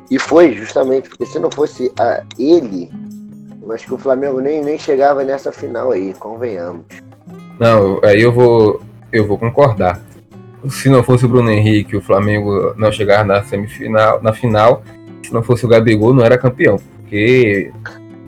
E 0.09 0.19
foi 0.19 0.53
justamente 0.53 1.09
porque 1.09 1.25
se 1.25 1.39
não 1.39 1.49
fosse 1.49 1.91
a, 1.99 2.23
ele, 2.37 2.91
eu 3.61 3.71
acho 3.71 3.85
que 3.85 3.93
o 3.93 3.97
Flamengo 3.97 4.39
nem, 4.39 4.63
nem 4.63 4.77
chegava 4.77 5.23
nessa 5.23 5.51
final 5.51 5.91
aí, 5.91 6.13
convenhamos. 6.13 6.85
Não, 7.59 7.99
aí 8.03 8.21
eu 8.21 8.31
vou, 8.31 8.81
eu 9.11 9.25
vou 9.25 9.37
concordar. 9.37 10.01
Se 10.69 10.89
não 10.89 11.03
fosse 11.03 11.25
o 11.25 11.29
Bruno 11.29 11.49
Henrique, 11.49 11.95
o 11.95 12.01
Flamengo 12.01 12.73
não 12.77 12.91
chegar 12.91 13.25
na 13.25 13.43
semifinal, 13.43 14.21
na 14.21 14.33
final. 14.33 14.83
Se 15.23 15.33
não 15.33 15.41
fosse 15.41 15.65
o 15.65 15.69
Gabigol, 15.69 16.13
não 16.13 16.23
era 16.23 16.37
campeão. 16.37 16.79
Porque 16.99 17.71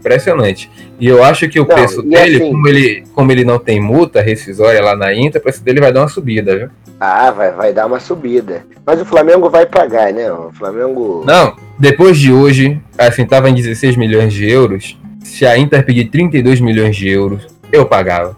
impressionante. 0.03 0.69
E 0.99 1.07
eu 1.07 1.23
acho 1.23 1.47
que 1.47 1.59
o 1.59 1.65
não, 1.65 1.75
preço 1.75 2.01
dele, 2.01 2.35
assim, 2.35 2.51
como, 2.51 2.67
ele, 2.67 3.03
como 3.13 3.31
ele 3.31 3.45
não 3.45 3.57
tem 3.57 3.79
multa 3.79 4.21
rescisória 4.21 4.81
lá 4.81 4.95
na 4.95 5.13
Inter, 5.13 5.39
o 5.39 5.43
preço 5.43 5.63
dele 5.63 5.79
vai 5.79 5.93
dar 5.93 6.01
uma 6.01 6.09
subida, 6.09 6.57
viu? 6.57 6.69
Ah, 6.99 7.31
vai, 7.31 7.51
vai 7.51 7.73
dar 7.73 7.85
uma 7.85 7.99
subida. 7.99 8.65
Mas 8.85 9.01
o 9.01 9.05
Flamengo 9.05 9.49
vai 9.49 9.65
pagar, 9.65 10.13
né? 10.13 10.31
O 10.31 10.51
Flamengo. 10.51 11.23
Não, 11.25 11.55
depois 11.79 12.17
de 12.17 12.31
hoje, 12.31 12.79
assim, 12.97 13.25
tava 13.25 13.49
em 13.49 13.55
16 13.55 13.95
milhões 13.95 14.33
de 14.33 14.49
euros. 14.49 14.99
Se 15.23 15.45
a 15.45 15.57
Inter 15.57 15.85
pedir 15.85 16.05
32 16.09 16.59
milhões 16.59 16.95
de 16.95 17.09
euros, 17.09 17.47
eu 17.71 17.85
pagava. 17.85 18.35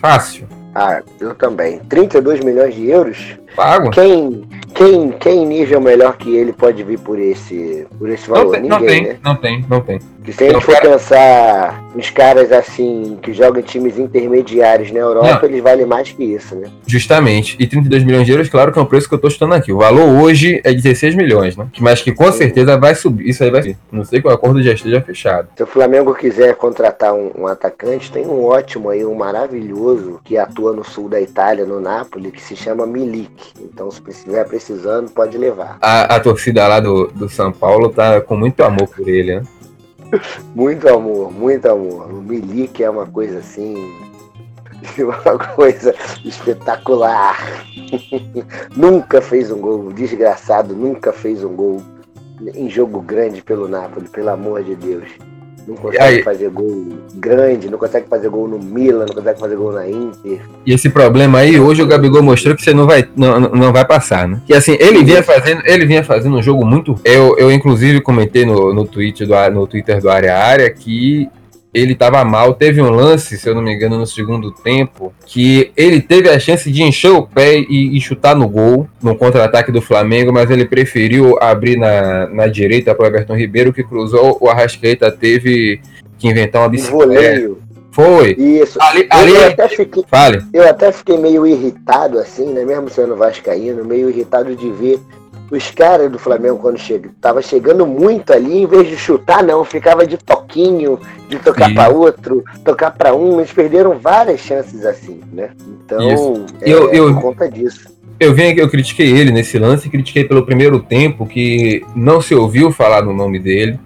Fácil. 0.00 0.46
Ah, 0.78 1.02
eu 1.18 1.34
também. 1.34 1.78
32 1.88 2.40
milhões 2.40 2.74
de 2.74 2.90
euros? 2.90 3.38
Pago. 3.56 3.90
Quem, 3.92 4.46
quem, 4.74 5.10
quem 5.12 5.46
nível 5.46 5.80
melhor 5.80 6.18
que 6.18 6.36
ele 6.36 6.52
pode 6.52 6.82
vir 6.82 6.98
por 6.98 7.18
esse, 7.18 7.86
por 7.98 8.10
esse 8.10 8.28
valor? 8.28 8.44
Não 8.44 8.52
tem, 8.52 8.60
Ninguém, 8.60 8.78
não 8.78 8.86
tem, 8.86 9.02
né? 9.02 9.18
não 9.24 9.36
tem, 9.36 9.64
não 9.70 9.80
tem. 9.80 9.98
Que 10.26 10.32
se 10.32 10.42
a 10.42 10.52
gente 10.52 10.64
for 10.64 10.80
pensar 10.80 11.84
nos 11.94 12.10
caras 12.10 12.50
assim, 12.50 13.16
que 13.22 13.32
jogam 13.32 13.62
times 13.62 13.96
intermediários 13.96 14.90
na 14.90 14.98
Europa, 14.98 15.38
não. 15.42 15.48
eles 15.48 15.62
valem 15.62 15.86
mais 15.86 16.10
que 16.10 16.24
isso, 16.24 16.56
né? 16.56 16.68
Justamente. 16.84 17.56
E 17.60 17.66
32 17.66 18.02
milhões 18.02 18.26
de 18.26 18.32
euros, 18.32 18.48
claro 18.48 18.72
que 18.72 18.78
é 18.80 18.82
o 18.82 18.86
preço 18.86 19.08
que 19.08 19.14
eu 19.14 19.20
tô 19.20 19.30
chutando 19.30 19.54
aqui. 19.54 19.72
O 19.72 19.78
valor 19.78 20.20
hoje 20.20 20.60
é 20.64 20.74
16 20.74 21.14
milhões, 21.14 21.56
né? 21.56 21.68
Mas 21.78 22.02
que 22.02 22.10
com 22.10 22.30
certeza 22.32 22.76
vai 22.76 22.96
subir. 22.96 23.28
Isso 23.28 23.44
aí 23.44 23.52
vai 23.52 23.62
subir. 23.62 23.78
Não 23.92 24.04
sei 24.04 24.20
que 24.20 24.26
o 24.26 24.30
acordo 24.32 24.60
já 24.60 24.72
esteja 24.72 25.00
fechado. 25.00 25.48
Se 25.56 25.62
o 25.62 25.66
Flamengo 25.66 26.12
quiser 26.12 26.56
contratar 26.56 27.14
um, 27.14 27.30
um 27.38 27.46
atacante, 27.46 28.10
tem 28.10 28.26
um 28.26 28.44
ótimo 28.44 28.90
aí, 28.90 29.06
um 29.06 29.14
maravilhoso, 29.14 30.20
que 30.24 30.36
atua 30.36 30.72
no 30.72 30.82
sul 30.82 31.08
da 31.08 31.20
Itália, 31.20 31.64
no 31.64 31.80
Napoli, 31.80 32.32
que 32.32 32.42
se 32.42 32.56
chama 32.56 32.84
Milik. 32.84 33.52
Então, 33.60 33.88
se 33.92 34.02
estiver 34.08 34.44
precisando, 34.44 35.08
pode 35.12 35.38
levar. 35.38 35.78
A, 35.80 36.16
a 36.16 36.20
torcida 36.20 36.66
lá 36.66 36.80
do, 36.80 37.06
do 37.14 37.28
São 37.28 37.52
Paulo 37.52 37.90
tá 37.90 38.20
com 38.20 38.36
muito 38.36 38.64
amor 38.64 38.88
por 38.88 39.08
ele, 39.08 39.36
né? 39.36 39.42
Muito 40.54 40.88
amor, 40.88 41.32
muito 41.32 41.66
amor. 41.66 42.10
O 42.12 42.22
Milik 42.22 42.82
é 42.82 42.90
uma 42.90 43.06
coisa 43.06 43.38
assim. 43.38 43.74
Uma 44.98 45.38
coisa 45.38 45.94
espetacular. 46.24 47.36
nunca 48.76 49.22
fez 49.22 49.50
um 49.50 49.58
gol, 49.58 49.90
desgraçado, 49.92 50.76
nunca 50.76 51.12
fez 51.12 51.42
um 51.42 51.54
gol 51.56 51.82
em 52.54 52.68
jogo 52.68 53.00
grande 53.00 53.42
pelo 53.42 53.66
Napoli, 53.66 54.06
pelo 54.08 54.30
amor 54.30 54.62
de 54.62 54.76
Deus 54.76 55.08
não 55.66 55.74
consegue 55.74 56.22
fazer 56.22 56.50
gol 56.50 56.86
grande, 57.16 57.68
não 57.68 57.78
consegue 57.78 58.06
fazer 58.08 58.28
gol 58.28 58.46
no 58.46 58.58
Milan, 58.58 59.06
não 59.06 59.14
consegue 59.14 59.40
fazer 59.40 59.56
gol 59.56 59.72
na 59.72 59.88
Inter. 59.88 60.40
E 60.64 60.72
esse 60.72 60.88
problema 60.88 61.38
aí, 61.38 61.58
hoje 61.58 61.82
o 61.82 61.86
Gabigol 61.86 62.22
mostrou 62.22 62.54
que 62.54 62.62
você 62.62 62.72
não 62.72 62.86
vai, 62.86 63.06
não, 63.16 63.40
não 63.40 63.72
vai 63.72 63.84
passar, 63.84 64.28
né? 64.28 64.40
E 64.48 64.54
assim, 64.54 64.76
ele 64.78 65.02
vinha 65.02 65.22
fazendo, 65.22 65.62
ele 65.64 65.84
vinha 65.84 66.04
fazendo 66.04 66.36
um 66.36 66.42
jogo 66.42 66.64
muito. 66.64 66.94
Eu, 67.04 67.36
eu 67.36 67.50
inclusive 67.50 68.00
comentei 68.00 68.44
no, 68.44 68.72
no, 68.72 68.86
tweet 68.86 69.26
do, 69.26 69.50
no 69.50 69.66
Twitter 69.66 70.00
do 70.00 70.08
Área 70.08 70.36
Área 70.36 70.70
que 70.70 71.28
ele 71.76 71.92
estava 71.92 72.24
mal. 72.24 72.54
Teve 72.54 72.80
um 72.80 72.88
lance, 72.88 73.36
se 73.36 73.48
eu 73.48 73.54
não 73.54 73.60
me 73.60 73.74
engano, 73.74 73.98
no 73.98 74.06
segundo 74.06 74.50
tempo, 74.50 75.12
que 75.26 75.70
ele 75.76 76.00
teve 76.00 76.30
a 76.30 76.38
chance 76.38 76.70
de 76.72 76.82
encher 76.82 77.10
o 77.10 77.22
pé 77.26 77.58
e, 77.58 77.96
e 77.96 78.00
chutar 78.00 78.34
no 78.34 78.48
gol, 78.48 78.88
no 79.02 79.14
contra-ataque 79.14 79.70
do 79.70 79.82
Flamengo, 79.82 80.32
mas 80.32 80.50
ele 80.50 80.64
preferiu 80.64 81.36
abrir 81.40 81.76
na, 81.76 82.26
na 82.28 82.46
direita 82.46 82.94
para 82.94 83.04
o 83.04 83.06
Everton 83.06 83.36
Ribeiro, 83.36 83.72
que 83.72 83.84
cruzou. 83.84 84.38
O 84.40 84.48
Arrascaeta 84.48 85.12
teve 85.12 85.80
que 86.18 86.28
inventar 86.28 86.62
uma 86.62 86.68
bicicleta. 86.68 87.54
Foi. 87.90 88.32
Isso. 88.38 88.78
Ali, 88.80 89.06
ali... 89.10 89.32
Eu, 89.32 89.46
até 89.46 89.68
fiquei, 89.68 90.04
Fale. 90.06 90.42
eu 90.52 90.68
até 90.68 90.92
fiquei 90.92 91.16
meio 91.16 91.46
irritado, 91.46 92.18
assim, 92.18 92.52
né? 92.52 92.64
Mesmo 92.64 92.90
sendo 92.90 93.16
vascaíno, 93.16 93.84
meio 93.84 94.10
irritado 94.10 94.54
de 94.54 94.70
ver 94.70 94.98
os 95.50 95.70
caras 95.70 96.10
do 96.10 96.18
Flamengo 96.18 96.58
quando 96.58 96.78
chega, 96.78 97.10
tava 97.20 97.40
chegando 97.40 97.86
muito 97.86 98.32
ali, 98.32 98.62
em 98.62 98.66
vez 98.66 98.88
de 98.88 98.96
chutar, 98.96 99.42
não, 99.42 99.64
ficava 99.64 100.06
de 100.06 100.16
toquinho, 100.16 100.98
de 101.28 101.38
tocar 101.38 101.72
para 101.72 101.88
outro, 101.88 102.44
tocar 102.64 102.90
para 102.90 103.14
um, 103.14 103.38
eles 103.38 103.52
perderam 103.52 103.98
várias 103.98 104.40
chances 104.40 104.84
assim, 104.84 105.20
né? 105.32 105.50
Então, 105.84 106.46
é, 106.60 106.68
eu, 106.70 106.92
eu, 106.92 107.14
por 107.14 107.22
conta 107.22 107.48
disso. 107.48 107.94
Eu 108.18 108.34
venho 108.34 108.58
eu 108.58 108.68
critiquei 108.68 109.10
ele 109.10 109.30
nesse 109.30 109.58
lance, 109.58 109.90
critiquei 109.90 110.24
pelo 110.24 110.44
primeiro 110.44 110.80
tempo 110.80 111.26
que 111.26 111.84
não 111.94 112.20
se 112.20 112.34
ouviu 112.34 112.72
falar 112.72 113.02
no 113.02 113.12
nome 113.12 113.38
dele. 113.38 113.78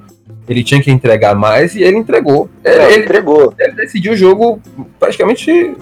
Ele 0.48 0.64
tinha 0.64 0.82
que 0.82 0.90
entregar 0.90 1.34
mais 1.34 1.76
e 1.76 1.82
ele 1.82 1.96
entregou. 1.96 2.48
Ele, 2.64 2.82
ele 2.82 3.04
entregou. 3.04 3.54
Ele 3.58 3.72
decidiu 3.72 4.12
o 4.12 4.16
jogo 4.16 4.60
praticamente 4.98 5.76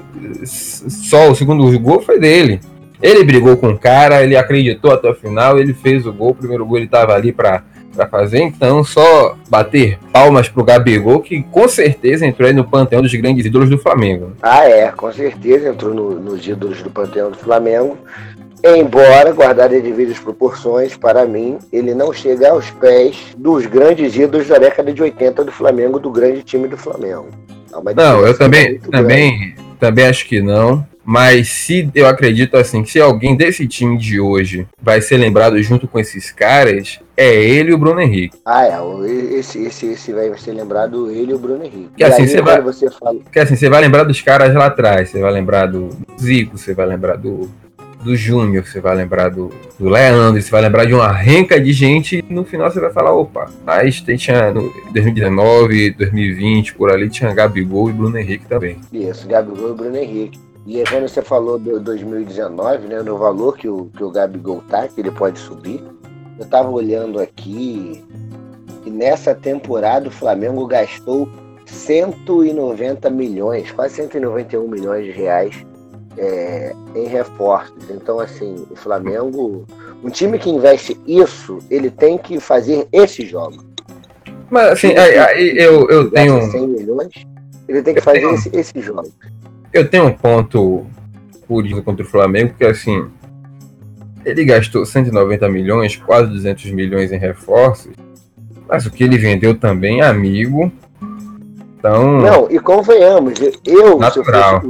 só. 0.44 1.30
O 1.30 1.34
segundo 1.34 1.78
gol 1.78 2.02
foi 2.02 2.18
dele. 2.18 2.60
Ele 3.02 3.24
brigou 3.24 3.56
com 3.56 3.70
o 3.70 3.78
cara, 3.78 4.22
ele 4.22 4.36
acreditou 4.36 4.92
até 4.92 5.08
o 5.08 5.14
final, 5.14 5.58
ele 5.58 5.72
fez 5.72 6.06
o 6.06 6.12
gol, 6.12 6.30
o 6.30 6.34
primeiro 6.34 6.66
gol 6.66 6.78
ele 6.78 6.86
estava 6.86 7.14
ali 7.14 7.32
para 7.32 7.62
fazer, 8.10 8.40
então 8.40 8.84
só 8.84 9.36
bater 9.48 9.98
palmas 10.12 10.48
pro 10.48 10.64
Gabigol, 10.64 11.20
que 11.20 11.42
com 11.42 11.68
certeza 11.68 12.26
entrou 12.26 12.48
aí 12.48 12.54
no 12.54 12.64
panteão 12.64 13.02
dos 13.02 13.14
grandes 13.14 13.44
ídolos 13.44 13.70
do 13.70 13.78
Flamengo. 13.78 14.32
Ah, 14.42 14.64
é, 14.68 14.90
com 14.90 15.12
certeza 15.12 15.68
entrou 15.68 15.94
no, 15.94 16.10
nos 16.20 16.46
ídolos 16.46 16.82
do 16.82 16.90
panteão 16.90 17.30
do 17.30 17.38
Flamengo. 17.38 17.96
Embora, 18.64 19.32
guardado 19.32 19.74
em 19.74 19.80
devidas 19.80 20.18
proporções, 20.18 20.96
para 20.96 21.24
mim, 21.24 21.58
ele 21.72 21.94
não 21.94 22.12
chega 22.12 22.50
aos 22.50 22.68
pés 22.70 23.16
dos 23.36 23.66
grandes 23.66 24.16
ídolos 24.16 24.48
da 24.48 24.58
década 24.58 24.92
de 24.92 25.00
80 25.00 25.44
do 25.44 25.52
Flamengo, 25.52 26.00
do 26.00 26.10
grande 26.10 26.42
time 26.42 26.66
do 26.66 26.76
Flamengo. 26.76 27.28
Não, 27.94 28.26
eu 28.26 28.36
também, 28.36 28.78
também, 28.80 29.54
também 29.78 30.06
acho 30.06 30.26
que 30.26 30.40
não. 30.40 30.84
Mas 31.10 31.48
se 31.48 31.90
eu 31.94 32.06
acredito 32.06 32.54
assim, 32.54 32.82
que 32.82 32.90
se 32.90 33.00
alguém 33.00 33.34
desse 33.34 33.66
time 33.66 33.96
de 33.96 34.20
hoje 34.20 34.68
vai 34.78 35.00
ser 35.00 35.16
lembrado 35.16 35.58
junto 35.62 35.88
com 35.88 35.98
esses 35.98 36.30
caras, 36.30 37.00
é 37.16 37.34
ele 37.34 37.70
e 37.70 37.72
o 37.72 37.78
Bruno 37.78 37.98
Henrique. 37.98 38.36
Ah, 38.44 38.66
é. 38.66 38.78
Esse, 39.38 39.64
esse, 39.64 39.86
esse 39.86 40.12
vai 40.12 40.30
ser 40.36 40.52
lembrado 40.52 41.10
ele 41.10 41.32
e 41.32 41.34
o 41.34 41.38
Bruno 41.38 41.64
Henrique. 41.64 41.88
Que 41.96 42.04
assim, 42.04 42.26
você 42.26 42.42
vai, 42.42 42.60
você 42.60 42.90
fala... 42.90 43.20
que 43.32 43.38
assim, 43.38 43.56
você 43.56 43.70
vai 43.70 43.80
lembrar 43.80 44.04
dos 44.04 44.20
caras 44.20 44.54
lá 44.54 44.66
atrás, 44.66 45.08
você 45.08 45.18
vai 45.18 45.32
lembrar 45.32 45.64
do 45.64 45.88
Zico, 46.20 46.58
você 46.58 46.74
vai 46.74 46.84
lembrar 46.84 47.16
do, 47.16 47.50
do 48.04 48.14
Júnior, 48.14 48.66
você 48.66 48.78
vai 48.78 48.94
lembrar 48.94 49.30
do, 49.30 49.50
do 49.78 49.88
Leandro, 49.88 50.42
você 50.42 50.50
vai 50.50 50.60
lembrar 50.60 50.84
de 50.84 50.92
uma 50.92 51.10
renca 51.10 51.58
de 51.58 51.72
gente 51.72 52.22
e 52.28 52.34
no 52.34 52.44
final 52.44 52.70
você 52.70 52.80
vai 52.80 52.92
falar, 52.92 53.14
opa, 53.14 53.50
mas 53.64 53.98
tinha 54.02 54.52
no 54.52 54.70
2019, 54.92 55.92
2020, 55.92 56.74
por 56.74 56.90
ali 56.92 57.08
tinha 57.08 57.32
Gabigol 57.32 57.88
e 57.88 57.94
Bruno 57.94 58.18
Henrique 58.18 58.44
também. 58.44 58.76
Isso, 58.92 59.26
Gabigol 59.26 59.70
e 59.70 59.74
Bruno 59.74 59.96
Henrique. 59.96 60.47
E 60.68 60.84
quando 60.84 61.08
você 61.08 61.22
falou 61.22 61.58
do 61.58 61.80
2019, 61.80 62.88
né, 62.88 63.00
no 63.00 63.16
valor 63.16 63.56
que 63.56 63.66
o, 63.66 63.86
que 63.86 64.04
o 64.04 64.10
Gabigol 64.10 64.62
tá, 64.68 64.86
que 64.86 65.00
ele 65.00 65.10
pode 65.10 65.38
subir, 65.38 65.82
eu 66.38 66.44
tava 66.44 66.68
olhando 66.68 67.18
aqui 67.18 68.04
e 68.84 68.90
nessa 68.90 69.34
temporada 69.34 70.08
o 70.08 70.10
Flamengo 70.10 70.66
gastou 70.66 71.26
190 71.64 73.08
milhões, 73.08 73.70
quase 73.70 73.94
191 73.94 74.68
milhões 74.68 75.06
de 75.06 75.10
reais 75.10 75.54
é, 76.18 76.74
em 76.94 77.06
reforços. 77.06 77.88
Então, 77.88 78.20
assim, 78.20 78.66
o 78.70 78.76
Flamengo, 78.76 79.64
um 80.04 80.10
time 80.10 80.38
que 80.38 80.50
investe 80.50 81.00
isso, 81.06 81.60
ele 81.70 81.90
tem 81.90 82.18
que 82.18 82.38
fazer 82.40 82.86
esse 82.92 83.24
jogo. 83.24 83.64
Mas, 84.50 84.72
assim, 84.72 84.88
aí, 84.88 85.18
aí 85.18 85.58
eu, 85.58 85.88
eu 85.88 86.10
tenho. 86.10 86.42
100 86.50 86.66
milhões, 86.66 87.26
ele 87.66 87.82
tem 87.82 87.94
que 87.94 88.02
fazer 88.02 88.20
tenho... 88.20 88.34
esse, 88.34 88.50
esse 88.54 88.80
jogo. 88.82 89.10
Eu 89.78 89.88
tenho 89.88 90.06
um 90.06 90.12
ponto 90.12 90.86
curioso 91.46 91.82
contra 91.84 92.04
o 92.04 92.08
Flamengo, 92.08 92.52
que 92.58 92.64
assim, 92.64 93.08
ele 94.24 94.44
gastou 94.44 94.84
190 94.84 95.48
milhões, 95.48 95.94
quase 95.96 96.30
200 96.30 96.72
milhões 96.72 97.12
em 97.12 97.16
reforços, 97.16 97.92
mas 98.68 98.84
o 98.86 98.90
que 98.90 99.04
ele 99.04 99.16
vendeu 99.16 99.56
também 99.56 100.00
é 100.00 100.06
amigo. 100.06 100.72
Então. 101.78 102.20
Não, 102.20 102.50
e 102.50 102.58
convenhamos, 102.58 103.34
eu, 103.64 103.98
natural. 103.98 104.62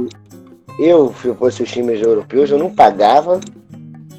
eu 0.77 1.13
se 1.19 1.27
eu 1.27 1.35
fosse 1.35 1.63
os 1.63 1.71
times 1.71 1.99
europeus, 2.01 2.51
eu 2.51 2.59
não 2.59 2.69
pagava. 2.69 3.39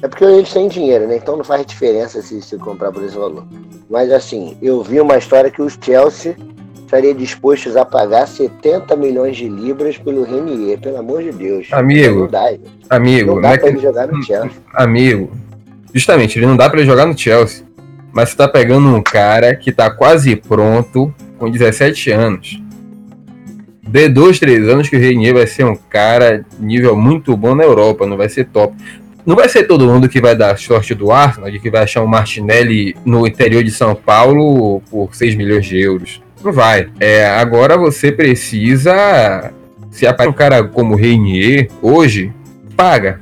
É 0.01 0.07
porque 0.09 0.25
eles 0.25 0.51
têm 0.51 0.67
dinheiro, 0.67 1.07
né? 1.07 1.17
Então 1.17 1.37
não 1.37 1.43
faz 1.43 1.65
diferença 1.65 2.21
se, 2.21 2.41
se 2.41 2.57
comprar 2.57 2.91
por 2.91 3.03
esse 3.03 3.15
valor. 3.15 3.45
Mas 3.89 4.11
assim, 4.11 4.57
eu 4.61 4.83
vi 4.83 4.99
uma 4.99 5.17
história 5.17 5.49
que 5.49 5.61
os 5.61 5.77
Chelsea 5.79 6.35
estaria 6.91 7.13
dispostos 7.15 7.77
a 7.77 7.85
pagar 7.85 8.27
70 8.27 8.97
milhões 8.97 9.37
de 9.37 9.47
libras 9.47 9.97
pelo 9.97 10.23
Renier, 10.23 10.77
pelo 10.77 10.97
amor 10.97 11.23
de 11.23 11.31
Deus. 11.31 11.67
Amigo, 11.71 12.21
não 12.21 12.27
dá, 12.27 12.53
amigo, 12.89 13.35
não 13.35 13.41
dá 13.41 13.53
é 13.53 13.57
pra 13.57 13.69
ele 13.69 13.79
jogar 13.79 14.07
no 14.07 14.21
Chelsea. 14.21 14.51
Amigo, 14.73 15.31
justamente, 15.93 16.37
ele 16.37 16.45
não 16.45 16.57
dá 16.57 16.69
para 16.69 16.79
ele 16.79 16.89
jogar 16.89 17.05
no 17.05 17.17
Chelsea. 17.17 17.65
Mas 18.11 18.29
você 18.29 18.35
tá 18.35 18.45
pegando 18.45 18.93
um 18.93 19.01
cara 19.01 19.55
que 19.55 19.71
tá 19.71 19.89
quase 19.89 20.35
pronto, 20.35 21.13
com 21.39 21.49
17 21.49 22.11
anos. 22.11 22.61
De 23.81 24.09
dois, 24.09 24.37
três 24.37 24.67
anos 24.67 24.89
que 24.89 24.97
o 24.97 24.99
Renier 24.99 25.33
vai 25.33 25.47
ser 25.47 25.63
um 25.63 25.75
cara 25.75 26.45
nível 26.59 26.97
muito 26.97 27.37
bom 27.37 27.55
na 27.55 27.63
Europa, 27.63 28.05
não 28.05 28.17
vai 28.17 28.27
ser 28.27 28.47
top. 28.47 28.75
Não 29.25 29.35
vai 29.35 29.47
ser 29.47 29.63
todo 29.63 29.85
mundo 29.85 30.09
que 30.09 30.19
vai 30.19 30.35
dar 30.35 30.57
sorte 30.57 30.93
do 30.93 31.09
Arsenal, 31.09 31.49
de 31.49 31.59
que 31.59 31.69
vai 31.69 31.83
achar 31.83 32.03
um 32.03 32.07
Martinelli 32.07 32.97
no 33.05 33.25
interior 33.25 33.63
de 33.63 33.71
São 33.71 33.95
Paulo 33.95 34.81
por 34.89 35.15
6 35.15 35.35
milhões 35.35 35.65
de 35.65 35.79
euros. 35.79 36.20
Não 36.43 36.51
vai. 36.51 36.89
É, 36.99 37.27
agora 37.27 37.77
você 37.77 38.11
precisa 38.11 39.51
Se 39.91 40.07
aparece 40.07 40.29
um 40.29 40.33
cara 40.33 40.63
como 40.63 40.95
Reinier, 40.95 41.69
hoje, 41.81 42.33
paga. 42.75 43.19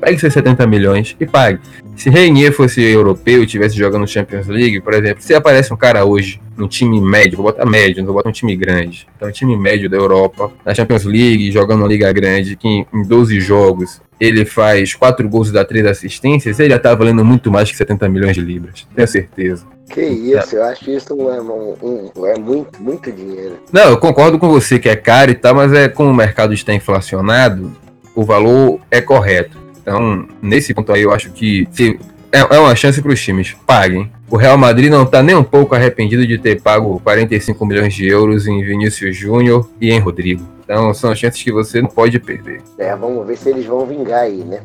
Pegue 0.00 0.18
seus 0.18 0.32
70 0.32 0.66
milhões 0.66 1.16
e 1.18 1.26
pague. 1.26 1.58
Se 1.96 2.10
Reinier 2.10 2.52
fosse 2.52 2.82
europeu 2.82 3.42
e 3.42 3.46
tivesse 3.46 3.76
jogando 3.76 4.06
Champions 4.06 4.46
League, 4.46 4.80
por 4.80 4.92
exemplo, 4.92 5.22
se 5.22 5.34
aparece 5.34 5.72
um 5.72 5.76
cara 5.76 6.04
hoje 6.04 6.40
num 6.56 6.68
time 6.68 7.00
médio, 7.00 7.36
vou 7.36 7.46
botar 7.46 7.66
médio, 7.66 7.98
não 7.98 8.06
vou 8.06 8.14
botar 8.16 8.28
um 8.28 8.32
time 8.32 8.54
grande. 8.54 9.06
Então, 9.16 9.28
um 9.28 9.32
time 9.32 9.56
médio 9.56 9.88
da 9.90 9.96
Europa, 9.96 10.52
na 10.64 10.74
Champions 10.74 11.04
League, 11.04 11.50
jogando 11.50 11.80
uma 11.80 11.88
liga 11.88 12.10
grande, 12.12 12.56
que 12.56 12.68
em 12.68 13.02
12 13.06 13.40
jogos 13.40 14.00
ele 14.20 14.44
faz 14.44 14.94
4 14.94 15.28
gols 15.28 15.48
e 15.48 15.52
dá 15.52 15.64
3 15.64 15.86
assistências, 15.86 16.60
ele 16.60 16.70
já 16.70 16.78
tá 16.78 16.94
valendo 16.94 17.24
muito 17.24 17.50
mais 17.50 17.70
que 17.70 17.76
70 17.76 18.08
milhões 18.08 18.34
de 18.34 18.42
libras. 18.42 18.86
Tenho 18.94 19.08
certeza. 19.08 19.66
Que 19.88 20.02
isso, 20.02 20.56
eu 20.56 20.64
acho 20.64 20.90
isso 20.90 21.14
um, 21.14 21.30
um, 21.30 22.10
um, 22.16 22.26
é 22.26 22.38
muito, 22.38 22.82
muito 22.82 23.12
dinheiro. 23.12 23.56
Não, 23.72 23.90
eu 23.90 23.98
concordo 23.98 24.38
com 24.38 24.48
você 24.48 24.78
que 24.78 24.88
é 24.88 24.96
caro 24.96 25.30
e 25.30 25.34
tal, 25.34 25.54
mas 25.54 25.72
é 25.72 25.88
como 25.88 26.10
o 26.10 26.14
mercado 26.14 26.52
está 26.52 26.74
inflacionado, 26.74 27.72
o 28.14 28.24
valor 28.24 28.80
é 28.90 29.00
correto. 29.00 29.58
Então, 29.80 30.26
nesse 30.42 30.74
ponto 30.74 30.92
aí, 30.92 31.02
eu 31.02 31.12
acho 31.12 31.30
que 31.30 31.68
se, 31.70 31.98
é, 32.32 32.56
é 32.56 32.58
uma 32.58 32.74
chance 32.74 33.00
para 33.00 33.12
os 33.12 33.22
times. 33.22 33.54
Paguem. 33.66 34.10
O 34.28 34.36
Real 34.36 34.58
Madrid 34.58 34.90
não 34.90 35.04
está 35.04 35.22
nem 35.22 35.36
um 35.36 35.44
pouco 35.44 35.74
arrependido 35.74 36.26
de 36.26 36.36
ter 36.36 36.60
pago 36.60 37.00
45 37.04 37.64
milhões 37.64 37.94
de 37.94 38.06
euros 38.06 38.46
em 38.48 38.62
Vinícius 38.62 39.16
Júnior 39.16 39.68
e 39.80 39.92
em 39.92 40.00
Rodrigo. 40.00 40.44
Então, 40.64 40.92
são 40.92 41.14
chances 41.14 41.40
que 41.40 41.52
você 41.52 41.80
não 41.80 41.88
pode 41.88 42.18
perder. 42.18 42.60
É, 42.76 42.94
vamos 42.96 43.24
ver 43.24 43.36
se 43.36 43.50
eles 43.50 43.64
vão 43.66 43.86
vingar 43.86 44.22
aí, 44.22 44.38
né? 44.38 44.60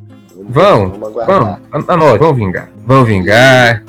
Vamos, 0.49 0.97
vão, 0.97 1.13
vamos, 1.13 1.59
vamos, 1.69 1.89
anote, 1.89 2.17
vão 2.17 2.33
vingar. 2.33 2.69
Vão 2.85 3.05
vingar. 3.05 3.83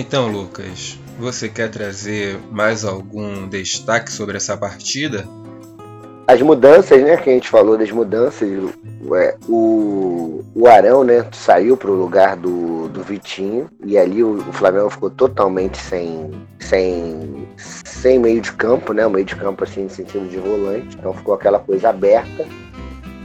Então, 0.00 0.30
Lucas, 0.30 0.96
você 1.18 1.48
quer 1.48 1.68
trazer 1.68 2.38
mais 2.52 2.84
algum 2.84 3.48
destaque 3.48 4.12
sobre 4.12 4.36
essa 4.36 4.56
partida? 4.56 5.26
as 6.28 6.40
mudanças, 6.40 7.02
né? 7.02 7.16
Que 7.16 7.30
a 7.30 7.32
gente 7.32 7.48
falou 7.48 7.76
das 7.76 7.90
mudanças. 7.90 8.48
É, 9.16 9.36
o, 9.48 10.44
o 10.54 10.68
Arão, 10.68 11.02
né? 11.02 11.26
Saiu 11.32 11.76
para 11.76 11.90
o 11.90 11.94
lugar 11.94 12.36
do, 12.36 12.86
do 12.88 13.02
Vitinho. 13.02 13.66
E 13.84 13.98
ali 13.98 14.22
o, 14.22 14.36
o, 14.36 14.52
Flamengo 14.52 14.88
ficou 14.88 15.10
totalmente 15.10 15.78
sem, 15.78 16.30
sem, 16.60 17.48
sem 17.56 18.20
meio 18.20 18.40
de 18.40 18.52
campo, 18.52 18.92
né? 18.92 19.04
O 19.04 19.10
meio 19.10 19.24
de 19.24 19.34
campo, 19.34 19.64
assim, 19.64 19.84
no 19.84 19.90
sentido 19.90 20.28
de 20.28 20.36
volante. 20.36 20.96
Então 20.96 21.12
ficou 21.12 21.34
aquela 21.34 21.58
coisa 21.58 21.88
aberta. 21.88 22.46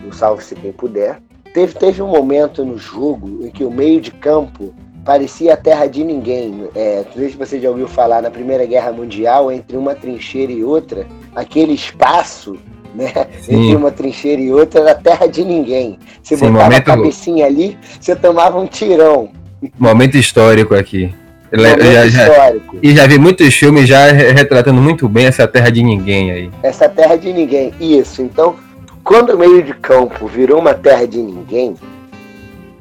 Um 0.07 0.11
salve-se 0.11 0.55
quem 0.55 0.71
puder. 0.71 1.21
Teve, 1.53 1.75
teve 1.75 2.01
um 2.01 2.07
momento 2.07 2.65
no 2.65 2.79
jogo 2.79 3.45
em 3.45 3.51
que 3.51 3.63
o 3.63 3.69
meio 3.69 4.01
de 4.01 4.09
campo 4.09 4.73
parecia 5.03 5.53
a 5.53 5.57
terra 5.57 5.87
de 5.87 6.03
ninguém. 6.03 6.69
É, 6.75 7.03
não 7.05 7.13
sei 7.13 7.29
se 7.29 7.37
você 7.37 7.59
já 7.59 7.69
ouviu 7.69 7.87
falar 7.87 8.21
na 8.21 8.31
Primeira 8.31 8.65
Guerra 8.65 8.91
Mundial, 8.91 9.51
entre 9.51 9.77
uma 9.77 9.95
trincheira 9.95 10.51
e 10.51 10.63
outra, 10.63 11.05
aquele 11.35 11.73
espaço 11.73 12.57
né? 12.93 13.11
Entre 13.49 13.75
uma 13.75 13.91
trincheira 13.91 14.41
e 14.41 14.51
outra 14.51 14.81
era 14.81 14.95
terra 14.95 15.27
de 15.27 15.43
ninguém. 15.43 15.97
Você 16.21 16.37
Sim, 16.37 16.47
botava 16.47 16.65
momento... 16.65 16.91
a 16.91 16.95
cabecinha 16.95 17.45
ali, 17.45 17.77
você 17.99 18.15
tomava 18.15 18.59
um 18.59 18.67
tirão. 18.67 19.29
Momento 19.79 20.17
histórico 20.17 20.75
aqui. 20.75 21.13
Momento 21.51 21.83
já, 21.83 22.05
histórico. 22.05 22.77
e 22.81 22.95
já 22.95 23.05
vi 23.05 23.19
muitos 23.19 23.53
filmes 23.53 23.87
já 23.87 24.07
retratando 24.11 24.81
muito 24.81 25.07
bem 25.07 25.27
essa 25.27 25.47
terra 25.47 25.69
de 25.69 25.83
ninguém 25.83 26.31
aí. 26.31 26.51
Essa 26.63 26.89
terra 26.89 27.15
de 27.15 27.31
ninguém, 27.31 27.71
isso. 27.79 28.23
Então, 28.23 28.55
quando 29.03 29.31
o 29.31 29.37
meio 29.37 29.61
de 29.61 29.73
campo 29.73 30.27
virou 30.27 30.59
uma 30.59 30.73
terra 30.73 31.05
de 31.05 31.19
ninguém, 31.19 31.75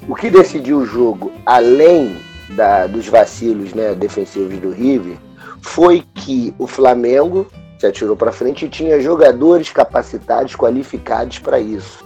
o 0.09 0.15
que 0.15 0.31
decidiu 0.31 0.79
o 0.79 0.87
jogo, 0.87 1.33
além 1.47 2.17
da, 2.51 2.87
dos 2.87 3.07
vacilos 3.09 3.73
né, 3.75 3.95
defensivos 3.95 4.59
do 4.59 4.71
River, 4.71 5.17
foi 5.61 6.05
que 6.15 6.55
o 6.59 6.67
Flamengo 6.67 7.47
se 7.79 7.87
atirou 7.87 8.17
para 8.17 8.33
frente 8.33 8.65
e 8.65 8.69
tinha 8.69 9.01
jogadores 9.01 9.71
capacitados, 9.71 10.55
qualificados 10.55 11.39
para 11.39 11.59
isso. 11.59 12.05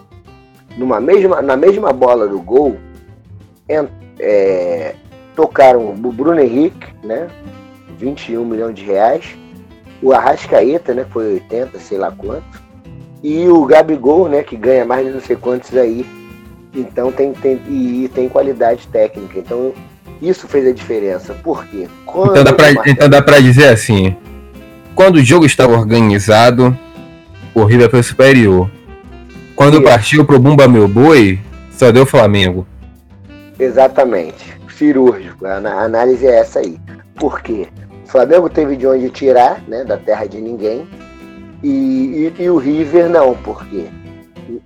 Numa 0.76 1.00
mesma, 1.00 1.40
na 1.40 1.56
mesma 1.56 1.92
bola 1.92 2.28
do 2.28 2.40
gol, 2.40 2.76
é, 4.18 4.94
tocaram 5.34 5.90
o 5.90 6.12
Bruno 6.12 6.40
Henrique, 6.40 6.86
né? 7.02 7.28
21 7.98 8.44
milhões 8.44 8.74
de 8.74 8.84
reais. 8.84 9.36
O 10.02 10.12
Arrascaeta, 10.12 10.94
né? 10.94 11.06
Foi 11.10 11.34
80, 11.34 11.78
sei 11.78 11.98
lá 11.98 12.10
quanto. 12.10 12.62
E 13.22 13.48
o 13.48 13.64
Gabigol, 13.64 14.28
né? 14.28 14.42
Que 14.42 14.56
ganha 14.56 14.84
mais 14.84 15.06
de 15.06 15.12
não 15.12 15.20
sei 15.20 15.36
quantos 15.36 15.74
aí. 15.76 16.06
Então 16.76 17.10
tem, 17.10 17.32
tem, 17.32 17.60
e 17.68 18.10
tem 18.14 18.28
qualidade 18.28 18.86
técnica. 18.88 19.38
Então 19.38 19.72
isso 20.20 20.46
fez 20.46 20.66
a 20.66 20.72
diferença. 20.72 21.34
Por 21.34 21.64
quê? 21.66 21.88
Quando 22.04 22.30
então 22.86 23.08
dá 23.08 23.22
para 23.22 23.38
então 23.38 23.42
dizer 23.42 23.68
assim: 23.68 24.14
quando 24.94 25.16
o 25.16 25.24
jogo 25.24 25.46
estava 25.46 25.72
organizado, 25.72 26.76
o 27.54 27.64
River 27.64 27.90
foi 27.90 28.02
superior. 28.02 28.70
Quando 29.54 29.82
partiu 29.82 30.24
pro 30.24 30.38
Bumba 30.38 30.68
Meu 30.68 30.86
Boi, 30.86 31.40
só 31.70 31.90
deu 31.90 32.04
Flamengo. 32.04 32.66
Exatamente. 33.58 34.54
Cirúrgico. 34.76 35.46
A 35.46 35.56
análise 35.56 36.26
é 36.26 36.40
essa 36.40 36.58
aí. 36.58 36.78
Por 37.14 37.40
quê? 37.40 37.66
O 38.04 38.08
Flamengo 38.08 38.50
teve 38.50 38.76
de 38.76 38.86
onde 38.86 39.08
tirar, 39.08 39.62
né? 39.66 39.82
Da 39.84 39.96
terra 39.96 40.26
de 40.26 40.38
ninguém. 40.38 40.86
E, 41.62 42.32
e, 42.38 42.42
e 42.42 42.50
o 42.50 42.58
River 42.58 43.08
não, 43.08 43.34
por 43.34 43.66
quê? 43.66 43.86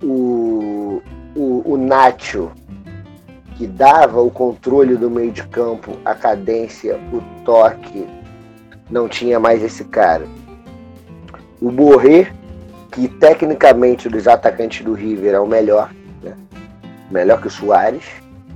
O, 0.03 1.01
o, 1.35 1.73
o 1.73 1.77
Nacho, 1.77 2.51
que 3.55 3.67
dava 3.67 4.21
o 4.21 4.31
controle 4.31 4.95
do 4.95 5.09
meio 5.09 5.31
de 5.31 5.43
campo, 5.43 5.97
a 6.03 6.15
cadência, 6.15 6.99
o 7.11 7.21
toque, 7.43 8.07
não 8.89 9.07
tinha 9.07 9.39
mais 9.39 9.63
esse 9.63 9.83
cara. 9.83 10.25
O 11.61 11.71
Borré, 11.71 12.31
que 12.91 13.07
tecnicamente 13.07 14.09
dos 14.09 14.27
atacantes 14.27 14.83
do 14.83 14.93
River 14.93 15.35
é 15.35 15.39
o 15.39 15.47
melhor, 15.47 15.91
né? 16.23 16.35
melhor 17.09 17.39
que 17.39 17.47
o 17.47 17.51
Soares, 17.51 18.05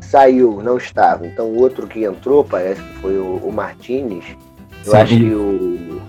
saiu, 0.01 0.61
não 0.61 0.77
estava. 0.77 1.25
Então 1.27 1.47
o 1.47 1.59
outro 1.59 1.87
que 1.87 2.03
entrou, 2.03 2.43
parece 2.43 2.81
que 2.81 2.93
foi 2.99 3.17
o, 3.17 3.37
o 3.37 3.51
Martinez. 3.51 4.25
Eu 4.85 4.91
Sim. 4.91 4.97
acho 4.97 5.17
que 5.17 5.33
o, 5.33 6.01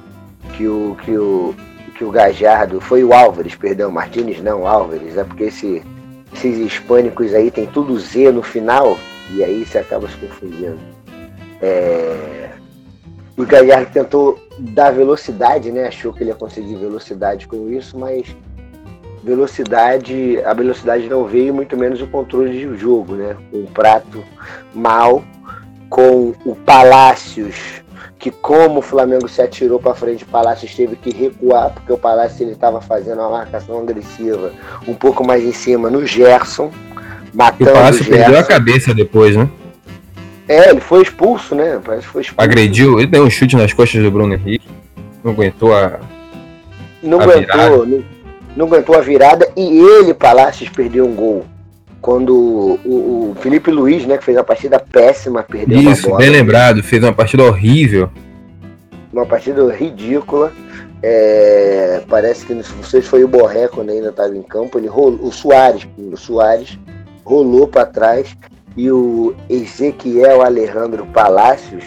que 0.57 0.69
o 0.69 0.97
que 1.05 1.19
o 1.19 1.55
que 1.97 2.05
o 2.05 2.11
Gajardo 2.11 2.81
foi 2.81 3.03
o 3.03 3.13
Álvares, 3.13 3.55
perdão, 3.55 3.91
Martinez 3.91 4.43
não, 4.43 4.67
Álvares, 4.67 5.17
é 5.17 5.25
porque 5.25 5.45
esse, 5.45 5.83
esses 6.37 6.59
hispânicos 6.59 7.35
aí 7.35 7.51
tem 7.51 7.67
tudo 7.67 7.99
Z 7.99 8.31
no 8.31 8.43
final 8.43 8.99
e 9.31 9.43
aí 9.43 9.65
você 9.65 9.79
acaba 9.79 10.09
se 10.09 10.17
confundindo. 10.19 10.79
É, 11.61 12.51
o 13.37 13.45
Galhardo 13.45 13.91
tentou 13.93 14.39
dar 14.59 14.91
velocidade, 14.91 15.73
né? 15.73 15.89
Achou 15.89 16.13
que 16.13 16.23
ele 16.23 16.31
ia 16.31 16.37
conseguir 16.37 16.77
velocidade 16.77 17.49
com 17.49 17.71
isso, 17.71 17.99
mas 17.99 18.37
velocidade, 19.25 20.41
a 20.45 20.53
velocidade 20.53 21.09
não 21.09 21.25
veio, 21.25 21.53
muito 21.53 21.77
menos 21.77 22.01
o 22.01 22.07
controle 22.07 22.53
de 22.53 22.77
jogo, 22.77 23.15
né? 23.15 23.37
Um 23.53 23.65
prato 23.65 24.23
mal 24.75 25.25
com 25.89 26.35
o 26.45 26.55
Palácios, 26.55 27.83
que 28.27 28.31
como 28.33 28.81
o 28.81 28.83
Flamengo 28.83 29.29
se 29.29 29.41
atirou 29.41 29.79
para 29.79 29.95
frente, 29.95 30.25
o 30.25 30.27
Palácios 30.27 30.75
teve 30.75 30.97
que 30.97 31.17
recuar, 31.17 31.71
porque 31.71 31.93
o 31.93 31.97
Palácio 31.97 32.43
ele 32.43 32.51
estava 32.51 32.81
fazendo 32.81 33.21
uma 33.21 33.31
marcação 33.31 33.79
agressiva 33.79 34.51
um 34.89 34.95
pouco 34.95 35.25
mais 35.25 35.45
em 35.45 35.53
cima 35.53 35.89
no 35.89 36.05
Gerson, 36.05 36.73
matando 37.33 37.71
e 37.71 37.73
o 37.73 37.73
Palácio 37.73 38.01
o 38.01 38.05
Gerson. 38.05 38.23
perdeu 38.23 38.41
a 38.41 38.43
cabeça 38.43 38.93
depois, 38.93 39.37
né? 39.37 39.49
É, 40.49 40.71
ele 40.71 40.81
foi 40.81 41.03
expulso, 41.03 41.55
né? 41.55 41.81
Parece 41.85 42.05
que 42.05 42.13
foi 42.13 42.23
expulso. 42.23 42.51
Agrediu, 42.51 42.99
ele 42.99 43.07
deu 43.07 43.23
um 43.23 43.31
chute 43.31 43.55
nas 43.55 43.73
costas 43.73 44.03
do 44.03 44.11
Bruno 44.11 44.35
Henrique. 44.35 44.67
Não 45.23 45.31
aguentou 45.31 45.73
a. 45.73 46.01
Não 47.01 47.21
a 47.21 47.23
aguentou, 47.23 47.87
não, 47.87 48.05
não, 48.57 48.67
aguentou 48.67 48.97
a 48.97 49.01
virada 49.01 49.49
e 49.57 49.79
ele, 49.79 50.13
Palácios, 50.13 50.69
perdeu 50.69 51.07
um 51.07 51.15
gol. 51.15 51.47
Quando 52.07 52.79
o, 52.85 53.33
o 53.33 53.37
Felipe 53.41 53.69
Luiz, 53.69 54.07
né, 54.07 54.17
que 54.17 54.25
fez 54.25 54.39
uma 54.39 54.45
partida 54.45 54.79
péssima, 54.79 55.43
perdeu 55.43 55.81
Isso, 55.81 56.07
uma 56.07 56.11
bola. 56.11 56.19
bem 56.19 56.31
lembrado, 56.31 56.81
fez 56.81 57.03
uma 57.03 57.13
partida 57.13 57.43
horrível. 57.43 58.09
Uma 59.13 59.27
partida 59.27 59.69
ridícula. 59.75 60.53
É, 61.03 62.05
parece 62.09 62.47
que 62.47 62.55
não 62.55 62.63
sei 62.63 63.03
se 63.03 63.09
foi 63.09 63.25
o 63.25 63.29
Borré 63.29 63.67
quando 63.67 63.91
ainda 63.91 64.11
estava 64.11 64.37
em 64.37 64.43
campo. 64.43 64.79
Ele 64.79 64.87
rolou, 64.87 65.19
o 65.21 65.33
Soares, 65.33 65.85
o 65.99 66.17
Soares 66.17 66.79
rolou 67.25 67.67
para 67.67 67.85
trás 67.85 68.37
e 68.77 68.89
o 68.89 69.35
Ezequiel 69.51 70.43
Alejandro 70.43 71.07
Palácios 71.07 71.83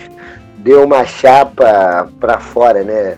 deu 0.57 0.83
uma 0.83 1.05
chapa 1.05 2.09
para 2.19 2.39
fora, 2.39 2.83
né? 2.83 3.17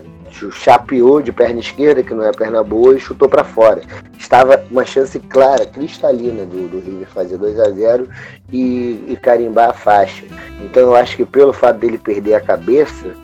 Chapeou 0.52 1.20
de 1.20 1.32
perna 1.32 1.60
esquerda, 1.60 2.02
que 2.02 2.14
não 2.14 2.24
é 2.24 2.32
perna 2.32 2.62
boa, 2.62 2.96
e 2.96 3.00
chutou 3.00 3.28
para 3.28 3.44
fora. 3.44 3.82
Estava 4.18 4.64
uma 4.70 4.84
chance 4.84 5.18
clara, 5.20 5.66
cristalina 5.66 6.44
do, 6.44 6.68
do 6.68 6.80
River 6.80 7.08
fazer 7.08 7.38
2 7.38 7.60
a 7.60 7.70
0 7.70 8.08
e, 8.52 9.04
e 9.08 9.18
carimbar 9.20 9.70
a 9.70 9.74
faixa. 9.74 10.24
Então 10.60 10.82
eu 10.82 10.96
acho 10.96 11.16
que 11.16 11.24
pelo 11.24 11.52
fato 11.52 11.78
dele 11.78 11.98
perder 11.98 12.34
a 12.34 12.40
cabeça, 12.40 13.14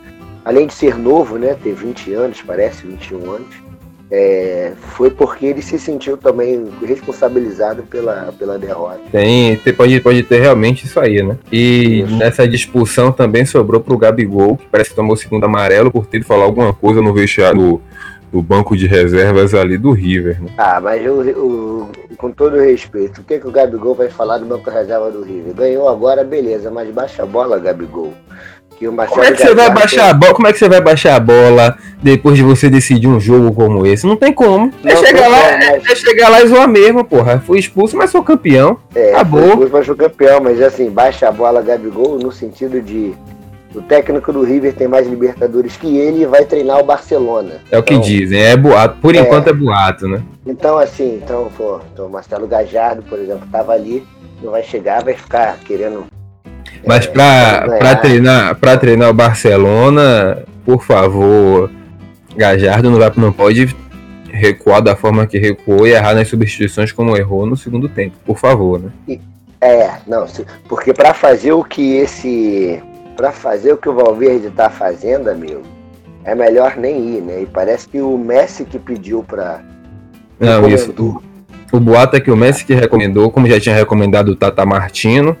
além 0.45 0.67
de 0.67 0.73
ser 0.73 0.97
novo, 0.97 1.37
né? 1.37 1.55
Ter 1.55 1.73
20 1.73 2.13
anos, 2.13 2.41
parece, 2.41 2.85
21 2.85 3.31
anos, 3.31 3.68
é, 4.11 4.71
foi 4.95 5.11
porque 5.11 5.45
ele 5.45 5.61
se 5.61 5.77
sentiu 5.77 6.17
também 6.17 6.67
responsabilizado 6.81 7.83
pela, 7.83 8.33
pela 8.37 8.57
derrota. 8.57 9.01
Tem, 9.11 9.57
pode, 9.73 9.99
pode 10.01 10.23
ter 10.23 10.41
realmente 10.41 10.85
isso 10.85 10.99
aí, 10.99 11.21
né? 11.21 11.37
E 11.51 12.01
isso. 12.01 12.15
nessa 12.15 12.47
discussão 12.47 13.11
também 13.11 13.45
sobrou 13.45 13.79
pro 13.81 13.97
Gabigol, 13.97 14.57
que 14.57 14.65
parece 14.67 14.89
que 14.89 14.95
tomou 14.95 15.13
o 15.13 15.17
segundo 15.17 15.43
amarelo 15.45 15.91
por 15.91 16.07
ter 16.07 16.23
falado 16.23 16.45
alguma 16.45 16.73
coisa 16.73 17.01
no 17.01 17.13
vestiário, 17.13 17.61
no, 17.61 17.81
o 18.31 18.41
banco 18.41 18.75
de 18.75 18.87
reservas 18.87 19.53
ali 19.53 19.77
do 19.77 19.91
River. 19.91 20.41
Né? 20.41 20.49
Ah, 20.57 20.79
mas 20.81 21.03
com 22.17 22.31
todo 22.31 22.57
respeito, 22.57 23.21
o 23.21 23.23
que, 23.23 23.39
que 23.39 23.47
o 23.47 23.51
Gabigol 23.51 23.93
vai 23.93 24.09
falar 24.09 24.39
do 24.39 24.45
banco 24.45 24.69
de 24.69 24.75
reserva 24.75 25.11
do 25.11 25.23
River? 25.23 25.53
Ganhou 25.53 25.87
agora, 25.87 26.23
beleza, 26.23 26.71
mas 26.71 26.89
baixa 26.89 27.23
a 27.23 27.25
bola, 27.25 27.59
Gabigol. 27.59 28.13
Como 28.87 29.23
é 29.23 29.31
que 29.31 29.41
você 29.41 29.53
vai 29.53 29.69
baixar 29.69 30.09
a 30.09 30.13
bola? 30.13 30.33
Como 30.33 30.47
é 30.47 30.53
que 30.53 30.59
você 30.59 30.69
vai 30.69 30.81
baixar 30.81 31.15
a 31.15 31.19
bola 31.19 31.77
depois 32.01 32.37
de 32.37 32.43
você 32.43 32.69
decidir 32.69 33.07
um 33.07 33.19
jogo 33.19 33.53
como 33.53 33.85
esse? 33.85 34.07
Não 34.07 34.15
tem 34.15 34.31
como. 34.31 34.71
É 34.85 34.95
chegar 34.95 35.27
lá, 35.27 35.57
mas... 35.57 35.89
é 35.89 35.95
chegar 35.95 36.29
lá 36.29 36.41
e 36.41 36.47
zoar 36.47 36.67
mesmo, 36.67 37.03
porra. 37.03 37.39
Fui 37.45 37.59
expulso, 37.59 37.97
mas 37.97 38.09
sou 38.09 38.23
campeão. 38.23 38.77
É, 38.95 39.11
Acabou. 39.11 39.41
Fui 39.41 39.49
expulso, 39.49 39.73
mas 39.73 39.85
sou 39.85 39.95
campeão, 39.95 40.39
mas 40.41 40.61
assim, 40.61 40.89
baixa 40.89 41.27
a 41.27 41.31
bola, 41.31 41.61
Gabigol, 41.61 42.17
no 42.17 42.31
sentido 42.31 42.81
de 42.81 43.13
o 43.73 43.81
técnico 43.81 44.33
do 44.33 44.41
River 44.41 44.73
tem 44.73 44.87
mais 44.87 45.07
Libertadores 45.07 45.77
que 45.77 45.97
ele 45.97 46.23
e 46.23 46.25
vai 46.25 46.43
treinar 46.43 46.79
o 46.79 46.83
Barcelona. 46.83 47.61
É 47.69 47.77
o 47.77 47.83
que 47.83 47.93
então, 47.93 48.05
dizem, 48.05 48.41
é 48.41 48.57
boato. 48.57 48.97
Por 48.99 49.15
é, 49.15 49.19
enquanto 49.19 49.47
é 49.47 49.53
boato, 49.53 50.07
né? 50.07 50.23
Então, 50.45 50.77
assim, 50.77 51.19
então, 51.23 51.51
pô, 51.55 51.79
então 51.93 52.07
o 52.07 52.09
Marcelo 52.09 52.47
Gajardo, 52.47 53.03
por 53.03 53.19
exemplo, 53.19 53.47
tava 53.51 53.73
ali, 53.73 54.03
não 54.41 54.51
vai 54.51 54.63
chegar, 54.63 55.03
vai 55.03 55.13
ficar 55.13 55.57
querendo. 55.59 56.05
Mas 56.85 57.05
é, 57.05 57.09
para 57.09 57.95
treinar, 57.95 58.55
treinar 58.79 59.09
o 59.09 59.13
Barcelona, 59.13 60.43
por 60.65 60.83
favor, 60.83 61.69
Gajardo 62.35 62.89
não, 62.89 62.99
vai, 62.99 63.11
não 63.15 63.33
pode 63.33 63.75
recuar 64.31 64.81
da 64.81 64.95
forma 64.95 65.27
que 65.27 65.37
recuou 65.37 65.87
e 65.87 65.91
errar 65.91 66.15
nas 66.15 66.27
substituições 66.27 66.91
como 66.91 67.17
errou 67.17 67.45
no 67.45 67.57
segundo 67.57 67.89
tempo, 67.89 68.15
por 68.25 68.37
favor, 68.37 68.79
né? 68.79 69.19
É, 69.61 69.91
não, 70.07 70.25
porque 70.67 70.93
para 70.93 71.13
fazer 71.13 71.51
o 71.51 71.63
que 71.63 71.95
esse 71.95 72.81
para 73.19 73.33
fazer 73.33 73.73
o 73.73 73.77
que 73.77 73.89
o 73.89 73.93
Valverde 73.93 74.47
está 74.47 74.69
fazendo, 74.69 75.29
amigo, 75.29 75.61
é 76.23 76.33
melhor 76.33 76.77
nem 76.77 77.17
ir, 77.17 77.21
né? 77.21 77.41
E 77.41 77.45
parece 77.45 77.89
que 77.89 77.99
o 77.99 78.17
Messi 78.17 78.63
que 78.63 78.79
pediu 78.79 79.21
para. 79.23 79.61
Não, 80.39 80.65
isso. 80.69 80.93
O, 80.97 81.21
o 81.75 81.79
boato 81.81 82.15
é 82.15 82.21
que 82.21 82.31
o 82.31 82.37
Messi 82.37 82.63
que 82.63 82.73
recomendou, 82.73 83.29
como 83.29 83.45
já 83.45 83.59
tinha 83.59 83.75
recomendado 83.75 84.29
o 84.29 84.35
Tata 84.37 84.65
Martino, 84.65 85.35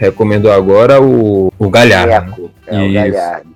recomendou 0.00 0.50
agora 0.50 0.98
o, 0.98 1.52
o 1.58 1.68
Galhardo. 1.68 2.50
É, 2.66 2.80
o 2.80 2.90
Galhardo. 2.90 3.50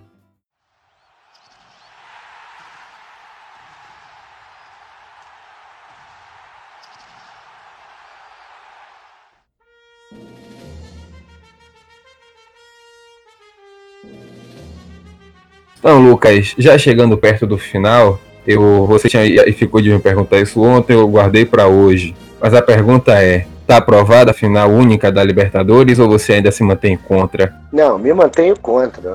Então, 15.79 16.03
Lucas, 16.03 16.55
já 16.59 16.77
chegando 16.77 17.17
perto 17.17 17.47
do 17.47 17.57
final, 17.57 18.21
eu 18.47 18.87
você 18.87 19.09
tinha 19.09 19.23
ficou 19.55 19.81
de 19.81 19.91
me 19.91 19.99
perguntar 19.99 20.41
isso 20.41 20.63
ontem, 20.63 20.93
eu 20.93 21.09
guardei 21.09 21.47
para 21.47 21.67
hoje. 21.67 22.15
Mas 22.41 22.53
a 22.53 22.61
pergunta 22.61 23.13
é: 23.23 23.47
tá 23.67 23.79
aprovada 23.79 24.31
a 24.31 24.35
final 24.35 24.71
única 24.71 25.11
da 25.11 25.23
Libertadores 25.25 25.99
ou 25.99 26.09
você 26.09 26.35
ainda 26.35 26.51
se 26.51 26.63
mantém 26.63 26.97
contra? 26.97 27.55
Não, 27.73 27.99
me 27.99 28.13
mantenho 28.13 28.59
contra, 28.59 29.11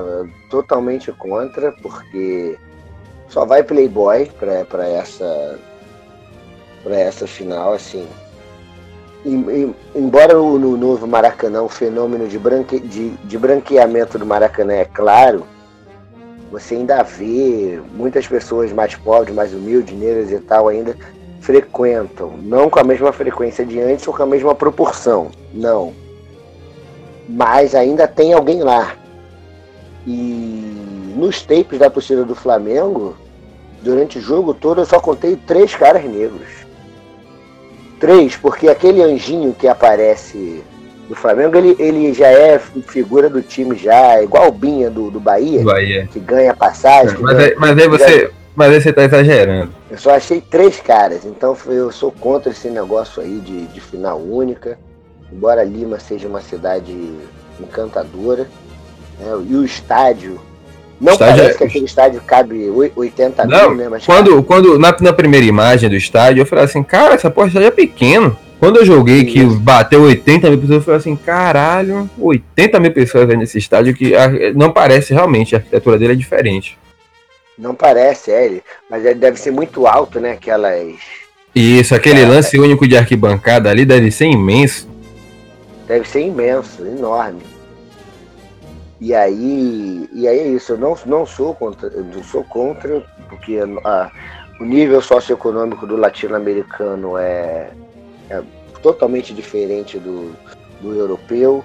totalmente 0.50 1.12
contra, 1.12 1.72
porque 1.72 2.58
só 3.28 3.44
vai 3.46 3.62
Playboy 3.62 4.30
para 4.38 4.88
essa 4.88 5.58
para 6.82 6.98
essa 6.98 7.26
final, 7.26 7.74
assim. 7.74 8.06
Embora 9.94 10.32
no 10.32 10.76
novo 10.78 11.06
Maracanã 11.06 11.62
o 11.62 11.68
fenômeno 11.68 12.26
de, 12.26 12.38
branque, 12.38 12.80
de, 12.80 13.10
de 13.10 13.38
branqueamento 13.38 14.18
do 14.18 14.24
Maracanã 14.24 14.72
é 14.72 14.84
claro, 14.86 15.46
você 16.50 16.74
ainda 16.74 17.02
vê 17.02 17.80
muitas 17.92 18.26
pessoas 18.26 18.72
mais 18.72 18.94
pobres, 18.94 19.34
mais 19.34 19.52
humildes, 19.52 19.96
negras 19.96 20.32
e 20.32 20.38
tal 20.38 20.68
ainda 20.68 20.96
frequentam, 21.40 22.34
não 22.42 22.68
com 22.68 22.78
a 22.78 22.84
mesma 22.84 23.12
frequência 23.12 23.64
de 23.64 23.80
antes 23.80 24.06
ou 24.06 24.14
com 24.14 24.22
a 24.22 24.26
mesma 24.26 24.54
proporção, 24.54 25.30
não. 25.52 25.92
Mas 27.28 27.74
ainda 27.74 28.06
tem 28.06 28.32
alguém 28.32 28.62
lá. 28.62 28.94
E 30.06 31.14
nos 31.16 31.42
tapes 31.42 31.78
da 31.78 31.90
torcida 31.90 32.24
do 32.24 32.34
Flamengo, 32.34 33.16
durante 33.82 34.18
o 34.18 34.22
jogo 34.22 34.54
todo, 34.54 34.80
eu 34.80 34.86
só 34.86 35.00
contei 35.00 35.36
três 35.36 35.74
caras 35.74 36.04
negros. 36.04 36.48
Três, 37.98 38.36
porque 38.36 38.68
aquele 38.68 39.02
anjinho 39.02 39.54
que 39.54 39.68
aparece 39.68 40.62
do 41.08 41.14
Flamengo, 41.14 41.56
ele, 41.56 41.76
ele 41.78 42.14
já 42.14 42.28
é 42.28 42.58
figura 42.58 43.28
do 43.28 43.42
time 43.42 43.76
já, 43.76 44.22
igual 44.22 44.48
o 44.48 44.52
Binha 44.52 44.88
do, 44.88 45.10
do 45.10 45.20
Bahia, 45.20 45.62
Bahia. 45.62 46.08
que 46.10 46.20
ganha 46.20 46.54
passagem. 46.54 47.18
mas, 47.20 47.36
ganha, 47.36 47.48
aí, 47.48 47.54
mas 47.58 47.78
aí 47.78 47.88
você. 47.88 48.30
Mas 48.54 48.72
aí 48.72 48.80
você 48.80 48.92
tá 48.92 49.04
exagerando. 49.04 49.72
Eu 49.90 49.98
só 49.98 50.14
achei 50.14 50.40
três 50.40 50.80
caras, 50.80 51.24
então 51.24 51.56
eu 51.66 51.90
sou 51.92 52.10
contra 52.10 52.50
esse 52.50 52.68
negócio 52.68 53.22
aí 53.22 53.38
de, 53.40 53.66
de 53.66 53.80
final 53.80 54.18
única. 54.18 54.78
Embora 55.32 55.62
Lima 55.62 55.98
seja 56.00 56.26
uma 56.26 56.40
cidade 56.40 56.92
encantadora. 57.60 58.48
Né, 59.18 59.46
e 59.48 59.54
o 59.54 59.64
estádio. 59.64 60.40
Não 61.00 61.12
estádio 61.12 61.36
parece 61.36 61.54
é... 61.54 61.58
que 61.58 61.64
aquele 61.64 61.84
estádio 61.84 62.20
cabe 62.26 62.68
80 62.94 63.46
não, 63.46 63.70
mil, 63.70 63.78
né? 63.78 63.88
Mas 63.88 64.04
quando, 64.04 64.42
quando 64.42 64.78
na, 64.78 64.94
na 65.00 65.12
primeira 65.12 65.46
imagem 65.46 65.88
do 65.88 65.96
estádio, 65.96 66.42
eu 66.42 66.46
falei 66.46 66.64
assim, 66.64 66.82
cara, 66.82 67.14
essa 67.14 67.30
porra 67.30 67.50
é 67.62 67.70
pequeno. 67.70 68.36
Quando 68.58 68.76
eu 68.76 68.84
joguei 68.84 69.24
que 69.24 69.42
bateu 69.42 70.02
80 70.02 70.50
mil 70.50 70.58
pessoas, 70.58 70.76
eu 70.76 70.82
falei 70.82 71.00
assim, 71.00 71.16
caralho, 71.16 72.10
80 72.18 72.78
mil 72.78 72.92
pessoas 72.92 73.26
nesse 73.28 73.56
estádio 73.56 73.94
que 73.94 74.12
não 74.54 74.70
parece 74.70 75.14
realmente, 75.14 75.54
a 75.54 75.58
arquitetura 75.58 75.98
dele 75.98 76.12
é 76.12 76.16
diferente. 76.16 76.76
Não 77.60 77.74
parece, 77.74 78.32
é, 78.32 78.46
ele, 78.46 78.62
mas 78.88 79.04
ele 79.04 79.16
deve 79.16 79.38
ser 79.38 79.50
muito 79.50 79.86
alto, 79.86 80.18
né? 80.18 80.32
Aquelas. 80.32 80.96
Isso, 81.54 81.94
aquele 81.94 82.24
lance 82.24 82.58
único 82.58 82.86
de 82.88 82.96
arquibancada 82.96 83.68
ali 83.70 83.84
deve 83.84 84.10
ser 84.10 84.26
imenso. 84.26 84.88
Deve 85.86 86.08
ser 86.08 86.22
imenso, 86.22 86.84
enorme. 86.86 87.42
E 89.00 89.14
aí, 89.14 90.08
e 90.12 90.28
aí 90.28 90.38
é 90.38 90.48
isso, 90.48 90.72
eu 90.72 90.78
não, 90.78 90.96
não 91.06 91.26
sou 91.26 91.54
contra, 91.54 91.88
não 91.90 92.22
sou 92.22 92.44
contra, 92.44 93.02
porque 93.28 93.58
a, 93.84 94.10
o 94.60 94.64
nível 94.64 95.00
socioeconômico 95.00 95.86
do 95.86 95.96
latino-americano 95.96 97.16
é 97.16 97.70
é 98.30 98.42
totalmente 98.80 99.34
diferente 99.34 99.98
do, 99.98 100.32
do 100.80 100.94
europeu. 100.94 101.64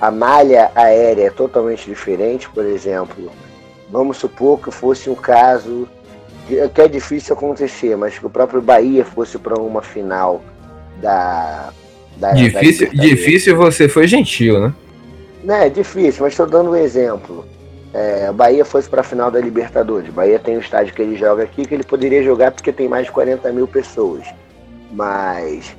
A 0.00 0.10
malha 0.10 0.70
aérea 0.74 1.26
é 1.26 1.30
totalmente 1.30 1.86
diferente, 1.86 2.48
por 2.48 2.64
exemplo. 2.64 3.30
Vamos 3.90 4.16
supor 4.16 4.60
que 4.60 4.70
fosse 4.70 5.08
um 5.08 5.14
caso 5.14 5.88
que 6.46 6.80
é 6.80 6.88
difícil 6.88 7.34
acontecer, 7.34 7.96
mas 7.96 8.18
que 8.18 8.26
o 8.26 8.30
próprio 8.30 8.60
Bahia 8.60 9.04
fosse 9.04 9.38
para 9.38 9.58
uma 9.60 9.82
final 9.82 10.42
da. 11.00 11.72
da 12.16 12.32
difícil, 12.32 12.94
da 12.94 13.02
difícil 13.02 13.56
você 13.56 13.88
foi 13.88 14.06
gentil, 14.06 14.60
né? 14.60 14.74
Não, 15.42 15.54
é 15.54 15.68
difícil, 15.68 16.22
mas 16.22 16.32
estou 16.32 16.46
dando 16.46 16.70
um 16.70 16.76
exemplo. 16.76 17.46
É, 17.92 18.32
Bahia 18.32 18.64
fosse 18.64 18.88
para 18.88 19.02
a 19.02 19.04
final 19.04 19.30
da 19.30 19.38
Libertadores. 19.38 20.12
Bahia 20.12 20.38
tem 20.38 20.56
um 20.56 20.60
estádio 20.60 20.92
que 20.92 21.00
ele 21.00 21.16
joga 21.16 21.44
aqui 21.44 21.64
que 21.64 21.74
ele 21.74 21.84
poderia 21.84 22.22
jogar 22.24 22.50
porque 22.50 22.72
tem 22.72 22.88
mais 22.88 23.06
de 23.06 23.12
40 23.12 23.52
mil 23.52 23.68
pessoas. 23.68 24.24
Mas 24.90 25.76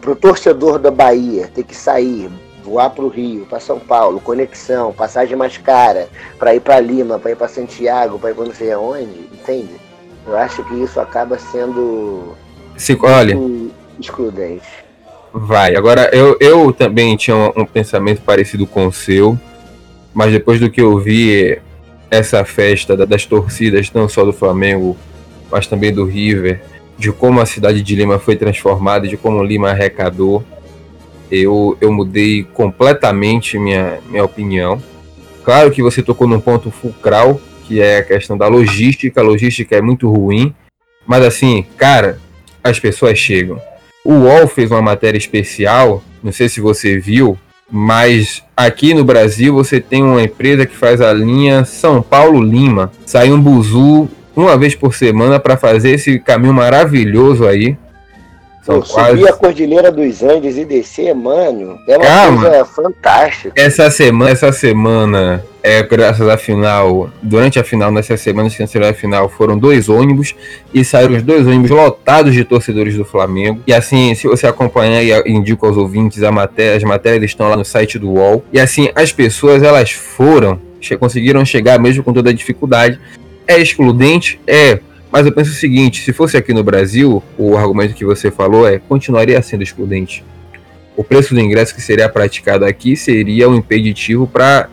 para 0.00 0.12
o 0.12 0.16
torcedor 0.16 0.78
da 0.78 0.90
Bahia 0.90 1.50
ter 1.52 1.64
que 1.64 1.76
sair, 1.76 2.30
voar 2.68 2.90
para 2.90 3.04
o 3.04 3.08
Rio, 3.08 3.46
para 3.46 3.58
São 3.58 3.78
Paulo, 3.78 4.20
conexão, 4.20 4.92
passagem 4.92 5.36
mais 5.36 5.56
cara, 5.56 6.08
para 6.38 6.54
ir 6.54 6.60
para 6.60 6.78
Lima, 6.78 7.18
para 7.18 7.30
ir 7.30 7.36
para 7.36 7.48
Santiago, 7.48 8.18
para 8.18 8.30
ir 8.30 8.34
para 8.34 8.44
não 8.44 8.54
sei 8.54 8.72
aonde, 8.72 9.28
entende? 9.32 9.74
Eu 10.26 10.36
acho 10.36 10.62
que 10.64 10.74
isso 10.74 11.00
acaba 11.00 11.38
sendo 11.38 12.34
Se, 12.76 12.96
olha, 13.00 13.34
excludente. 13.98 14.68
Vai, 15.32 15.74
agora 15.74 16.10
eu, 16.12 16.36
eu 16.40 16.72
também 16.72 17.16
tinha 17.16 17.36
um, 17.36 17.62
um 17.62 17.64
pensamento 17.64 18.20
parecido 18.22 18.66
com 18.66 18.86
o 18.86 18.92
seu, 18.92 19.38
mas 20.12 20.32
depois 20.32 20.60
do 20.60 20.70
que 20.70 20.80
eu 20.80 20.98
vi 20.98 21.58
essa 22.10 22.44
festa 22.44 22.96
das 22.96 23.24
torcidas, 23.24 23.90
não 23.92 24.08
só 24.08 24.24
do 24.24 24.32
Flamengo, 24.32 24.96
mas 25.50 25.66
também 25.66 25.92
do 25.92 26.04
River, 26.04 26.60
de 26.98 27.12
como 27.12 27.40
a 27.40 27.46
cidade 27.46 27.82
de 27.82 27.94
Lima 27.94 28.18
foi 28.18 28.36
transformada, 28.36 29.06
de 29.06 29.16
como 29.16 29.42
Lima 29.42 29.70
arrecadou, 29.70 30.42
eu, 31.30 31.76
eu 31.80 31.92
mudei 31.92 32.44
completamente 32.54 33.58
minha, 33.58 33.98
minha 34.08 34.24
opinião. 34.24 34.82
Claro 35.44 35.70
que 35.70 35.82
você 35.82 36.02
tocou 36.02 36.26
num 36.26 36.40
ponto 36.40 36.70
fulcral, 36.70 37.40
que 37.64 37.80
é 37.80 37.98
a 37.98 38.02
questão 38.02 38.36
da 38.36 38.46
logística. 38.48 39.20
A 39.20 39.24
logística 39.24 39.76
é 39.76 39.80
muito 39.80 40.10
ruim, 40.10 40.54
mas 41.06 41.24
assim, 41.24 41.64
cara, 41.76 42.18
as 42.62 42.78
pessoas 42.78 43.18
chegam. 43.18 43.60
O 44.04 44.12
UOL 44.12 44.46
fez 44.48 44.70
uma 44.70 44.82
matéria 44.82 45.18
especial, 45.18 46.02
não 46.22 46.32
sei 46.32 46.48
se 46.48 46.60
você 46.60 46.98
viu, 46.98 47.38
mas 47.70 48.42
aqui 48.56 48.94
no 48.94 49.04
Brasil 49.04 49.52
você 49.54 49.80
tem 49.80 50.02
uma 50.02 50.22
empresa 50.22 50.64
que 50.64 50.76
faz 50.76 51.00
a 51.00 51.12
linha 51.12 51.64
São 51.64 52.00
Paulo-Lima. 52.00 52.90
Sai 53.04 53.30
um 53.30 53.40
buzu 53.40 54.08
uma 54.34 54.56
vez 54.56 54.74
por 54.74 54.94
semana 54.94 55.38
para 55.38 55.56
fazer 55.56 55.90
esse 55.90 56.18
caminho 56.18 56.54
maravilhoso 56.54 57.46
aí. 57.46 57.76
São 58.68 58.82
quase... 58.82 59.10
Subir 59.12 59.28
a 59.30 59.32
Cordilheira 59.32 59.90
dos 59.90 60.22
Andes 60.22 60.58
e 60.58 60.64
descer, 60.66 61.14
mano, 61.14 61.78
é 61.88 61.96
uma 61.96 62.06
Calma. 62.06 62.42
coisa 62.42 62.64
fantástica. 62.66 63.52
Essa 63.56 63.90
semana, 63.90 64.30
essa 64.30 64.52
semana 64.52 65.42
é, 65.62 65.82
graças 65.82 66.28
à 66.28 66.36
final, 66.36 67.10
durante 67.22 67.58
a 67.58 67.64
final, 67.64 67.90
nessas 67.90 68.20
semanas 68.20 68.54
que 68.54 68.62
antecederam 68.62 68.90
a 68.90 68.94
final, 68.94 69.28
foram 69.30 69.58
dois 69.58 69.88
ônibus 69.88 70.34
e 70.72 70.84
saíram 70.84 71.16
os 71.16 71.22
dois 71.22 71.46
ônibus 71.46 71.70
lotados 71.70 72.34
de 72.34 72.44
torcedores 72.44 72.94
do 72.94 73.06
Flamengo. 73.06 73.62
E 73.66 73.72
assim, 73.72 74.14
se 74.14 74.28
você 74.28 74.46
acompanhar 74.46 75.02
e 75.02 75.30
indico 75.30 75.64
aos 75.64 75.78
ouvintes 75.78 76.22
a 76.22 76.30
matéria, 76.30 76.76
as 76.76 76.84
matérias 76.84 77.24
estão 77.24 77.48
lá 77.48 77.56
no 77.56 77.64
site 77.64 77.98
do 77.98 78.10
UOL. 78.10 78.44
E 78.52 78.60
assim, 78.60 78.90
as 78.94 79.12
pessoas 79.12 79.62
elas 79.62 79.92
foram, 79.92 80.60
conseguiram 81.00 81.42
chegar 81.42 81.78
mesmo 81.78 82.02
com 82.02 82.12
toda 82.12 82.28
a 82.28 82.34
dificuldade. 82.34 83.00
É 83.46 83.58
excludente? 83.58 84.38
É. 84.46 84.78
Mas 85.10 85.26
eu 85.26 85.32
penso 85.32 85.50
o 85.50 85.54
seguinte: 85.54 86.02
se 86.02 86.12
fosse 86.12 86.36
aqui 86.36 86.52
no 86.52 86.62
Brasil, 86.62 87.22
o 87.36 87.56
argumento 87.56 87.94
que 87.94 88.04
você 88.04 88.30
falou 88.30 88.68
é 88.68 88.78
continuaria 88.78 89.40
sendo 89.42 89.62
excludente. 89.62 90.24
O 90.96 91.04
preço 91.04 91.34
do 91.34 91.40
ingresso 91.40 91.74
que 91.74 91.80
seria 91.80 92.08
praticado 92.08 92.64
aqui 92.64 92.96
seria 92.96 93.48
um 93.48 93.54
impeditivo 93.54 94.26
para 94.26 94.68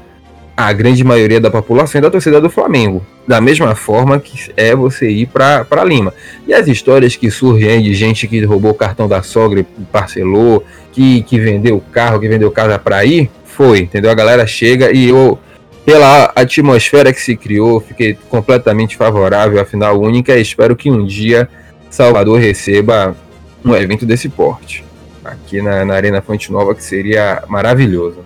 a 0.58 0.72
grande 0.72 1.04
maioria 1.04 1.40
da 1.40 1.52
população 1.52 2.00
e 2.00 2.02
da 2.02 2.10
torcida 2.10 2.40
do 2.40 2.50
Flamengo. 2.50 3.06
Da 3.28 3.42
mesma 3.42 3.76
forma 3.76 4.20
que 4.20 4.52
é 4.56 4.76
você 4.76 5.10
ir 5.10 5.28
para 5.28 5.84
Lima. 5.84 6.14
E 6.48 6.54
as 6.54 6.68
histórias 6.68 7.16
que 7.16 7.30
surgem 7.30 7.82
de 7.82 7.94
gente 7.94 8.28
que 8.28 8.44
roubou 8.46 8.72
o 8.72 8.76
cartão 8.76 9.08
da 9.08 9.22
sogra 9.22 9.60
e 9.60 9.64
parcelou, 9.92 10.64
que, 10.92 11.24
que 11.24 11.40
vendeu 11.40 11.76
o 11.76 11.82
carro, 11.82 12.20
que 12.20 12.28
vendeu 12.28 12.50
casa 12.52 12.80
para 12.80 13.04
ir, 13.04 13.30
foi, 13.44 13.80
entendeu? 13.80 14.10
A 14.10 14.16
galera 14.16 14.48
chega 14.48 14.92
e 14.92 15.10
eu, 15.10 15.38
pela 15.86 16.32
atmosfera 16.36 17.14
que 17.14 17.22
se 17.22 17.38
criou, 17.38 17.80
fiquei 17.80 18.18
completamente 18.28 18.98
favorável 18.98 19.62
à 19.62 19.66
final 19.66 20.00
única 20.00 20.36
e 20.36 20.42
espero 20.42 20.76
que 20.76 20.90
um 20.90 21.06
dia 21.06 21.48
Salvador 21.90 22.40
receba 22.40 23.16
um 23.64 23.76
evento 23.76 24.06
desse 24.06 24.28
porte. 24.28 24.84
Aqui 25.24 25.62
na, 25.62 25.86
na 25.86 25.94
Arena 25.94 26.22
Fonte 26.22 26.52
Nova, 26.52 26.76
que 26.76 26.84
seria 26.84 27.44
maravilhoso. 27.48 28.24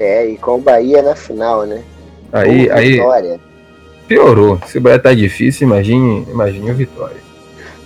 É, 0.00 0.26
e 0.26 0.36
com 0.36 0.56
o 0.56 0.60
Bahia 0.60 1.02
na 1.02 1.14
final, 1.14 1.64
né? 1.64 1.82
Aí, 2.32 2.70
aí 2.70 2.92
Vitória. 2.92 3.40
piorou. 4.08 4.60
Se 4.66 4.78
o 4.78 4.80
Bahia 4.80 4.98
tá 4.98 5.14
difícil, 5.14 5.66
imagine, 5.66 6.26
imagine 6.30 6.70
o 6.70 6.74
Vitória. 6.74 7.16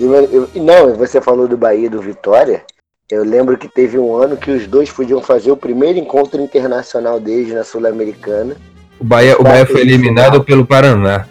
E, 0.00 0.58
não, 0.58 0.94
você 0.94 1.20
falou 1.20 1.46
do 1.46 1.56
Bahia 1.56 1.90
do 1.90 2.00
Vitória. 2.00 2.62
Eu 3.11 3.24
lembro 3.24 3.58
que 3.58 3.66
teve 3.66 3.98
um 3.98 4.14
ano 4.14 4.36
que 4.36 4.52
os 4.52 4.68
dois 4.68 4.88
podiam 4.88 5.20
fazer 5.20 5.50
o 5.50 5.56
primeiro 5.56 5.98
encontro 5.98 6.40
internacional 6.40 7.18
deles 7.18 7.52
na 7.52 7.64
Sul-Americana. 7.64 8.56
O 9.00 9.04
Bahia, 9.04 9.36
o 9.36 9.42
Bahia 9.42 9.66
foi 9.66 9.80
eliminado 9.80 10.44
pelo 10.44 10.64
Paraná. 10.64 11.26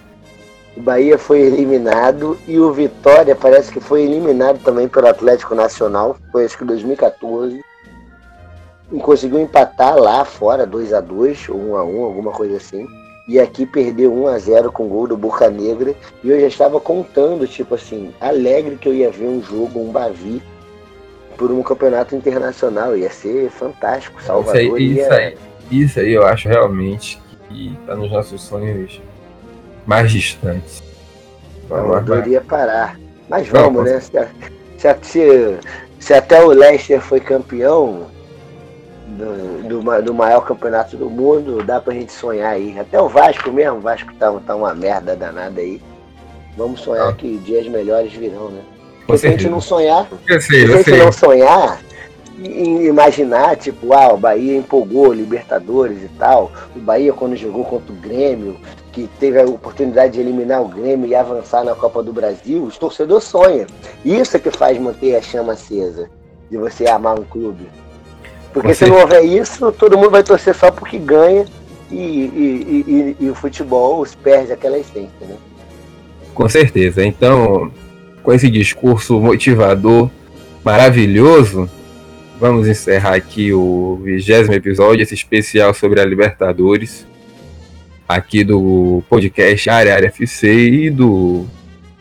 O 0.75 0.81
Bahia 0.81 1.17
foi 1.17 1.39
eliminado 1.39 2.37
e 2.45 2.59
o 2.59 2.73
Vitória 2.73 3.33
parece 3.33 3.71
que 3.71 3.79
foi 3.79 4.03
eliminado 4.03 4.59
também 4.59 4.89
pelo 4.89 5.07
Atlético 5.07 5.55
Nacional. 5.55 6.17
Foi 6.33 6.43
acho 6.43 6.57
que 6.57 6.65
2014 6.65 7.61
conseguiu 9.01 9.39
empatar 9.39 9.95
lá 9.97 10.25
fora 10.25 10.65
2 10.65 10.91
a 10.93 10.99
2 10.99 11.47
ou 11.49 11.57
1 11.73 11.77
a 11.77 11.83
1 11.85 12.03
alguma 12.03 12.31
coisa 12.31 12.57
assim. 12.57 12.85
E 13.27 13.39
aqui 13.39 13.65
perdeu 13.65 14.13
1 14.13 14.27
a 14.27 14.37
0 14.37 14.71
com 14.71 14.85
o 14.85 14.89
gol 14.89 15.07
do 15.07 15.15
Boca 15.15 15.49
Negra. 15.49 15.95
E 16.23 16.29
eu 16.29 16.41
já 16.41 16.47
estava 16.47 16.79
contando, 16.81 17.47
tipo 17.47 17.75
assim, 17.75 18.11
alegre 18.19 18.75
que 18.75 18.89
eu 18.89 18.93
ia 18.93 19.11
ver 19.11 19.27
um 19.27 19.41
jogo, 19.41 19.79
um 19.79 19.91
Bavi, 19.91 20.41
por 21.39 21.49
um 21.51 21.63
campeonato 21.63 22.15
internacional. 22.15 22.95
Ia 22.95 23.09
ser 23.09 23.49
fantástico. 23.49 24.21
Salvador 24.21 24.57
isso 24.57 24.75
aí, 24.75 24.93
ia... 24.93 25.01
isso 25.01 25.13
aí, 25.13 25.37
isso 25.71 25.99
aí 26.01 26.13
eu 26.13 26.27
acho 26.27 26.49
realmente 26.49 27.19
que 27.47 27.75
está 27.81 27.95
nos 27.95 28.11
nossos 28.11 28.41
sonhos 28.41 29.01
mais 29.87 30.11
distantes. 30.11 30.83
Salvador 31.69 32.27
ia 32.27 32.41
parar. 32.41 32.99
Mas 33.29 33.47
vamos, 33.47 33.85
né? 33.85 33.99
Se, 33.99 34.97
se, 35.01 35.57
se 35.99 36.13
até 36.13 36.43
o 36.43 36.49
Leicester 36.49 36.99
foi 36.99 37.19
campeão, 37.19 38.07
do, 39.07 39.81
do, 39.81 40.01
do, 40.01 40.13
maior 40.13 40.41
campeonato 40.41 40.95
do 40.95 41.09
mundo, 41.09 41.63
dá 41.63 41.79
pra 41.79 41.93
gente 41.93 42.11
sonhar 42.11 42.53
aí. 42.53 42.77
Até 42.77 43.01
o 43.01 43.07
Vasco 43.07 43.51
mesmo, 43.51 43.77
o 43.77 43.81
Vasco 43.81 44.13
tá, 44.15 44.31
tá 44.45 44.55
uma 44.55 44.73
merda 44.73 45.15
danada 45.15 45.61
aí. 45.61 45.81
Vamos 46.57 46.81
sonhar 46.81 47.09
ah. 47.09 47.13
que 47.13 47.37
dias 47.37 47.67
melhores 47.67 48.11
virão, 48.13 48.49
né? 48.49 48.61
Porque 49.09 49.21
se 49.21 49.27
a 49.27 49.31
gente 49.31 49.49
não 49.49 49.59
sonhar, 49.59 50.07
sei, 50.27 50.39
se 50.39 50.73
a 50.73 50.77
gente 50.77 50.91
não 50.91 51.11
sonhar, 51.11 51.81
e 52.41 52.87
imaginar, 52.87 53.57
tipo, 53.57 53.91
ah, 53.93 54.13
o 54.13 54.17
Bahia 54.17 54.55
empolgou 54.55 55.11
Libertadores 55.11 56.03
e 56.03 56.07
tal. 56.17 56.51
O 56.75 56.79
Bahia, 56.79 57.11
quando 57.11 57.35
jogou 57.35 57.65
contra 57.65 57.91
o 57.91 57.95
Grêmio, 57.95 58.55
que 58.93 59.09
teve 59.19 59.41
a 59.41 59.45
oportunidade 59.45 60.13
de 60.13 60.21
eliminar 60.21 60.61
o 60.61 60.67
Grêmio 60.67 61.07
e 61.07 61.15
avançar 61.15 61.63
na 61.63 61.75
Copa 61.75 62.01
do 62.01 62.13
Brasil, 62.13 62.63
os 62.63 62.77
torcedores 62.77 63.25
sonham. 63.25 63.65
Isso 64.05 64.37
é 64.37 64.39
que 64.39 64.51
faz 64.51 64.79
manter 64.79 65.15
a 65.15 65.21
chama 65.21 65.53
acesa, 65.53 66.09
de 66.49 66.57
você 66.57 66.87
amar 66.87 67.19
um 67.19 67.23
clube. 67.23 67.67
Porque 68.53 68.73
Você... 68.73 68.85
se 68.85 68.91
não 68.91 68.99
houver 68.99 69.23
isso, 69.23 69.71
todo 69.71 69.97
mundo 69.97 70.11
vai 70.11 70.23
torcer 70.23 70.55
só 70.55 70.71
porque 70.71 70.97
ganha 70.97 71.45
e, 71.91 71.95
e, 71.95 72.85
e, 72.87 73.25
e 73.25 73.29
o 73.29 73.35
futebol 73.35 74.05
perde 74.23 74.53
aquela 74.53 74.77
essência, 74.77 75.11
né? 75.21 75.35
Com 76.33 76.47
certeza. 76.47 77.03
Então, 77.03 77.71
com 78.29 78.33
esse 78.35 78.47
discurso 78.47 79.19
motivador 79.19 80.07
maravilhoso, 80.63 81.67
vamos 82.39 82.67
encerrar 82.67 83.15
aqui 83.15 83.51
o 83.51 83.99
vigésimo 84.03 84.53
episódio, 84.53 85.01
esse 85.01 85.15
especial 85.15 85.73
sobre 85.73 85.99
a 85.99 86.05
Libertadores, 86.05 87.07
aqui 88.07 88.43
do 88.43 89.01
podcast 89.09 89.67
Área 89.67 89.95
Área 89.95 90.07
FC 90.09 90.47
e 90.69 90.89
do 90.91 91.47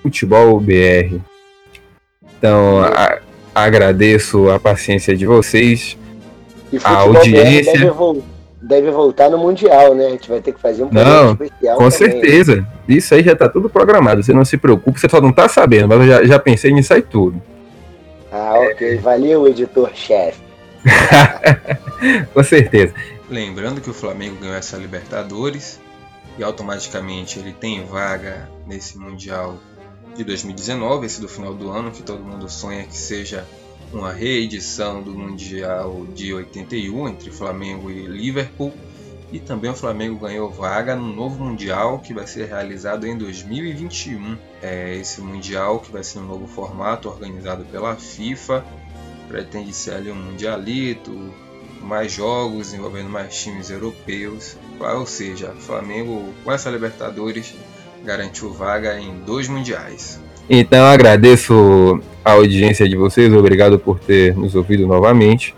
Futebol 0.02 0.60
BR. 0.60 1.16
Então, 2.36 2.80
a, 2.80 3.20
agradeço 3.54 4.50
a 4.50 4.60
paciência 4.60 5.16
de 5.16 5.24
vocês. 5.24 5.96
E 6.70 6.78
a 6.84 6.90
audiência 6.90 7.90
deve, 8.60 8.90
voltar 8.90 9.30
no 9.30 9.38
Mundial, 9.38 9.94
né? 9.94 10.06
A 10.06 10.10
gente 10.10 10.28
vai 10.28 10.40
ter 10.40 10.52
que 10.52 10.60
fazer 10.60 10.82
um 10.82 10.88
programa 10.88 11.32
especial. 11.32 11.76
Com 11.76 11.90
também. 11.90 11.98
certeza. 11.98 12.66
Isso 12.88 13.14
aí 13.14 13.22
já 13.22 13.34
tá 13.34 13.48
tudo 13.48 13.68
programado. 13.68 14.22
Você 14.22 14.32
não 14.32 14.44
se 14.44 14.56
preocupe, 14.56 14.98
você 14.98 15.08
só 15.08 15.20
não 15.20 15.32
tá 15.32 15.48
sabendo, 15.48 15.88
mas 15.88 16.00
eu 16.00 16.06
já, 16.06 16.24
já 16.24 16.38
pensei 16.38 16.72
nisso 16.72 16.92
aí 16.92 17.02
tudo. 17.02 17.40
Ah, 18.32 18.54
ok. 18.58 18.98
Valeu, 18.98 19.46
editor-chefe. 19.48 20.40
Com 22.32 22.42
certeza. 22.42 22.94
Lembrando 23.28 23.80
que 23.80 23.90
o 23.90 23.94
Flamengo 23.94 24.36
ganhou 24.36 24.56
essa 24.56 24.76
Libertadores 24.76 25.80
e 26.38 26.42
automaticamente 26.42 27.38
ele 27.38 27.52
tem 27.52 27.84
vaga 27.84 28.48
nesse 28.66 28.98
Mundial 28.98 29.56
de 30.16 30.24
2019, 30.24 31.06
esse 31.06 31.20
do 31.20 31.28
final 31.28 31.54
do 31.54 31.70
ano, 31.70 31.90
que 31.90 32.02
todo 32.02 32.22
mundo 32.22 32.48
sonha 32.48 32.84
que 32.84 32.96
seja 32.96 33.44
uma 33.92 34.12
reedição 34.12 35.02
do 35.02 35.12
Mundial 35.12 36.06
de 36.14 36.32
81 36.32 37.08
entre 37.08 37.30
Flamengo 37.30 37.90
e 37.90 38.06
Liverpool. 38.06 38.72
E 39.30 39.38
também 39.38 39.70
o 39.70 39.74
Flamengo 39.74 40.18
ganhou 40.18 40.50
vaga 40.50 40.96
no 40.96 41.14
novo 41.14 41.44
Mundial 41.44 41.98
que 41.98 42.14
vai 42.14 42.26
ser 42.26 42.48
realizado 42.48 43.06
em 43.06 43.16
2021. 43.16 44.38
É 44.62 44.96
esse 44.96 45.20
Mundial 45.20 45.80
que 45.80 45.92
vai 45.92 46.02
ser 46.02 46.20
um 46.20 46.26
novo 46.26 46.46
formato 46.46 47.08
organizado 47.08 47.64
pela 47.66 47.94
FIFA. 47.96 48.64
Pretende 49.26 49.72
ser 49.74 49.94
ali 49.94 50.10
um 50.10 50.14
Mundialito, 50.14 51.12
mais 51.82 52.10
jogos 52.12 52.72
envolvendo 52.72 53.10
mais 53.10 53.36
times 53.38 53.68
europeus. 53.68 54.56
Ou 54.80 55.06
seja, 55.06 55.54
Flamengo 55.60 56.32
com 56.42 56.50
essa 56.50 56.70
Libertadores 56.70 57.54
garantiu 58.04 58.52
vaga 58.52 58.98
em 58.98 59.20
dois 59.20 59.46
Mundiais. 59.46 60.18
Então 60.50 60.86
agradeço 60.86 62.00
a 62.24 62.32
audiência 62.32 62.88
de 62.88 62.96
vocês, 62.96 63.32
obrigado 63.32 63.78
por 63.78 63.98
ter 63.98 64.34
nos 64.34 64.54
ouvido 64.54 64.86
novamente. 64.86 65.54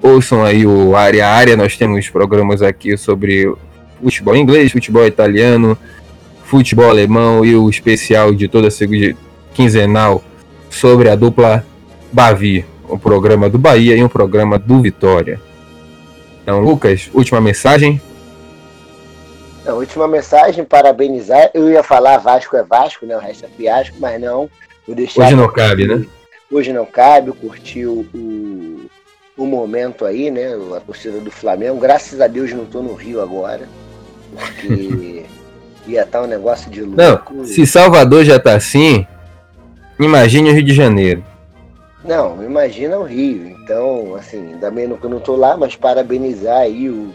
Ouçam 0.00 0.44
aí 0.44 0.66
o 0.66 0.96
Área 0.96 1.28
Área, 1.28 1.56
nós 1.56 1.76
temos 1.76 2.08
programas 2.10 2.60
aqui 2.60 2.96
sobre 2.96 3.52
futebol 4.02 4.34
inglês, 4.34 4.72
futebol 4.72 5.06
italiano, 5.06 5.78
futebol 6.44 6.90
alemão 6.90 7.44
e 7.44 7.54
o 7.54 7.70
especial 7.70 8.34
de 8.34 8.48
toda 8.48 8.68
segunda 8.68 9.16
quinzenal 9.54 10.22
sobre 10.68 11.08
a 11.08 11.14
dupla 11.14 11.64
Bavi, 12.12 12.64
um 12.90 12.98
programa 12.98 13.48
do 13.48 13.58
Bahia 13.58 13.96
e 13.96 14.02
um 14.02 14.08
programa 14.08 14.58
do 14.58 14.80
Vitória. 14.82 15.40
Então, 16.42 16.60
Lucas, 16.60 17.08
última 17.14 17.40
mensagem. 17.40 18.00
A 19.66 19.72
última 19.72 20.08
mensagem, 20.08 20.64
parabenizar. 20.64 21.50
Eu 21.54 21.70
ia 21.70 21.82
falar 21.82 22.18
Vasco 22.18 22.56
é 22.56 22.62
Vasco, 22.62 23.06
né? 23.06 23.16
O 23.16 23.20
resto 23.20 23.44
é 23.44 23.48
fiasco, 23.48 23.96
mas 24.00 24.20
não. 24.20 24.50
Vou 24.86 24.96
deixar 24.96 25.22
hoje 25.22 25.36
não 25.36 25.52
cabe, 25.52 25.86
né? 25.86 26.04
Hoje 26.50 26.72
não 26.72 26.84
cabe, 26.84 27.32
curtiu 27.32 28.06
o, 28.12 28.86
o 29.36 29.46
momento 29.46 30.04
aí, 30.04 30.30
né? 30.30 30.48
A 30.76 30.80
torcida 30.80 31.20
do 31.20 31.30
Flamengo. 31.30 31.78
Graças 31.78 32.20
a 32.20 32.26
Deus 32.26 32.52
não 32.52 32.64
tô 32.64 32.82
no 32.82 32.94
Rio 32.94 33.20
agora. 33.20 33.68
Porque 34.34 35.24
ia 35.86 36.02
estar 36.02 36.18
tá 36.18 36.24
um 36.24 36.28
negócio 36.28 36.68
de 36.68 36.82
louco. 36.82 37.32
Não, 37.32 37.44
se 37.44 37.64
Salvador 37.64 38.24
já 38.24 38.40
tá 38.40 38.54
assim, 38.54 39.06
imagine 39.98 40.50
o 40.50 40.54
Rio 40.54 40.64
de 40.64 40.74
Janeiro. 40.74 41.24
Não, 42.04 42.42
imagina 42.42 42.98
o 42.98 43.04
Rio. 43.04 43.46
Então, 43.46 44.16
assim, 44.16 44.56
também 44.60 44.88
não, 44.88 44.96
não 44.96 45.20
tô 45.20 45.36
lá, 45.36 45.56
mas 45.56 45.76
parabenizar 45.76 46.58
aí 46.58 46.90
o, 46.90 47.14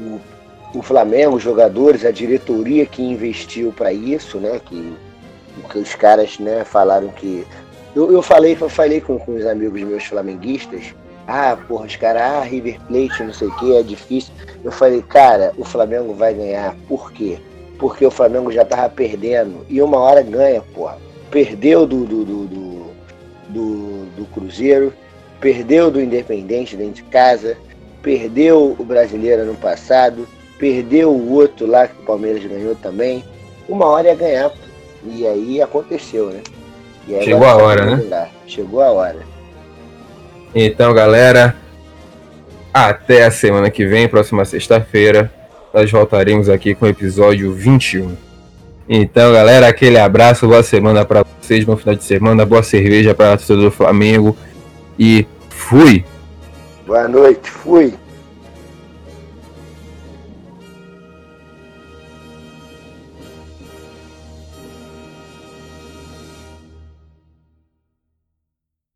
o 0.00 0.20
o 0.74 0.82
Flamengo, 0.82 1.36
os 1.36 1.42
jogadores, 1.42 2.04
a 2.04 2.10
diretoria 2.10 2.84
que 2.84 3.02
investiu 3.02 3.72
para 3.72 3.92
isso, 3.92 4.38
né? 4.38 4.60
Que, 4.64 4.94
que 5.70 5.78
os 5.78 5.94
caras 5.94 6.38
né, 6.38 6.64
falaram 6.64 7.08
que. 7.08 7.46
Eu, 7.96 8.12
eu 8.12 8.22
falei, 8.22 8.56
eu 8.60 8.68
falei 8.68 9.00
com, 9.00 9.18
com 9.18 9.34
os 9.34 9.46
amigos 9.46 9.82
meus 9.82 10.04
flamenguistas 10.04 10.94
Ah, 11.26 11.56
porra, 11.66 11.86
os 11.86 11.96
caras, 11.96 12.22
ah, 12.22 12.40
River 12.42 12.78
Plate, 12.86 13.22
não 13.22 13.32
sei 13.32 13.48
o 13.48 13.56
que, 13.56 13.76
é 13.76 13.82
difícil. 13.82 14.32
Eu 14.62 14.70
falei, 14.70 15.02
cara, 15.02 15.52
o 15.56 15.64
Flamengo 15.64 16.12
vai 16.12 16.34
ganhar. 16.34 16.76
Por 16.86 17.12
quê? 17.12 17.38
Porque 17.78 18.04
o 18.04 18.10
Flamengo 18.10 18.52
já 18.52 18.64
tava 18.64 18.88
perdendo. 18.88 19.64
E 19.68 19.80
uma 19.80 19.98
hora 19.98 20.22
ganha, 20.22 20.62
porra. 20.74 20.98
Perdeu 21.30 21.86
do, 21.86 22.04
do, 22.04 22.24
do, 22.24 22.46
do, 22.46 22.86
do, 23.48 24.06
do 24.16 24.26
Cruzeiro, 24.32 24.92
perdeu 25.40 25.90
do 25.90 26.00
Independente 26.00 26.76
dentro 26.76 26.94
de 26.94 27.02
casa, 27.04 27.56
perdeu 28.02 28.76
o 28.78 28.84
Brasileiro 28.84 29.42
ano 29.42 29.54
passado, 29.54 30.26
perdeu 30.58 31.10
o 31.10 31.32
outro 31.32 31.66
lá 31.66 31.86
que 31.86 32.00
o 32.00 32.04
Palmeiras 32.04 32.44
ganhou 32.44 32.74
também. 32.74 33.24
Uma 33.68 33.86
hora 33.86 34.08
ia 34.08 34.14
ganhar. 34.14 34.52
E 35.04 35.26
aí 35.26 35.62
aconteceu, 35.62 36.30
né? 36.30 36.42
Chegou 37.22 37.46
a 37.46 37.56
hora, 37.56 37.96
né? 37.96 38.28
Chegou 38.46 38.82
a 38.82 38.90
hora. 38.90 39.20
Então, 40.54 40.92
galera, 40.92 41.56
até 42.72 43.24
a 43.24 43.30
semana 43.30 43.70
que 43.70 43.86
vem, 43.86 44.08
próxima 44.08 44.44
sexta-feira, 44.44 45.32
nós 45.72 45.90
voltaremos 45.90 46.48
aqui 46.48 46.74
com 46.74 46.84
o 46.84 46.88
episódio 46.88 47.52
21. 47.52 48.14
Então, 48.88 49.32
galera, 49.32 49.68
aquele 49.68 49.98
abraço, 49.98 50.48
boa 50.48 50.62
semana 50.62 51.04
para 51.04 51.24
vocês, 51.40 51.64
bom 51.64 51.76
final 51.76 51.94
de 51.94 52.04
semana, 52.04 52.46
boa 52.46 52.62
cerveja 52.62 53.14
para 53.14 53.36
todo 53.36 53.62
do 53.62 53.70
Flamengo 53.70 54.36
e 54.98 55.26
fui! 55.50 56.04
Boa 56.86 57.06
noite, 57.06 57.50
fui! 57.50 57.94